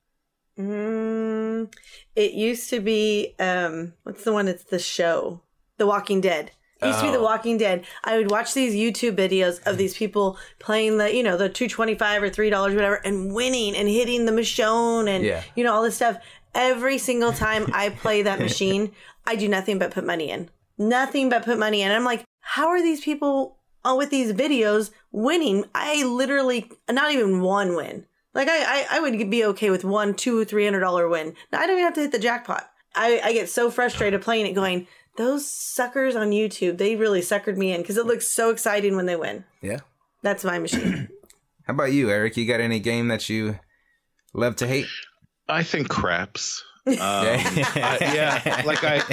Mm, 0.59 1.73
it 2.15 2.33
used 2.33 2.69
to 2.69 2.81
be 2.81 3.35
um 3.39 3.93
what's 4.03 4.23
the 4.23 4.33
one 4.33 4.47
it's 4.47 4.65
the 4.65 4.79
show 4.79 5.41
the 5.77 5.87
walking 5.87 6.19
dead 6.19 6.51
used 6.87 6.99
to 6.99 7.05
be 7.05 7.11
the 7.11 7.17
Oh. 7.19 7.23
walking 7.23 7.57
dead 7.57 7.85
i 8.03 8.17
would 8.17 8.31
watch 8.31 8.53
these 8.53 8.73
youtube 8.73 9.15
videos 9.15 9.65
of 9.67 9.77
these 9.77 9.93
people 9.95 10.37
playing 10.59 10.97
the 10.97 11.13
you 11.15 11.23
know 11.23 11.37
the 11.37 11.49
225 11.49 12.23
or 12.23 12.29
$3 12.29 12.51
whatever 12.75 12.95
and 13.05 13.33
winning 13.33 13.75
and 13.75 13.87
hitting 13.87 14.25
the 14.25 14.31
michonne 14.31 15.07
and 15.07 15.23
Yeah. 15.23 15.43
you 15.55 15.63
know 15.63 15.73
all 15.73 15.83
this 15.83 15.95
stuff 15.95 16.17
every 16.55 16.97
single 16.97 17.31
time 17.33 17.67
i 17.73 17.89
play 17.89 18.21
that 18.23 18.39
machine 18.47 18.91
i 19.25 19.35
do 19.35 19.47
nothing 19.47 19.79
but 19.79 19.91
put 19.91 20.05
money 20.05 20.29
in 20.31 20.49
nothing 20.77 21.29
but 21.29 21.43
put 21.45 21.57
money 21.59 21.81
in 21.81 21.91
i'm 21.91 22.03
like 22.03 22.23
how 22.41 22.67
are 22.67 22.81
these 22.81 23.01
people 23.01 23.57
uh, 23.85 23.95
with 23.97 24.09
these 24.09 24.33
videos 24.33 24.91
winning 25.11 25.63
i 25.75 26.03
literally 26.03 26.69
not 26.89 27.11
even 27.11 27.41
one 27.41 27.75
win 27.75 28.05
like 28.33 28.47
I, 28.47 28.63
I, 28.63 28.85
I 28.91 28.99
would 29.01 29.29
be 29.29 29.43
okay 29.43 29.69
with 29.71 29.83
one, 29.83 30.13
two, 30.13 30.45
three 30.45 30.63
hundred 30.63 30.79
dollar 30.79 31.09
win. 31.09 31.35
Now 31.51 31.59
I 31.59 31.67
don't 31.67 31.75
even 31.75 31.83
have 31.83 31.95
to 31.95 31.99
hit 31.99 32.13
the 32.13 32.17
jackpot. 32.17 32.63
I, 32.95 33.19
I 33.21 33.33
get 33.33 33.49
so 33.49 33.69
frustrated 33.69 34.21
playing 34.21 34.45
it, 34.45 34.53
going, 34.53 34.87
those 35.17 35.49
suckers 35.49 36.15
on 36.15 36.31
YouTube, 36.31 36.77
they 36.77 36.95
really 36.95 37.21
suckered 37.21 37.57
me 37.57 37.71
in 37.73 37.81
because 37.81 37.97
it 37.97 38.05
looks 38.05 38.27
so 38.27 38.49
exciting 38.49 38.95
when 38.95 39.05
they 39.05 39.15
win. 39.15 39.43
Yeah. 39.61 39.79
That's 40.21 40.43
my 40.43 40.59
machine. 40.59 41.09
How 41.65 41.73
about 41.73 41.91
you, 41.91 42.09
Eric? 42.09 42.37
You 42.37 42.47
got 42.47 42.59
any 42.59 42.79
game 42.79 43.07
that 43.09 43.29
you 43.29 43.59
love 44.33 44.55
to 44.57 44.67
hate? 44.67 44.87
I 45.47 45.63
think 45.63 45.89
craps. 45.89 46.63
Um, 46.87 46.97
I- 46.97 47.97
yeah, 48.15 48.63
like 48.65 48.83
I, 48.83 49.03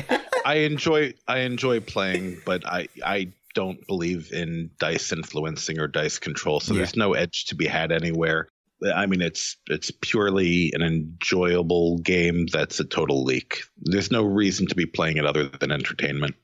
I 0.46 0.54
enjoy 0.60 1.12
I 1.28 1.40
enjoy 1.40 1.80
playing, 1.80 2.40
but 2.46 2.64
I 2.66 2.88
I 3.04 3.32
don't 3.54 3.86
believe 3.86 4.32
in 4.32 4.70
dice 4.78 5.12
influencing 5.12 5.78
or 5.78 5.86
dice 5.86 6.18
control. 6.18 6.60
So 6.60 6.72
Yeah. 6.72 6.78
there's 6.78 6.96
no 6.96 7.12
edge 7.12 7.44
to 7.46 7.54
be 7.54 7.66
had 7.66 7.92
anywhere. 7.92 8.48
I 8.94 9.06
mean, 9.06 9.20
it's 9.20 9.56
it's 9.66 9.90
purely 9.90 10.72
an 10.74 10.82
enjoyable 10.82 11.98
game 11.98 12.46
that's 12.46 12.80
a 12.80 12.84
total 12.84 13.24
leak. 13.24 13.62
There's 13.78 14.10
no 14.10 14.22
reason 14.22 14.66
to 14.68 14.74
be 14.74 14.86
playing 14.86 15.16
it 15.16 15.26
other 15.26 15.48
than 15.48 15.72
entertainment. 15.72 16.34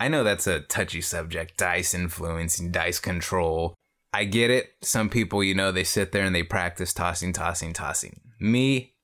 I 0.00 0.08
know 0.08 0.22
that's 0.22 0.46
a 0.46 0.60
touchy 0.60 1.00
subject, 1.00 1.56
dice 1.56 1.94
influencing, 1.94 2.70
dice 2.70 3.00
control. 3.00 3.74
I 4.12 4.24
get 4.24 4.50
it. 4.50 4.74
Some 4.80 5.08
people, 5.08 5.42
you 5.42 5.54
know, 5.54 5.72
they 5.72 5.84
sit 5.84 6.12
there 6.12 6.24
and 6.24 6.34
they 6.34 6.42
practice 6.42 6.92
tossing, 6.92 7.32
tossing, 7.32 7.72
tossing. 7.72 8.20
Me, 8.40 8.94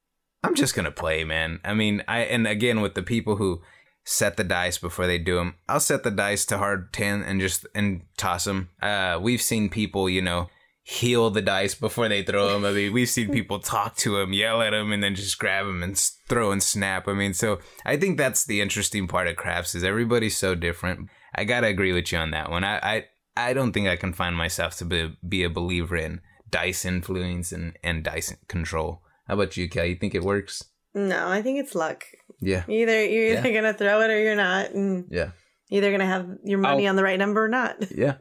I'm 0.43 0.55
just 0.55 0.75
to 0.75 0.91
play, 0.91 1.25
man. 1.25 1.61
I 1.65 1.75
mean, 1.75 2.03
I 2.07 2.21
and 2.21 2.47
again 2.47 2.81
with 2.81 2.95
the 2.95 3.03
people 3.03 3.37
who 3.37 3.63
set 4.05 4.37
the 4.37 4.45
dice 4.45 4.79
before 4.79 5.07
they 5.07 5.19
do 5.19 5.37
them, 5.37 5.55
I'll 5.69 5.81
set 5.81 6.05
the 6.05 6.11
dice 6.11 6.45
to 6.47 6.59
hard 6.59 6.93
10 6.93 7.23
and 7.23 7.41
just 7.41 7.67
and 7.75 8.03
toss 8.17 8.45
them. 8.45 8.69
Uh 8.81 9.19
we've 9.21 9.43
seen 9.43 9.69
people, 9.69 10.09
you 10.09 10.23
know, 10.23 10.49
heal 10.87 11.31
the 11.31 11.41
dice 11.41 11.75
before 11.75 12.09
they 12.11 12.23
throw 12.23 12.49
them. 12.53 12.65
I 12.65 12.71
mean, 12.73 12.93
we've 12.93 13.09
seen 13.09 13.31
people 13.33 13.59
talk 13.59 13.97
to 13.97 14.19
them, 14.19 14.33
yell 14.35 14.61
at 14.63 14.71
them, 14.71 14.93
and 14.93 15.03
then 15.03 15.15
just 15.15 15.39
grab 15.39 15.65
them 15.67 15.83
and 15.83 15.97
throw 16.29 16.53
and 16.53 16.63
snap. 16.63 17.09
I 17.09 17.15
mean, 17.15 17.33
so 17.35 17.59
I 17.87 17.97
think 17.97 18.19
that's 18.19 18.45
the 18.45 18.61
interesting 18.61 19.09
part 19.09 19.27
of 19.27 19.37
craps 19.37 19.75
is 19.75 19.83
everybody's 19.83 20.37
so 20.37 20.55
different. 20.55 21.09
I 21.35 21.45
gotta 21.45 21.67
agree 21.69 21.93
with 21.93 22.13
you 22.13 22.19
on 22.19 22.31
that 22.33 22.51
one. 22.51 22.65
I 22.65 22.77
I, 22.79 23.05
I 23.49 23.53
don't 23.55 23.73
think 23.73 23.89
I 23.89 23.97
can 23.97 24.13
find 24.13 24.37
myself 24.37 24.77
to 24.77 24.85
be, 24.85 25.17
be 25.27 25.43
a 25.43 25.51
believer 25.51 25.97
in 25.97 26.21
dice 26.51 26.85
influence 26.85 27.51
and, 27.51 27.77
and 27.83 28.05
dice 28.05 28.33
control. 28.47 29.01
How 29.27 29.35
about 29.35 29.57
you, 29.57 29.69
Kel? 29.69 29.87
You 29.87 29.97
think 29.97 30.15
it 30.15 30.23
works? 30.23 30.63
no, 30.97 31.27
I 31.29 31.43
think 31.43 31.59
it's 31.59 31.75
luck. 31.75 32.05
Yeah. 32.41 32.63
Either 32.69 33.05
you're 33.07 33.39
either 33.39 33.53
gonna 33.53 33.73
throw 33.75 34.03
it 34.03 34.11
or 34.11 34.21
you're 34.21 34.37
not, 34.37 34.71
and 34.73 35.07
Yeah. 35.11 35.31
either 35.71 35.91
gonna 35.91 36.07
have 36.07 36.29
your 36.45 36.59
money 36.59 36.87
I'll- 36.87 36.91
on 36.91 36.97
the 36.97 37.03
right 37.03 37.19
number 37.19 37.43
or 37.43 37.49
not. 37.49 37.91
Yeah. 37.91 38.17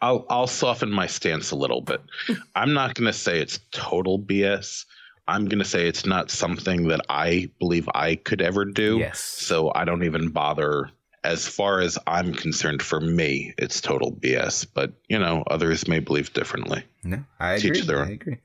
I'll 0.00 0.26
I'll 0.28 0.46
soften 0.46 0.90
my 0.90 1.06
stance 1.06 1.50
a 1.50 1.56
little 1.56 1.80
bit. 1.80 2.00
I'm 2.56 2.72
not 2.74 2.94
going 2.94 3.06
to 3.06 3.12
say 3.18 3.40
it's 3.40 3.58
total 3.72 4.18
BS. 4.18 4.84
I'm 5.28 5.46
going 5.46 5.58
to 5.58 5.64
say 5.64 5.88
it's 5.88 6.06
not 6.06 6.30
something 6.30 6.88
that 6.88 7.00
I 7.08 7.50
believe 7.58 7.88
I 7.94 8.14
could 8.16 8.40
ever 8.40 8.64
do. 8.64 8.98
Yes. 8.98 9.18
So 9.20 9.72
I 9.74 9.84
don't 9.84 10.04
even 10.04 10.28
bother. 10.28 10.90
As 11.24 11.48
far 11.48 11.80
as 11.80 11.98
I'm 12.06 12.32
concerned, 12.32 12.82
for 12.82 13.00
me, 13.00 13.52
it's 13.58 13.80
total 13.80 14.12
BS. 14.12 14.64
But 14.72 14.92
you 15.08 15.18
know, 15.18 15.42
others 15.48 15.88
may 15.88 15.98
believe 15.98 16.32
differently. 16.32 16.84
No, 17.02 17.24
I 17.40 17.56
Teach 17.58 17.70
agree. 17.78 17.80
their 17.82 17.98
I 17.98 18.02
own. 18.02 18.12
agree. 18.12 18.36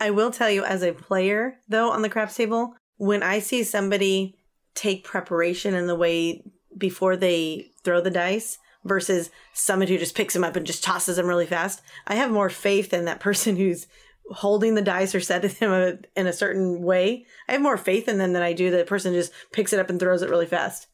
I 0.00 0.10
will 0.10 0.30
tell 0.30 0.50
you, 0.50 0.62
as 0.64 0.82
a 0.82 0.92
player, 0.92 1.58
though, 1.68 1.90
on 1.90 2.02
the 2.02 2.08
craps 2.10 2.36
table, 2.36 2.74
when 2.98 3.22
I 3.22 3.38
see 3.38 3.62
somebody 3.64 4.36
take 4.74 5.04
preparation 5.04 5.74
in 5.74 5.86
the 5.86 5.96
way 5.96 6.42
before 6.76 7.16
they 7.16 7.70
throw 7.82 8.00
the 8.00 8.10
dice 8.10 8.58
versus 8.88 9.30
someone 9.52 9.88
who 9.88 9.98
just 9.98 10.14
picks 10.16 10.34
them 10.34 10.44
up 10.44 10.56
and 10.56 10.66
just 10.66 10.82
tosses 10.82 11.16
them 11.16 11.26
really 11.26 11.46
fast, 11.46 11.82
I 12.06 12.14
have 12.16 12.30
more 12.30 12.50
faith 12.50 12.92
in 12.92 13.04
that 13.04 13.20
person 13.20 13.56
who's 13.56 13.86
holding 14.30 14.74
the 14.74 14.82
dice 14.82 15.14
or 15.14 15.20
setting 15.20 15.50
them 15.58 16.00
in 16.16 16.26
a 16.26 16.32
certain 16.32 16.82
way. 16.82 17.24
I 17.48 17.52
have 17.52 17.62
more 17.62 17.76
faith 17.76 18.08
in 18.08 18.18
them 18.18 18.32
than 18.32 18.42
I 18.42 18.52
do 18.52 18.70
the 18.70 18.84
person 18.84 19.12
who 19.12 19.18
just 19.18 19.32
picks 19.52 19.72
it 19.72 19.80
up 19.80 19.90
and 19.90 19.98
throws 19.98 20.22
it 20.22 20.30
really 20.30 20.46
fast. 20.46 20.88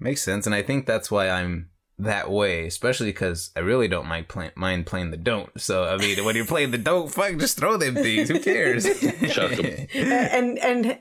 Makes 0.00 0.22
sense, 0.22 0.46
and 0.46 0.54
I 0.54 0.62
think 0.62 0.86
that's 0.86 1.10
why 1.10 1.28
I'm 1.28 1.70
that 1.98 2.30
way, 2.30 2.66
especially 2.66 3.08
because 3.08 3.50
I 3.56 3.60
really 3.60 3.88
don't 3.88 4.06
mind, 4.06 4.28
play- 4.28 4.52
mind 4.54 4.86
playing 4.86 5.10
the 5.10 5.16
don't. 5.16 5.50
So 5.60 5.84
I 5.84 5.96
mean, 5.96 6.24
when 6.24 6.36
you're 6.36 6.44
playing 6.44 6.70
the 6.70 6.78
don't, 6.78 7.12
fuck, 7.12 7.36
just 7.38 7.58
throw 7.58 7.76
them 7.76 7.94
things. 7.94 8.28
Who 8.28 8.38
cares? 8.38 8.84
Chuck 9.30 9.52
'em. 9.52 9.86
and 9.94 10.58
and 10.58 10.98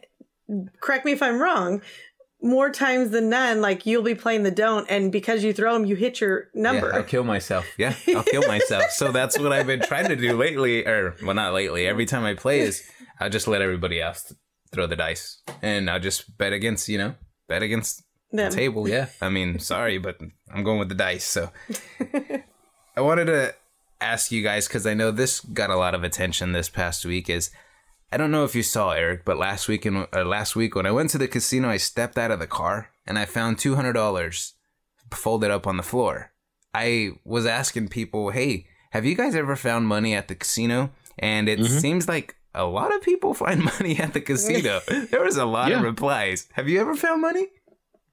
correct 0.81 1.05
me 1.05 1.11
if 1.11 1.21
I'm 1.21 1.39
wrong. 1.41 1.81
More 2.41 2.69
times 2.69 3.09
than 3.09 3.29
none, 3.29 3.61
like 3.61 3.85
you'll 3.87 4.03
be 4.03 4.13
playing 4.13 4.43
the 4.43 4.51
don't, 4.51 4.85
and 4.89 5.11
because 5.11 5.43
you 5.43 5.53
throw 5.53 5.73
them, 5.73 5.85
you 5.85 5.95
hit 5.95 6.21
your 6.21 6.49
number. 6.53 6.89
Yeah, 6.89 6.97
I'll 6.97 7.03
kill 7.03 7.23
myself. 7.23 7.65
Yeah, 7.79 7.95
I'll 8.15 8.23
kill 8.23 8.47
myself. 8.47 8.91
so 8.91 9.11
that's 9.11 9.39
what 9.39 9.51
I've 9.51 9.65
been 9.65 9.81
trying 9.81 10.07
to 10.09 10.15
do 10.15 10.37
lately, 10.37 10.85
or 10.85 11.15
well, 11.23 11.33
not 11.33 11.53
lately. 11.53 11.87
Every 11.87 12.05
time 12.05 12.23
I 12.23 12.35
play, 12.35 12.59
is 12.59 12.83
I 13.19 13.29
just 13.29 13.47
let 13.47 13.63
everybody 13.63 13.99
else 13.99 14.31
throw 14.71 14.85
the 14.85 14.95
dice, 14.95 15.41
and 15.63 15.89
I'll 15.89 15.99
just 15.99 16.37
bet 16.37 16.53
against, 16.53 16.87
you 16.89 16.99
know, 16.99 17.15
bet 17.47 17.63
against 17.63 18.03
Them. 18.31 18.51
the 18.51 18.55
table. 18.55 18.87
Yeah, 18.87 19.07
I 19.19 19.29
mean, 19.29 19.57
sorry, 19.57 19.97
but 19.97 20.19
I'm 20.53 20.63
going 20.63 20.77
with 20.77 20.89
the 20.89 20.95
dice. 20.95 21.23
So 21.25 21.49
I 22.95 23.01
wanted 23.01 23.25
to 23.25 23.55
ask 23.99 24.31
you 24.31 24.43
guys 24.43 24.67
because 24.67 24.85
I 24.85 24.93
know 24.93 25.09
this 25.09 25.39
got 25.39 25.71
a 25.71 25.75
lot 25.75 25.95
of 25.95 26.03
attention 26.03 26.51
this 26.51 26.69
past 26.69 27.03
week. 27.03 27.29
Is 27.31 27.49
I 28.11 28.17
don't 28.17 28.31
know 28.31 28.45
if 28.45 28.55
you 28.55 28.63
saw 28.63 28.91
Eric, 28.91 29.25
but 29.25 29.37
last 29.37 29.67
week 29.67 29.85
in, 29.85 30.07
uh, 30.13 30.23
last 30.23 30.55
week 30.55 30.75
when 30.75 30.85
I 30.85 30.91
went 30.91 31.09
to 31.11 31.17
the 31.17 31.27
casino, 31.27 31.69
I 31.69 31.77
stepped 31.77 32.17
out 32.17 32.31
of 32.31 32.39
the 32.39 32.47
car 32.47 32.89
and 33.05 33.19
I 33.19 33.25
found 33.25 33.59
two 33.59 33.75
hundred 33.75 33.93
dollars 33.93 34.53
folded 35.11 35.51
up 35.51 35.67
on 35.67 35.77
the 35.77 35.83
floor. 35.83 36.31
I 36.73 37.11
was 37.25 37.45
asking 37.45 37.89
people, 37.89 38.29
"Hey, 38.29 38.67
have 38.91 39.05
you 39.05 39.15
guys 39.15 39.35
ever 39.35 39.55
found 39.55 39.87
money 39.87 40.13
at 40.13 40.27
the 40.27 40.35
casino?" 40.35 40.91
And 41.19 41.49
it 41.49 41.59
seems 41.65 42.07
like 42.07 42.35
a 42.53 42.65
lot 42.65 42.93
of 42.95 43.01
people 43.01 43.33
find 43.45 43.63
money 43.63 43.99
at 43.99 44.13
the 44.13 44.21
casino. 44.21 44.81
there 45.11 45.23
was 45.23 45.37
a 45.37 45.45
lot 45.45 45.71
of 45.79 45.83
replies. 45.83 46.47
Have 46.53 46.69
you 46.69 46.79
ever 46.79 46.95
found 46.95 47.21
money? 47.21 47.47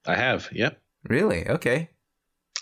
I 0.07 0.17
have. 0.17 0.49
Yep. 0.53 0.81
Really? 1.09 1.47
Okay. 1.49 1.91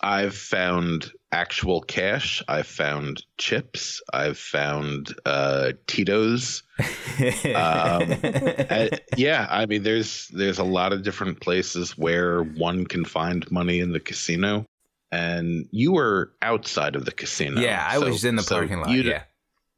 I've 0.02 0.34
found 0.36 1.12
actual 1.30 1.80
cash. 1.80 2.42
I've 2.48 2.66
found 2.66 3.24
chips. 3.38 4.02
I've 4.12 4.36
found 4.38 5.14
uh, 5.24 5.72
TITOs. 5.86 6.62
Um, 7.54 8.10
Uh, 8.70 8.88
yeah, 9.16 9.46
I 9.50 9.66
mean, 9.66 9.82
there's 9.82 10.28
there's 10.28 10.58
a 10.58 10.64
lot 10.64 10.92
of 10.92 11.02
different 11.02 11.40
places 11.40 11.96
where 11.96 12.42
one 12.42 12.84
can 12.86 13.04
find 13.04 13.48
money 13.50 13.78
in 13.80 13.92
the 13.92 14.00
casino, 14.00 14.64
and 15.10 15.68
you 15.70 15.92
were 15.92 16.32
outside 16.42 16.96
of 16.96 17.04
the 17.04 17.12
casino. 17.12 17.60
yeah, 17.60 17.86
I 17.88 17.98
so- 17.98 18.06
was 18.06 18.24
in 18.24 18.36
the 18.36 18.42
so 18.42 18.56
parking 18.56 18.78
lot. 18.80 18.90
you 18.90 19.02
Yeah. 19.02 19.22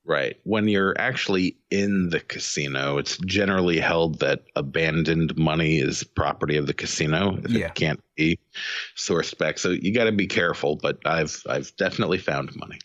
Right. 0.07 0.37
When 0.45 0.69
you're 0.69 0.95
actually 0.99 1.57
in 1.71 2.11
the 2.11 2.21
casino, 2.21 2.99
it's 2.99 3.17
generally 3.19 3.81
held 3.81 4.21
that 4.21 4.45
abandoned 4.55 5.35
money 5.39 5.79
is 5.79 6.05
property 6.05 6.59
of 6.59 6.67
the 6.67 6.75
casino. 6.75 7.39
If 7.43 7.51
Yeah. 7.51 7.67
it 7.67 7.75
can't 7.75 8.01
be 8.15 8.39
sourced 8.97 9.37
back. 9.39 9.59
So 9.59 9.71
you 9.71 9.95
got 9.95 10.05
to 10.05 10.13
be 10.13 10.27
careful, 10.27 10.77
but 10.77 10.99
I've 11.07 11.43
I've 11.49 11.75
definitely 11.77 12.19
found 12.19 12.55
money. 12.57 12.79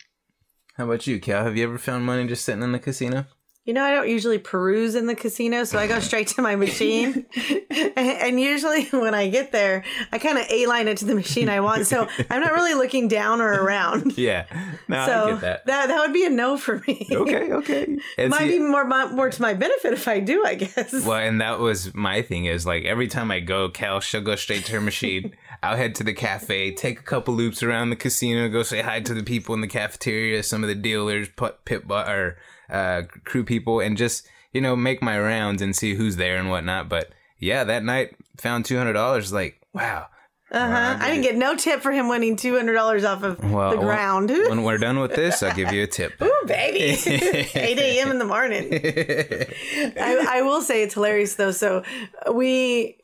How 0.76 0.84
about 0.84 1.06
you, 1.06 1.20
Cal? 1.20 1.44
Have 1.44 1.58
you 1.58 1.64
ever 1.64 1.76
found 1.76 2.06
money 2.06 2.26
just 2.26 2.44
sitting 2.44 2.62
in 2.62 2.72
the 2.72 2.78
casino? 2.78 3.26
You 3.70 3.74
know, 3.74 3.84
I 3.84 3.92
don't 3.92 4.08
usually 4.08 4.38
peruse 4.38 4.96
in 4.96 5.06
the 5.06 5.14
casino, 5.14 5.62
so 5.62 5.78
I 5.78 5.86
go 5.86 6.00
straight 6.00 6.26
to 6.26 6.42
my 6.42 6.56
machine. 6.56 7.24
and, 7.70 7.92
and 7.96 8.40
usually 8.40 8.86
when 8.86 9.14
I 9.14 9.28
get 9.28 9.52
there, 9.52 9.84
I 10.10 10.18
kind 10.18 10.38
of 10.38 10.46
A 10.50 10.66
line 10.66 10.88
it 10.88 10.96
to 10.96 11.04
the 11.04 11.14
machine 11.14 11.48
I 11.48 11.60
want. 11.60 11.86
So 11.86 12.08
I'm 12.28 12.40
not 12.40 12.52
really 12.52 12.74
looking 12.74 13.06
down 13.06 13.40
or 13.40 13.62
around. 13.62 14.18
Yeah. 14.20 14.46
No, 14.88 15.06
so 15.06 15.12
I 15.12 15.30
get 15.30 15.40
that. 15.42 15.66
that 15.66 15.86
that 15.86 16.00
would 16.00 16.12
be 16.12 16.26
a 16.26 16.30
no 16.30 16.56
for 16.56 16.82
me. 16.88 17.06
Okay, 17.12 17.52
okay. 17.52 17.96
And 18.18 18.30
Might 18.30 18.40
see- 18.40 18.58
be 18.58 18.58
more 18.58 18.84
more 18.84 19.30
to 19.30 19.40
my 19.40 19.54
benefit 19.54 19.92
if 19.92 20.08
I 20.08 20.18
do, 20.18 20.44
I 20.44 20.56
guess. 20.56 20.92
Well, 20.92 21.20
and 21.20 21.40
that 21.40 21.60
was 21.60 21.94
my 21.94 22.22
thing 22.22 22.46
is 22.46 22.66
like 22.66 22.84
every 22.84 23.06
time 23.06 23.30
I 23.30 23.38
go, 23.38 23.68
Cal, 23.68 24.00
she'll 24.00 24.20
go 24.20 24.34
straight 24.34 24.64
to 24.64 24.72
her 24.72 24.80
machine. 24.80 25.36
I'll 25.62 25.76
head 25.76 25.94
to 25.96 26.02
the 26.02 26.12
cafe, 26.12 26.72
take 26.72 26.98
a 26.98 27.04
couple 27.04 27.34
loops 27.34 27.62
around 27.62 27.90
the 27.90 27.96
casino, 27.96 28.48
go 28.48 28.64
say 28.64 28.82
hi 28.82 28.98
to 29.00 29.14
the 29.14 29.22
people 29.22 29.54
in 29.54 29.60
the 29.60 29.68
cafeteria, 29.68 30.42
some 30.42 30.64
of 30.64 30.68
the 30.68 30.74
dealers, 30.74 31.28
put 31.36 31.64
pit 31.64 31.86
bar, 31.86 32.04
or 32.08 32.36
uh, 32.70 33.02
crew 33.24 33.44
people, 33.44 33.80
and 33.80 33.96
just 33.96 34.26
you 34.52 34.60
know 34.60 34.76
make 34.76 35.02
my 35.02 35.18
rounds 35.18 35.62
and 35.62 35.74
see 35.74 35.94
who's 35.94 36.16
there 36.16 36.36
and 36.36 36.50
whatnot. 36.50 36.88
But 36.88 37.10
yeah, 37.38 37.64
that 37.64 37.84
night 37.84 38.16
found 38.38 38.64
two 38.64 38.76
hundred 38.78 38.94
dollars. 38.94 39.32
Like 39.32 39.60
wow. 39.72 40.06
Uh 40.52 40.68
huh. 40.68 40.96
I 41.00 41.10
didn't 41.10 41.22
get 41.22 41.36
no 41.36 41.54
tip 41.54 41.80
for 41.80 41.92
him 41.92 42.08
winning 42.08 42.34
two 42.34 42.56
hundred 42.56 42.74
dollars 42.74 43.04
off 43.04 43.22
of 43.22 43.38
Well, 43.52 43.70
the 43.70 43.76
ground. 43.76 44.30
When, 44.30 44.48
when 44.48 44.62
we're 44.64 44.78
done 44.78 44.98
with 44.98 45.14
this, 45.14 45.44
I'll 45.44 45.54
give 45.54 45.70
you 45.72 45.84
a 45.84 45.86
tip. 45.86 46.20
Ooh, 46.22 46.42
baby. 46.44 46.98
8 47.08 47.78
a.m. 47.78 48.10
in 48.10 48.18
the 48.18 48.24
morning. 48.24 48.68
I, 48.72 50.26
I 50.28 50.42
will 50.42 50.60
say 50.60 50.82
it's 50.82 50.94
hilarious 50.94 51.36
though. 51.36 51.52
So 51.52 51.84
we, 52.32 52.98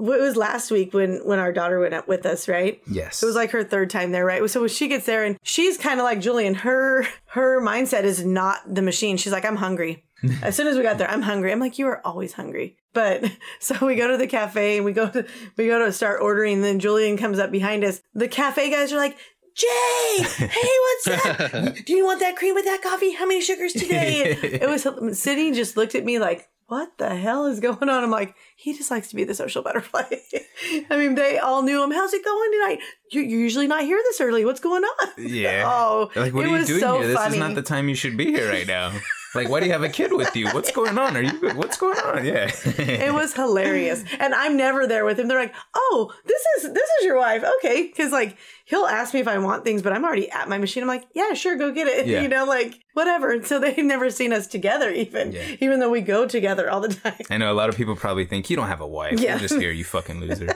it 0.00 0.20
was 0.20 0.36
last 0.36 0.70
week 0.70 0.94
when 0.94 1.20
when 1.24 1.38
our 1.38 1.52
daughter 1.52 1.78
went 1.80 1.94
up 1.94 2.08
with 2.08 2.26
us, 2.26 2.48
right? 2.48 2.80
yes. 2.86 3.22
It 3.22 3.26
was 3.26 3.36
like 3.36 3.50
her 3.50 3.64
third 3.64 3.90
time 3.90 4.12
there, 4.12 4.24
right? 4.24 4.48
So 4.50 4.60
when 4.60 4.68
she 4.68 4.88
gets 4.88 5.06
there 5.06 5.24
and 5.24 5.38
she's 5.42 5.76
kind 5.76 6.00
of 6.00 6.04
like 6.04 6.20
Julian, 6.20 6.54
her 6.54 7.06
her 7.26 7.60
mindset 7.60 8.04
is 8.04 8.24
not 8.24 8.58
the 8.72 8.82
machine. 8.82 9.16
She's 9.16 9.32
like, 9.32 9.44
I'm 9.44 9.56
hungry. 9.56 10.04
As 10.42 10.54
soon 10.54 10.66
as 10.66 10.76
we 10.76 10.82
got 10.82 10.98
there, 10.98 11.10
I'm 11.10 11.22
hungry. 11.22 11.50
I'm 11.50 11.60
like, 11.60 11.78
you 11.78 11.86
are 11.86 12.04
always 12.06 12.34
hungry. 12.34 12.76
But 12.92 13.24
so 13.60 13.86
we 13.86 13.94
go 13.94 14.10
to 14.10 14.16
the 14.16 14.26
cafe 14.26 14.76
and 14.76 14.84
we 14.84 14.92
go 14.92 15.08
to 15.08 15.26
we 15.56 15.66
go 15.66 15.84
to 15.84 15.92
start 15.92 16.20
ordering. 16.20 16.54
And 16.54 16.64
then 16.64 16.78
Julian 16.78 17.16
comes 17.16 17.38
up 17.38 17.50
behind 17.50 17.84
us. 17.84 18.02
The 18.14 18.28
cafe 18.28 18.70
guys 18.70 18.92
are 18.92 18.96
like, 18.96 19.16
Jay, 19.54 20.22
hey, 20.46 20.68
what's 21.04 21.26
up? 21.26 21.74
Do 21.84 21.92
you 21.92 22.04
want 22.04 22.20
that 22.20 22.36
cream 22.36 22.54
with 22.54 22.64
that 22.64 22.82
coffee? 22.82 23.12
How 23.12 23.26
many 23.26 23.40
sugars 23.40 23.72
today? 23.72 24.22
it 24.42 24.68
was 24.68 24.86
Sydney 25.18 25.52
just 25.52 25.76
looked 25.76 25.94
at 25.94 26.04
me 26.04 26.18
like, 26.18 26.48
what 26.70 26.96
the 26.98 27.14
hell 27.14 27.46
is 27.46 27.60
going 27.60 27.88
on? 27.88 28.04
I'm 28.04 28.10
like, 28.10 28.34
he 28.56 28.72
just 28.74 28.90
likes 28.90 29.08
to 29.08 29.16
be 29.16 29.24
the 29.24 29.34
social 29.34 29.62
butterfly. 29.62 30.04
I 30.90 30.96
mean, 30.96 31.14
they 31.16 31.38
all 31.38 31.62
knew 31.62 31.82
him. 31.82 31.90
How's 31.90 32.14
it 32.14 32.24
going 32.24 32.50
tonight? 32.52 32.78
You- 33.12 33.22
You're 33.22 33.40
usually 33.40 33.66
not 33.66 33.82
here 33.84 33.98
this 34.04 34.20
early. 34.20 34.44
What's 34.44 34.60
going 34.60 34.84
on? 34.84 35.08
Yeah. 35.18 35.64
Oh, 35.70 36.10
Like, 36.16 36.32
what 36.32 36.44
it 36.44 36.48
are 36.48 36.52
you 36.52 36.58
was 36.58 36.66
doing 36.68 36.80
so 36.80 36.98
here? 36.98 37.08
This 37.08 37.16
funny. 37.16 37.34
is 37.36 37.40
not 37.40 37.54
the 37.54 37.62
time 37.62 37.88
you 37.88 37.94
should 37.94 38.16
be 38.16 38.26
here 38.26 38.48
right 38.48 38.66
now. 38.66 38.92
Like, 39.34 39.48
why 39.48 39.60
do 39.60 39.66
you 39.66 39.72
have 39.72 39.84
a 39.84 39.88
kid 39.88 40.12
with 40.12 40.34
you? 40.34 40.48
What's 40.48 40.72
going 40.72 40.98
on? 40.98 41.16
Are 41.16 41.22
you? 41.22 41.30
What's 41.54 41.76
going 41.76 41.98
on? 41.98 42.24
Yeah. 42.24 42.50
it 42.64 43.12
was 43.14 43.32
hilarious, 43.32 44.02
and 44.18 44.34
I'm 44.34 44.56
never 44.56 44.86
there 44.88 45.04
with 45.04 45.20
him. 45.20 45.28
They're 45.28 45.38
like, 45.38 45.54
"Oh, 45.74 46.12
this 46.26 46.42
is 46.58 46.72
this 46.72 46.88
is 46.98 47.04
your 47.06 47.16
wife, 47.16 47.44
okay?" 47.58 47.84
Because 47.86 48.10
like 48.10 48.36
he'll 48.64 48.86
ask 48.86 49.14
me 49.14 49.20
if 49.20 49.28
I 49.28 49.38
want 49.38 49.62
things, 49.64 49.82
but 49.82 49.92
I'm 49.92 50.04
already 50.04 50.28
at 50.30 50.48
my 50.48 50.58
machine. 50.58 50.82
I'm 50.82 50.88
like, 50.88 51.04
"Yeah, 51.14 51.32
sure, 51.34 51.56
go 51.56 51.70
get 51.72 51.86
it." 51.86 52.06
Yeah. 52.10 52.22
You 52.22 52.28
know, 52.28 52.44
like 52.44 52.74
whatever. 52.94 53.40
So 53.44 53.60
they've 53.60 53.76
never 53.84 54.10
seen 54.10 54.32
us 54.32 54.46
together, 54.48 54.90
even 54.90 55.30
Yeah. 55.32 55.56
even 55.60 55.78
though 55.78 55.90
we 55.90 56.00
go 56.00 56.26
together 56.26 56.68
all 56.68 56.80
the 56.80 56.88
time. 56.92 57.14
I 57.30 57.36
know 57.36 57.52
a 57.52 57.54
lot 57.54 57.68
of 57.68 57.76
people 57.76 57.94
probably 57.94 58.24
think 58.24 58.50
you 58.50 58.56
don't 58.56 58.66
have 58.68 58.80
a 58.80 58.86
wife. 58.86 59.20
Yeah. 59.20 59.32
You're 59.32 59.40
just 59.48 59.60
here, 59.60 59.70
you 59.70 59.84
fucking 59.84 60.20
loser. 60.20 60.48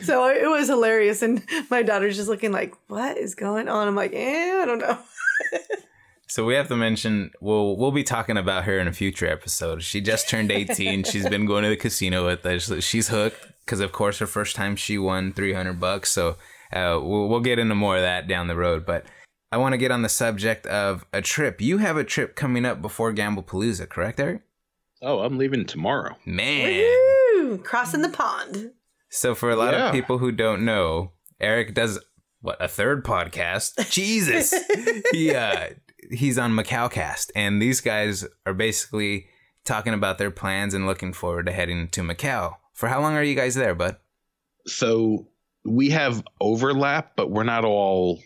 So 0.01 0.27
it 0.27 0.49
was 0.49 0.67
hilarious, 0.67 1.21
and 1.21 1.41
my 1.69 1.83
daughter's 1.83 2.17
just 2.17 2.27
looking 2.27 2.51
like, 2.51 2.73
"What 2.87 3.17
is 3.17 3.33
going 3.35 3.69
on?" 3.69 3.87
I'm 3.87 3.95
like, 3.95 4.11
"Eh, 4.13 4.59
I 4.61 4.65
don't 4.65 4.79
know." 4.79 4.97
So 6.31 6.45
we 6.45 6.53
have 6.55 6.69
to 6.69 6.77
mention 6.77 7.31
we'll 7.41 7.75
we'll 7.75 7.91
be 7.91 8.05
talking 8.05 8.37
about 8.37 8.63
her 8.63 8.79
in 8.79 8.87
a 8.87 8.93
future 8.93 9.27
episode. 9.27 9.83
She 9.83 9.99
just 9.99 10.29
turned 10.29 10.49
18. 10.49 11.03
She's 11.11 11.27
been 11.27 11.45
going 11.45 11.63
to 11.63 11.69
the 11.69 11.75
casino 11.75 12.25
with 12.25 12.45
us. 12.45 12.71
She's 12.85 13.09
hooked 13.09 13.51
because 13.65 13.81
of 13.81 13.91
course 13.91 14.19
her 14.19 14.25
first 14.27 14.55
time 14.55 14.77
she 14.77 14.97
won 14.97 15.33
300 15.33 15.77
bucks. 15.77 16.09
So 16.09 16.37
uh, 16.71 16.97
we'll 17.03 17.27
we'll 17.27 17.41
get 17.41 17.59
into 17.59 17.75
more 17.75 17.97
of 17.97 18.03
that 18.03 18.29
down 18.29 18.47
the 18.47 18.55
road. 18.55 18.85
But 18.85 19.03
I 19.51 19.57
want 19.57 19.73
to 19.73 19.77
get 19.77 19.91
on 19.91 20.03
the 20.03 20.07
subject 20.07 20.65
of 20.67 21.05
a 21.11 21.21
trip. 21.21 21.59
You 21.59 21.79
have 21.79 21.97
a 21.97 22.05
trip 22.05 22.37
coming 22.37 22.63
up 22.63 22.81
before 22.81 23.11
Gamblepalooza, 23.11 23.89
correct, 23.89 24.17
Eric? 24.17 24.43
Oh, 25.01 25.19
I'm 25.19 25.37
leaving 25.37 25.65
tomorrow. 25.65 26.15
Man. 26.25 26.77
Woo! 27.35 27.57
Crossing 27.57 28.03
the 28.03 28.09
pond. 28.09 28.71
So 29.09 29.35
for 29.35 29.49
a 29.49 29.57
lot 29.57 29.73
Yeah. 29.73 29.87
of 29.87 29.93
people 29.93 30.19
who 30.19 30.31
don't 30.31 30.63
know, 30.63 31.11
Eric 31.41 31.73
does 31.73 31.99
what 32.39 32.55
a 32.63 32.69
third 32.69 33.03
podcast. 33.03 33.91
Jesus, 33.91 34.53
he 35.11 35.35
uh, 35.35 35.71
he's 36.09 36.37
on 36.37 36.51
MacauCast, 36.51 37.31
and 37.35 37.61
these 37.61 37.81
guys 37.81 38.25
are 38.45 38.53
basically 38.53 39.27
talking 39.63 39.93
about 39.93 40.17
their 40.17 40.31
plans 40.31 40.73
and 40.73 40.87
looking 40.87 41.13
forward 41.13 41.45
to 41.45 41.51
heading 41.51 41.87
to 41.89 42.01
Macau. 42.01 42.55
For 42.73 42.89
how 42.89 43.01
long 43.01 43.15
are 43.15 43.23
you 43.23 43.35
guys 43.35 43.55
there, 43.55 43.75
bud? 43.75 43.97
So 44.65 45.27
we 45.63 45.89
have 45.91 46.23
overlap, 46.39 47.15
but 47.15 47.29
we're 47.29 47.43
not 47.43 47.65
all 47.65 48.21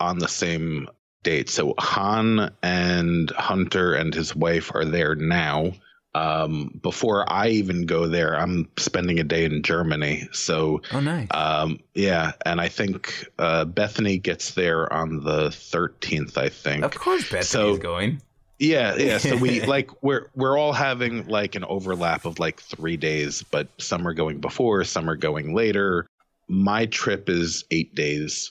on 0.00 0.18
the 0.18 0.28
same 0.28 0.88
date. 1.22 1.48
So 1.48 1.74
Han 1.78 2.52
and 2.62 3.30
Hunter 3.32 3.94
and 3.94 4.14
his 4.14 4.36
wife 4.36 4.70
are 4.74 4.84
there 4.84 5.14
now. 5.14 5.72
Um, 6.14 6.78
before 6.82 7.30
I 7.30 7.48
even 7.50 7.86
go 7.86 8.08
there, 8.08 8.34
I'm 8.34 8.68
spending 8.78 9.20
a 9.20 9.24
day 9.24 9.44
in 9.44 9.62
Germany. 9.62 10.28
So 10.32 10.80
Oh, 10.92 11.00
nice. 11.00 11.28
um, 11.30 11.78
yeah, 11.94 12.32
and 12.46 12.60
I 12.60 12.68
think 12.68 13.28
uh, 13.38 13.64
Bethany 13.66 14.18
gets 14.18 14.52
there 14.54 14.90
on 14.92 15.22
the 15.22 15.48
13th. 15.48 16.36
I 16.38 16.48
think. 16.48 16.82
of 16.84 16.94
course, 16.94 17.24
Bethany's 17.24 17.48
so- 17.48 17.76
going. 17.76 18.22
Yeah, 18.60 18.96
yeah. 18.96 19.18
So 19.18 19.36
we 19.36 19.60
like 19.66 20.02
we're 20.02 20.30
we're 20.34 20.58
all 20.58 20.72
having 20.72 21.28
like 21.28 21.54
an 21.54 21.62
overlap 21.64 22.24
of 22.24 22.40
like 22.40 22.60
three 22.60 22.96
days, 22.96 23.44
but 23.44 23.68
some 23.78 24.04
are 24.08 24.14
going 24.14 24.40
before, 24.40 24.82
some 24.82 25.08
are 25.08 25.14
going 25.14 25.54
later. 25.54 26.06
My 26.48 26.86
trip 26.86 27.28
is 27.28 27.64
eight 27.70 27.94
days. 27.94 28.50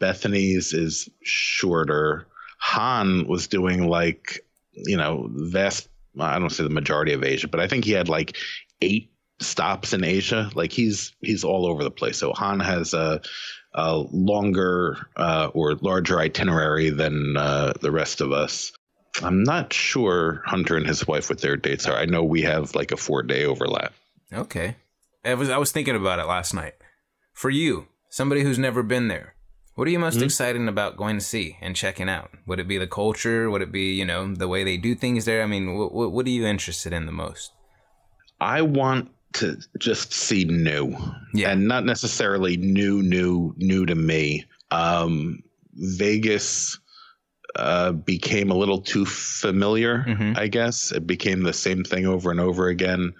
Bethany's 0.00 0.72
is 0.72 1.08
shorter. 1.22 2.26
Han 2.58 3.28
was 3.28 3.46
doing 3.46 3.86
like 3.86 4.44
you 4.72 4.96
know 4.96 5.28
vast. 5.30 5.88
I 6.18 6.38
don't 6.38 6.50
say 6.50 6.62
the 6.62 6.70
majority 6.70 7.12
of 7.12 7.24
Asia, 7.24 7.48
but 7.48 7.60
I 7.60 7.68
think 7.68 7.84
he 7.84 7.92
had 7.92 8.08
like 8.08 8.36
eight 8.80 9.10
stops 9.40 9.92
in 9.92 10.04
Asia. 10.04 10.50
Like 10.54 10.72
he's 10.72 11.12
he's 11.20 11.44
all 11.44 11.66
over 11.66 11.84
the 11.84 11.90
place. 11.90 12.18
So 12.18 12.32
Han 12.32 12.60
has 12.60 12.94
a, 12.94 13.20
a 13.74 13.96
longer 13.96 15.06
uh, 15.16 15.50
or 15.52 15.74
larger 15.74 16.18
itinerary 16.18 16.90
than 16.90 17.36
uh, 17.36 17.72
the 17.80 17.90
rest 17.90 18.20
of 18.20 18.32
us. 18.32 18.72
I'm 19.22 19.44
not 19.44 19.72
sure 19.72 20.42
Hunter 20.44 20.76
and 20.76 20.86
his 20.86 21.06
wife 21.06 21.28
what 21.28 21.40
their 21.40 21.56
dates 21.56 21.86
are. 21.86 21.96
I 21.96 22.06
know 22.06 22.24
we 22.24 22.42
have 22.42 22.74
like 22.74 22.92
a 22.92 22.96
four 22.96 23.22
day 23.22 23.44
overlap. 23.44 23.92
Okay. 24.32 24.76
I 25.24 25.34
was 25.34 25.48
I 25.50 25.58
was 25.58 25.72
thinking 25.72 25.96
about 25.96 26.18
it 26.18 26.26
last 26.26 26.52
night. 26.52 26.74
For 27.32 27.50
you, 27.50 27.88
somebody 28.10 28.42
who's 28.42 28.58
never 28.58 28.82
been 28.82 29.08
there, 29.08 29.33
what 29.74 29.88
are 29.88 29.90
you 29.90 29.98
most 29.98 30.22
excited 30.22 30.66
about 30.68 30.96
going 30.96 31.16
to 31.18 31.24
see 31.24 31.56
and 31.60 31.74
checking 31.74 32.08
out? 32.08 32.30
Would 32.46 32.60
it 32.60 32.68
be 32.68 32.78
the 32.78 32.86
culture? 32.86 33.50
Would 33.50 33.62
it 33.62 33.72
be 33.72 33.92
you 33.94 34.04
know 34.04 34.32
the 34.34 34.48
way 34.48 34.64
they 34.64 34.76
do 34.76 34.94
things 34.94 35.24
there? 35.24 35.42
I 35.42 35.46
mean, 35.46 35.76
what 35.76 35.92
what, 35.92 36.12
what 36.12 36.26
are 36.26 36.30
you 36.30 36.46
interested 36.46 36.92
in 36.92 37.06
the 37.06 37.12
most? 37.12 37.52
I 38.40 38.62
want 38.62 39.10
to 39.34 39.58
just 39.78 40.12
see 40.12 40.44
new. 40.44 40.96
Yeah. 41.32 41.50
And 41.50 41.66
not 41.66 41.84
necessarily 41.84 42.56
new, 42.56 43.02
new, 43.02 43.52
new 43.56 43.84
to 43.86 43.94
me. 43.94 44.44
Um, 44.70 45.42
Vegas 45.74 46.78
uh, 47.56 47.92
became 47.92 48.50
a 48.50 48.54
little 48.54 48.80
too 48.80 49.04
familiar, 49.06 50.04
Mhm. 50.06 50.38
I 50.38 50.46
guess. 50.48 50.92
It 50.92 51.06
became 51.06 51.42
the 51.42 51.52
same 51.52 51.84
thing 51.84 52.06
over 52.06 52.30
and 52.30 52.40
over 52.40 52.68
again. 52.68 53.12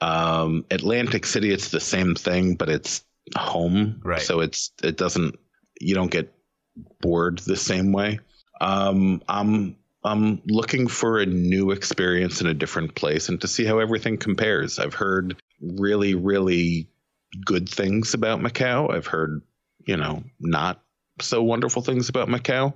Um, 0.00 0.64
Atlantic 0.70 1.26
City, 1.26 1.52
it's 1.52 1.68
the 1.70 1.80
same 1.80 2.14
thing, 2.14 2.56
but 2.56 2.68
it's 2.68 3.04
home. 3.36 4.00
Right. 4.04 4.20
So 4.20 4.40
it's 4.40 4.72
it 4.82 4.96
doesn't 4.96 5.38
you 5.82 5.94
don't 5.94 6.10
get 6.10 6.32
bored 7.00 7.38
the 7.40 7.56
same 7.56 7.92
way. 7.92 8.20
Um, 8.60 9.22
I'm 9.28 9.76
I'm 10.04 10.42
looking 10.46 10.88
for 10.88 11.20
a 11.20 11.26
new 11.26 11.70
experience 11.70 12.40
in 12.40 12.46
a 12.46 12.54
different 12.54 12.94
place 12.94 13.28
and 13.28 13.40
to 13.40 13.48
see 13.48 13.64
how 13.64 13.78
everything 13.78 14.16
compares. 14.16 14.78
I've 14.78 14.94
heard 14.94 15.40
really, 15.60 16.14
really 16.14 16.88
good 17.44 17.68
things 17.68 18.14
about 18.14 18.40
Macau. 18.40 18.92
I've 18.92 19.06
heard, 19.06 19.42
you 19.86 19.96
know, 19.96 20.24
not 20.40 20.82
so 21.20 21.42
wonderful 21.42 21.82
things 21.82 22.08
about 22.08 22.28
Macau. 22.28 22.74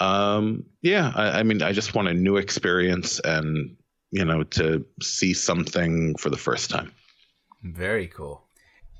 Um, 0.00 0.64
yeah, 0.82 1.12
I, 1.14 1.38
I 1.38 1.42
mean, 1.44 1.62
I 1.62 1.72
just 1.72 1.94
want 1.94 2.08
a 2.08 2.14
new 2.14 2.36
experience 2.36 3.20
and, 3.20 3.76
you 4.10 4.24
know, 4.24 4.42
to 4.42 4.84
see 5.00 5.34
something 5.34 6.16
for 6.16 6.30
the 6.30 6.36
first 6.36 6.68
time. 6.68 6.92
Very 7.62 8.08
cool. 8.08 8.42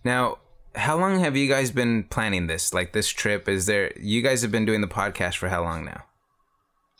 Now, 0.04 0.38
how 0.76 0.98
long 0.98 1.20
have 1.20 1.36
you 1.36 1.48
guys 1.48 1.70
been 1.70 2.04
planning 2.04 2.46
this? 2.46 2.72
Like 2.72 2.92
this 2.92 3.08
trip? 3.08 3.48
Is 3.48 3.66
there? 3.66 3.92
You 3.98 4.22
guys 4.22 4.42
have 4.42 4.52
been 4.52 4.64
doing 4.64 4.80
the 4.80 4.86
podcast 4.86 5.36
for 5.36 5.48
how 5.48 5.62
long 5.62 5.84
now? 5.84 6.04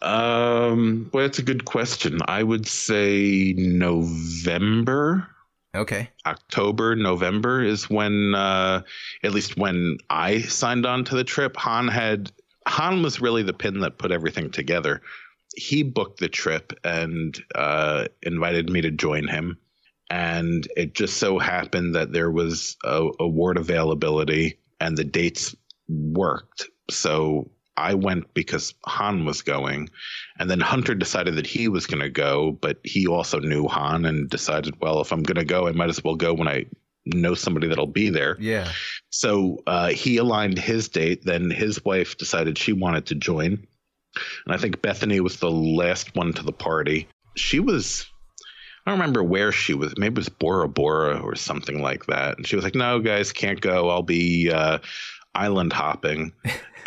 Um, 0.03 1.11
well, 1.13 1.25
that's 1.25 1.39
a 1.39 1.43
good 1.43 1.65
question. 1.65 2.21
I 2.27 2.43
would 2.43 2.67
say 2.67 3.55
November. 3.57 5.29
Okay. 5.75 6.11
October, 6.25 6.97
November 6.97 7.63
is 7.63 7.91
when, 7.91 8.35
uh, 8.35 8.83
at 9.23 9.33
least 9.33 9.57
when 9.57 9.99
I 10.09 10.41
signed 10.41 10.87
on 10.87 11.05
to 11.05 11.15
the 11.15 11.25
trip. 11.25 11.57
Han 11.57 11.89
had 11.89 12.33
Han 12.67 13.03
was 13.03 13.21
really 13.21 13.43
the 13.43 13.53
pin 13.53 13.81
that 13.81 13.99
put 13.99 14.11
everything 14.11 14.51
together. 14.51 15.01
He 15.57 15.83
booked 15.83 16.21
the 16.21 16.29
trip 16.29 16.73
and 16.85 17.39
uh, 17.55 18.07
invited 18.23 18.69
me 18.69 18.81
to 18.83 18.91
join 18.91 19.29
him, 19.29 19.57
and 20.11 20.67
it 20.77 20.95
just 20.95 21.17
so 21.17 21.39
happened 21.39 21.95
that 21.95 22.13
there 22.13 22.31
was 22.31 22.77
a 22.85 23.09
award 23.21 23.57
availability 23.57 24.59
and 24.81 24.97
the 24.97 25.05
dates 25.05 25.55
worked. 25.89 26.69
So 26.91 27.51
I 27.77 27.95
went 27.95 28.33
because 28.33 28.75
Han 28.87 29.25
was 29.25 29.43
going, 29.43 29.91
and 30.39 30.51
then 30.51 30.61
Hunter 30.61 30.95
decided 30.95 31.37
that 31.37 31.47
he 31.47 31.69
was 31.69 31.87
going 31.87 32.01
to 32.01 32.09
go, 32.09 32.53
but 32.53 32.79
he 32.85 33.07
also 33.07 33.39
knew 33.39 33.67
Han 33.69 34.07
and 34.07 34.31
decided, 34.31 34.81
well, 34.81 35.01
if 35.01 35.13
I'm 35.13 35.23
going 35.23 35.37
to 35.37 35.45
go, 35.45 35.67
I 35.67 35.73
might 35.73 35.91
as 35.91 36.03
well 36.03 36.15
go 36.15 36.33
when 36.33 36.49
I 36.49 36.67
know 37.05 37.35
somebody 37.35 37.69
that'll 37.69 37.87
be 37.87 38.11
there. 38.11 38.37
Yeah. 38.41 38.71
So 39.11 39.59
uh, 39.67 39.89
he 39.89 40.17
aligned 40.17 40.59
his 40.59 40.89
date. 40.89 41.25
Then 41.25 41.51
his 41.51 41.85
wife 41.85 42.17
decided 42.17 42.59
she 42.59 42.73
wanted 42.73 43.07
to 43.07 43.15
join, 43.15 43.67
and 44.47 44.55
I 44.55 44.57
think 44.57 44.83
Bethany 44.83 45.21
was 45.21 45.39
the 45.39 45.51
last 45.51 46.15
one 46.15 46.33
to 46.35 46.43
the 46.43 46.53
party. 46.53 47.09
She 47.37 47.61
was. 47.61 48.07
I 48.87 48.91
don't 48.91 49.01
remember 49.01 49.25
where 49.25 49.51
she 49.51 49.75
was. 49.75 49.95
Maybe 49.99 50.15
it 50.15 50.19
was 50.19 50.29
Bora 50.29 50.69
Bora 50.69 51.19
or 51.19 51.35
something 51.35 51.83
like 51.83 52.07
that. 52.07 52.37
And 52.37 52.47
she 52.47 52.55
was 52.55 52.65
like, 52.65 52.77
"No, 52.77 53.01
guys, 53.01 53.33
can't 53.33 53.61
go. 53.61 53.91
I'll 53.91 54.03
be 54.03 54.51
uh, 54.51 54.79
island 55.35 55.73
hopping." 55.73 56.33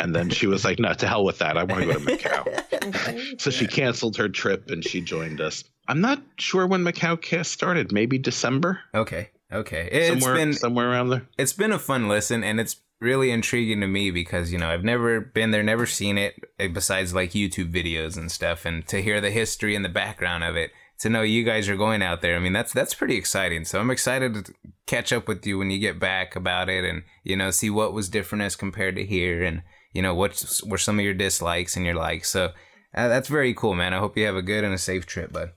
And 0.00 0.14
then 0.14 0.30
she 0.30 0.46
was 0.46 0.64
like, 0.64 0.78
"No, 0.78 0.94
to 0.94 1.06
hell 1.06 1.24
with 1.24 1.38
that. 1.38 1.58
I 1.58 1.64
want 1.64 1.82
to 1.82 1.92
go 1.92 1.98
to 1.98 2.00
Macau." 2.00 3.40
so 3.40 3.50
she 3.50 3.66
canceled 3.66 4.16
her 4.16 4.30
trip 4.30 4.70
and 4.70 4.82
she 4.82 5.02
joined 5.02 5.42
us. 5.42 5.62
I'm 5.88 6.00
not 6.00 6.22
sure 6.38 6.66
when 6.66 6.84
Macau 6.84 7.20
cast 7.20 7.52
started. 7.52 7.92
Maybe 7.92 8.16
December. 8.16 8.80
Okay. 8.94 9.28
Okay. 9.52 9.88
It's 9.92 10.08
somewhere, 10.08 10.34
been 10.34 10.54
somewhere 10.54 10.90
around 10.90 11.10
there. 11.10 11.28
it's 11.36 11.52
been 11.52 11.72
a 11.72 11.78
fun 11.78 12.08
listen 12.08 12.42
and 12.44 12.60
it's 12.60 12.76
really 13.00 13.30
intriguing 13.30 13.80
to 13.80 13.86
me 13.86 14.10
because 14.10 14.52
you 14.52 14.58
know 14.58 14.68
I've 14.68 14.84
never 14.84 15.20
been 15.20 15.50
there, 15.50 15.62
never 15.62 15.86
seen 15.86 16.18
it 16.18 16.34
eh, 16.58 16.68
besides 16.68 17.14
like 17.14 17.32
YouTube 17.32 17.72
videos 17.72 18.16
and 18.16 18.30
stuff, 18.30 18.64
and 18.64 18.86
to 18.88 19.02
hear 19.02 19.20
the 19.20 19.30
history 19.30 19.74
and 19.74 19.84
the 19.84 19.90
background 19.90 20.44
of 20.44 20.56
it, 20.56 20.70
to 21.00 21.08
know 21.10 21.22
you 21.22 21.44
guys 21.44 21.68
are 21.68 21.76
going 21.76 22.02
out 22.02 22.20
there. 22.22 22.36
I 22.36 22.38
mean, 22.38 22.52
that's 22.52 22.72
that's 22.72 22.94
pretty 22.94 23.16
exciting. 23.16 23.64
So 23.64 23.80
I'm 23.80 23.90
excited 23.90 24.34
to 24.46 24.54
catch 24.86 25.12
up 25.12 25.28
with 25.28 25.46
you 25.46 25.58
when 25.58 25.70
you 25.70 25.78
get 25.78 25.98
back 25.98 26.36
about 26.36 26.68
it, 26.68 26.84
and 26.84 27.02
you 27.24 27.36
know 27.36 27.50
see 27.50 27.70
what 27.70 27.92
was 27.92 28.08
different 28.08 28.42
as 28.42 28.56
compared 28.56 28.96
to 28.96 29.04
here, 29.04 29.42
and 29.42 29.62
you 29.92 30.02
know 30.02 30.14
what 30.14 30.60
were 30.66 30.78
some 30.78 30.98
of 30.98 31.04
your 31.04 31.14
dislikes 31.14 31.76
and 31.76 31.84
your 31.86 31.94
likes. 31.94 32.30
So 32.30 32.52
uh, 32.94 33.08
that's 33.08 33.28
very 33.28 33.54
cool, 33.54 33.74
man. 33.74 33.94
I 33.94 33.98
hope 33.98 34.16
you 34.16 34.26
have 34.26 34.36
a 34.36 34.42
good 34.42 34.64
and 34.64 34.74
a 34.74 34.78
safe 34.78 35.06
trip, 35.06 35.32
bud. 35.32 35.50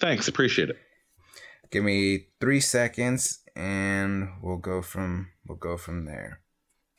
Thanks, 0.00 0.28
appreciate 0.28 0.70
it. 0.70 0.76
Give 1.70 1.84
me 1.84 2.26
three 2.40 2.60
seconds, 2.60 3.40
and 3.56 4.28
we'll 4.42 4.58
go 4.58 4.82
from 4.82 5.28
we'll 5.48 5.58
go 5.58 5.76
from 5.76 6.04
there. 6.04 6.40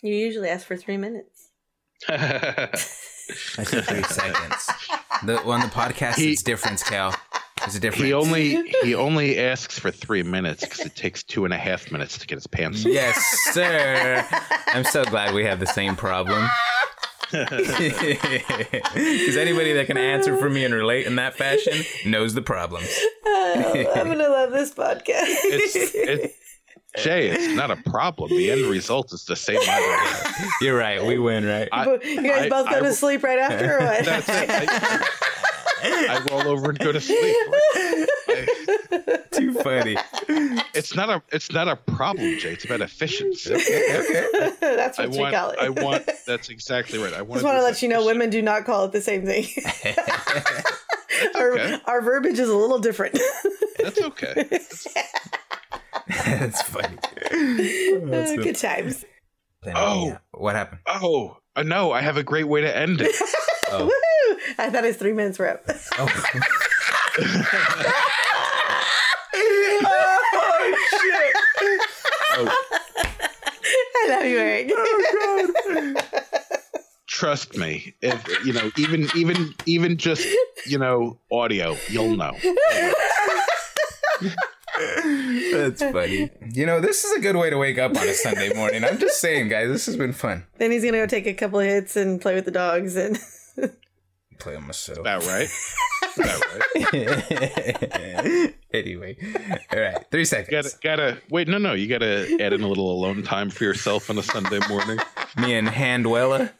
You 0.04 0.14
usually 0.14 0.50
ask 0.50 0.68
for 0.68 0.76
three 0.76 0.98
minutes. 0.98 1.50
I 2.10 3.64
said 3.64 3.86
three 3.86 4.04
seconds. 4.04 4.70
The 5.26 5.42
on 5.44 5.62
the 5.62 5.68
podcast, 5.68 6.16
He- 6.16 6.34
it's 6.34 6.44
different, 6.44 6.84
Cal. 6.84 7.16
There's 7.66 7.76
a 7.76 7.80
difference. 7.80 8.06
He 8.06 8.14
only 8.14 8.72
he 8.84 8.94
only 8.96 9.40
asks 9.40 9.80
for 9.80 9.90
three 9.92 10.24
minutes 10.24 10.64
because 10.64 10.82
it 10.82 10.96
takes 10.96 11.24
two 11.24 11.46
and 11.46 11.54
a 11.54 11.58
half 11.58 11.92
minutes 11.92 12.18
to 12.20 12.28
get 12.28 12.36
his 12.36 12.48
pants. 12.48 12.86
on. 12.86 12.92
Yes, 12.92 13.18
sir. 13.54 14.26
I'm 14.68 14.84
so 14.84 15.04
glad 15.06 15.34
we 15.34 15.44
have 15.46 15.60
the 15.60 15.66
same 15.68 15.96
problem. 15.96 16.48
Because 17.32 19.36
anybody 19.38 19.74
that 19.74 19.88
can 19.88 19.98
answer 19.98 20.38
for 20.38 20.50
me 20.50 20.64
and 20.64 20.74
relate 20.74 21.06
in 21.08 21.16
that 21.18 21.36
fashion 21.36 21.84
knows 22.10 22.34
the 22.34 22.42
problems. 22.42 22.88
Oh, 23.26 23.92
I'm 23.96 24.08
gonna 24.08 24.30
love 24.30 24.52
this 24.52 24.74
podcast. 24.74 25.04
It's, 25.10 25.76
it, 25.96 26.36
Jay, 26.98 27.30
it's 27.30 27.54
not 27.56 27.72
a 27.72 27.76
problem. 27.90 28.30
The 28.30 28.52
end 28.52 28.62
result 28.68 29.12
is 29.12 29.26
the 29.26 29.36
same 29.36 29.60
either 29.60 29.90
way. 29.90 30.48
You're 30.62 30.78
right. 30.78 31.04
We 31.04 31.18
win, 31.20 31.46
right? 31.46 31.68
I- 31.72 32.00
you 32.04 32.22
guys 32.22 32.44
I- 32.44 32.50
both 32.50 32.70
go 32.70 32.78
I- 32.78 32.82
to 32.82 32.94
sleep 32.94 33.24
right 33.24 33.40
after, 33.40 33.80
or 33.80 33.86
what? 33.86 34.06
That's 35.82 36.04
it. 36.04 36.10
I, 36.10 36.16
I 36.16 36.26
roll 36.32 36.48
over 36.58 36.70
and 36.70 36.80
go 36.80 36.92
to 36.92 37.02
sleep. 37.02 37.18
I- 37.20 38.08
Too 39.32 39.54
funny. 39.54 39.98
it's 40.74 40.96
not 40.96 41.10
a 41.10 41.22
it's 41.32 41.52
not 41.52 41.68
a 41.68 41.76
problem, 41.76 42.38
Jay. 42.40 42.54
It's 42.54 42.66
about 42.66 42.82
efficiency. 42.82 43.50
That's 44.62 44.98
I 45.00 45.08
what 45.08 45.14
you 45.14 45.22
want 45.22 45.36
call 45.36 45.50
it. 45.52 45.60
I 45.60 45.70
want 45.70 46.10
that's 46.26 46.50
exactly 46.50 47.00
right. 47.00 47.14
I 47.14 47.22
want 47.22 47.34
Just 47.34 47.46
want 47.46 47.58
to 47.58 47.64
let 47.64 47.82
you 47.82 47.90
know, 47.90 48.06
women 48.06 48.30
do 48.30 48.42
not 48.42 48.66
call 48.66 48.86
it 48.86 48.92
the 48.94 49.02
same 49.02 49.26
thing. 49.26 49.46
our, 51.36 51.54
okay. 51.54 51.78
our 51.86 52.02
verbiage 52.02 52.40
is 52.40 52.50
a 52.50 52.56
little 52.56 52.80
different. 52.80 53.20
That's 53.80 54.02
okay. 54.02 54.48
That's 56.08 56.62
funny. 56.62 56.98
Uh, 57.32 58.36
Good 58.36 58.56
times. 58.56 59.06
Oh. 59.68 60.18
what 60.32 60.56
happened? 60.56 60.82
Oh, 60.86 61.38
uh, 61.56 61.64
no, 61.64 61.92
I 61.92 62.02
have 62.02 62.18
a 62.18 62.24
great 62.24 62.48
way 62.48 62.62
to 62.62 62.76
end 62.78 63.02
it. 63.02 63.16
Oh. 63.72 63.86
Woo! 63.86 64.38
I 64.60 64.70
thought 64.70 64.84
his 64.84 64.96
three 64.96 65.12
minutes 65.12 65.40
were 65.40 65.50
up. 65.50 65.66
I 73.98 74.08
love 74.08 74.26
you, 74.26 74.38
Eric. 74.38 74.72
Oh 74.72 75.54
god. 75.68 76.04
Trust 77.08 77.58
me. 77.58 77.96
If 78.02 78.46
you 78.46 78.54
know, 78.54 78.70
even 78.78 79.08
even 79.16 79.56
even 79.66 79.98
just 79.98 80.28
you 80.68 80.78
know, 80.78 81.18
audio, 81.32 81.76
you'll 81.90 82.16
know. 82.16 82.34
That's 84.78 85.82
funny. 85.82 86.30
You 86.54 86.66
know, 86.66 86.80
this 86.80 87.04
is 87.04 87.18
a 87.18 87.22
good 87.22 87.36
way 87.36 87.50
to 87.50 87.58
wake 87.58 87.78
up 87.78 87.92
on 87.92 88.08
a 88.08 88.14
Sunday 88.14 88.54
morning. 88.54 88.84
I'm 88.84 88.98
just 88.98 89.20
saying, 89.22 89.48
guys, 89.50 89.70
this 89.70 89.86
has 89.86 89.96
been 89.98 90.14
fun. 90.14 90.46
then 90.58 90.72
he's 90.72 90.84
gonna 90.84 90.98
go 90.98 91.08
take 91.08 91.28
a 91.28 91.34
couple 91.34 91.60
of 91.60 91.66
hits 91.66 91.96
and 91.96 92.20
play 92.22 92.36
with 92.36 92.46
the 92.46 92.52
dogs 92.52 92.96
and 92.96 93.18
Play 94.40 94.56
on 94.58 94.68
myself. 94.68 95.00
About 95.00 95.26
right. 95.26 95.48
About 96.18 96.42
right. 96.94 98.54
anyway, 98.74 99.18
all 99.72 99.80
right, 99.80 100.06
three 100.12 100.26
seconds. 100.26 100.50
Gotta 100.52 100.78
gotta 100.84 101.22
wait. 101.30 101.48
No, 101.48 101.58
no, 101.58 101.74
you 101.74 101.88
gotta 101.88 102.38
add 102.42 102.52
in 102.52 102.62
a 102.62 102.68
little 102.68 102.92
alone 102.92 103.24
time 103.24 103.50
for 103.50 103.64
yourself 103.64 104.10
on 104.10 104.18
a 104.18 104.24
Sunday 104.24 104.60
morning. 104.68 105.00
Me 105.38 105.56
and 105.56 105.70
Handwella. 105.70 106.52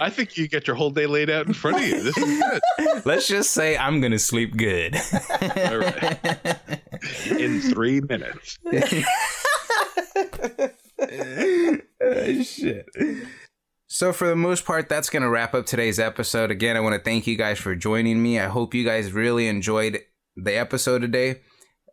I 0.00 0.10
think 0.10 0.36
you 0.36 0.48
get 0.48 0.66
your 0.66 0.76
whole 0.76 0.90
day 0.90 1.06
laid 1.06 1.30
out 1.30 1.46
in 1.46 1.52
front 1.52 1.78
of 1.78 1.84
you. 1.84 2.02
This 2.02 2.18
is 2.18 2.42
good. 2.42 3.06
Let's 3.06 3.28
just 3.28 3.52
say 3.52 3.76
I'm 3.76 4.00
gonna 4.00 4.18
sleep 4.18 4.56
good. 4.56 4.96
All 4.96 5.78
right. 5.78 6.18
In 7.30 7.60
three 7.60 8.00
minutes. 8.00 8.58
Oh, 12.04 12.42
shit. 12.42 12.86
So, 13.86 14.12
for 14.12 14.26
the 14.26 14.36
most 14.36 14.64
part, 14.64 14.88
that's 14.88 15.10
going 15.10 15.22
to 15.22 15.28
wrap 15.28 15.54
up 15.54 15.66
today's 15.66 15.98
episode. 15.98 16.50
Again, 16.50 16.76
I 16.76 16.80
want 16.80 16.94
to 16.94 17.00
thank 17.00 17.26
you 17.26 17.36
guys 17.36 17.58
for 17.58 17.74
joining 17.74 18.22
me. 18.22 18.40
I 18.40 18.46
hope 18.46 18.74
you 18.74 18.84
guys 18.84 19.12
really 19.12 19.48
enjoyed 19.48 20.00
the 20.34 20.56
episode 20.56 21.00
today. 21.00 21.42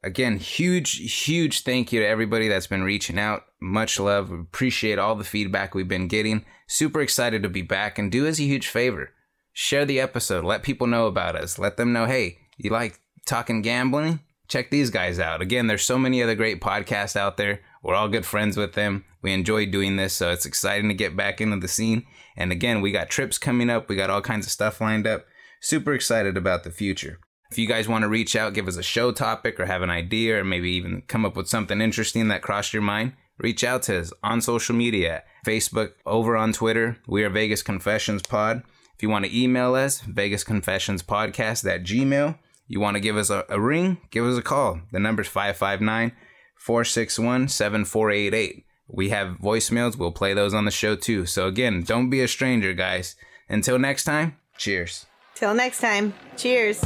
Again, 0.04 0.38
huge, 0.38 1.24
huge 1.26 1.64
thank 1.64 1.92
you 1.92 2.00
to 2.00 2.08
everybody 2.08 2.48
that's 2.48 2.68
been 2.68 2.84
reaching 2.84 3.20
out. 3.20 3.44
Much 3.62 4.00
love. 4.00 4.32
Appreciate 4.32 5.00
all 5.00 5.16
the 5.16 5.24
feedback 5.24 5.74
we've 5.74 5.88
been 5.88 6.08
getting. 6.08 6.46
Super 6.68 7.02
excited 7.02 7.44
to 7.44 7.50
be 7.50 7.62
back. 7.62 8.00
And 8.00 8.12
do 8.12 8.28
us 8.28 8.40
a 8.40 8.44
huge 8.44 8.68
favor 8.68 9.12
share 9.60 9.86
the 9.86 10.00
episode. 10.00 10.46
Let 10.46 10.64
people 10.64 10.88
know 10.88 11.08
about 11.08 11.36
us. 11.36 11.60
Let 11.60 11.76
them 11.76 11.92
know, 11.92 12.06
hey, 12.06 12.38
you 12.58 12.70
like 12.70 13.02
talking 13.26 13.62
gambling? 13.62 14.22
Check 14.48 14.72
these 14.72 14.90
guys 14.90 15.20
out. 15.20 15.42
Again, 15.42 15.68
there's 15.68 15.84
so 15.84 16.00
many 16.00 16.24
other 16.24 16.34
great 16.34 16.62
podcasts 16.62 17.18
out 17.18 17.36
there. 17.36 17.60
We're 17.84 17.94
all 17.94 18.08
good 18.08 18.26
friends 18.26 18.56
with 18.56 18.74
them. 18.74 19.04
We 19.22 19.34
enjoy 19.34 19.66
doing 19.66 19.98
this, 19.98 20.14
so 20.14 20.32
it's 20.32 20.46
exciting 20.46 20.88
to 20.88 20.96
get 20.96 21.18
back 21.18 21.42
into 21.42 21.58
the 21.58 21.68
scene. 21.68 22.06
And 22.38 22.54
again, 22.54 22.80
we 22.80 22.94
got 22.94 23.10
trips 23.10 23.38
coming 23.38 23.70
up. 23.70 23.90
We 23.90 23.98
got 23.98 24.10
all 24.10 24.22
kinds 24.22 24.46
of 24.46 24.52
stuff 24.52 24.80
lined 24.80 25.06
up. 25.06 25.26
Super 25.62 25.94
excited 25.94 26.38
about 26.38 26.64
the 26.64 26.72
future. 26.72 27.20
If 27.52 27.58
you 27.58 27.68
guys 27.68 27.90
want 27.90 28.04
to 28.04 28.10
reach 28.10 28.36
out, 28.36 28.54
give 28.54 28.68
us 28.68 28.78
a 28.78 28.84
show 28.84 29.12
topic 29.12 29.60
or 29.60 29.66
have 29.66 29.82
an 29.82 29.90
idea 29.90 30.40
or 30.40 30.46
maybe 30.46 30.72
even 30.72 31.04
come 31.08 31.26
up 31.26 31.36
with 31.36 31.50
something 31.50 31.82
interesting 31.82 32.30
that 32.30 32.42
crossed 32.42 32.74
your 32.74 32.82
mind, 32.82 33.14
reach 33.40 33.64
out 33.64 33.84
to 33.84 34.00
us 34.00 34.14
on 34.22 34.42
social 34.42 34.76
media 34.76 35.24
Facebook, 35.46 35.94
over 36.06 36.36
on 36.36 36.54
Twitter. 36.54 36.98
We 37.08 37.24
are 37.24 37.30
Vegas 37.30 37.64
Confessions 37.64 38.22
Pod. 38.22 38.64
If 38.96 39.02
you 39.02 39.10
want 39.10 39.26
to 39.26 39.38
email 39.38 39.76
us, 39.76 40.02
Vegas 40.02 40.44
Confessions 40.44 41.02
Podcast 41.02 41.70
at 41.70 41.84
Gmail. 41.84 42.38
You 42.68 42.80
want 42.80 42.96
to 42.96 43.02
give 43.02 43.18
us 43.18 43.30
a, 43.30 43.46
a 43.50 43.60
ring, 43.60 43.98
give 44.12 44.26
us 44.26 44.38
a 44.38 44.42
call. 44.42 44.82
The 44.92 45.00
number's 45.00 45.28
559 45.28 46.12
461 46.58 47.48
7488. 47.48 48.66
We 48.92 49.10
have 49.10 49.38
voicemails. 49.38 49.98
We'll 49.98 50.12
play 50.12 50.34
those 50.34 50.54
on 50.54 50.66
the 50.66 50.72
show 50.72 50.96
too. 50.96 51.26
So, 51.26 51.48
again, 51.48 51.84
don't 51.84 52.10
be 52.10 52.22
a 52.22 52.28
stranger, 52.28 52.74
guys. 52.74 53.16
Until 53.48 53.80
next 53.80 54.04
time, 54.04 54.38
cheers. 54.58 55.06
Till 55.36 55.54
next 55.54 55.80
time, 55.80 56.14
cheers. 56.38 56.84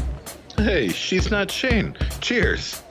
Hey, 0.58 0.90
she's 0.90 1.32
not 1.32 1.50
Shane. 1.50 1.98
Cheers. 2.22 2.84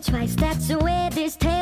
twice, 0.00 0.34
that's 0.34 0.68
the 0.68 0.78
way 0.78 1.08
this 1.12 1.36
takes 1.36 1.53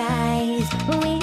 skies. 0.00 0.68
We 0.88 1.19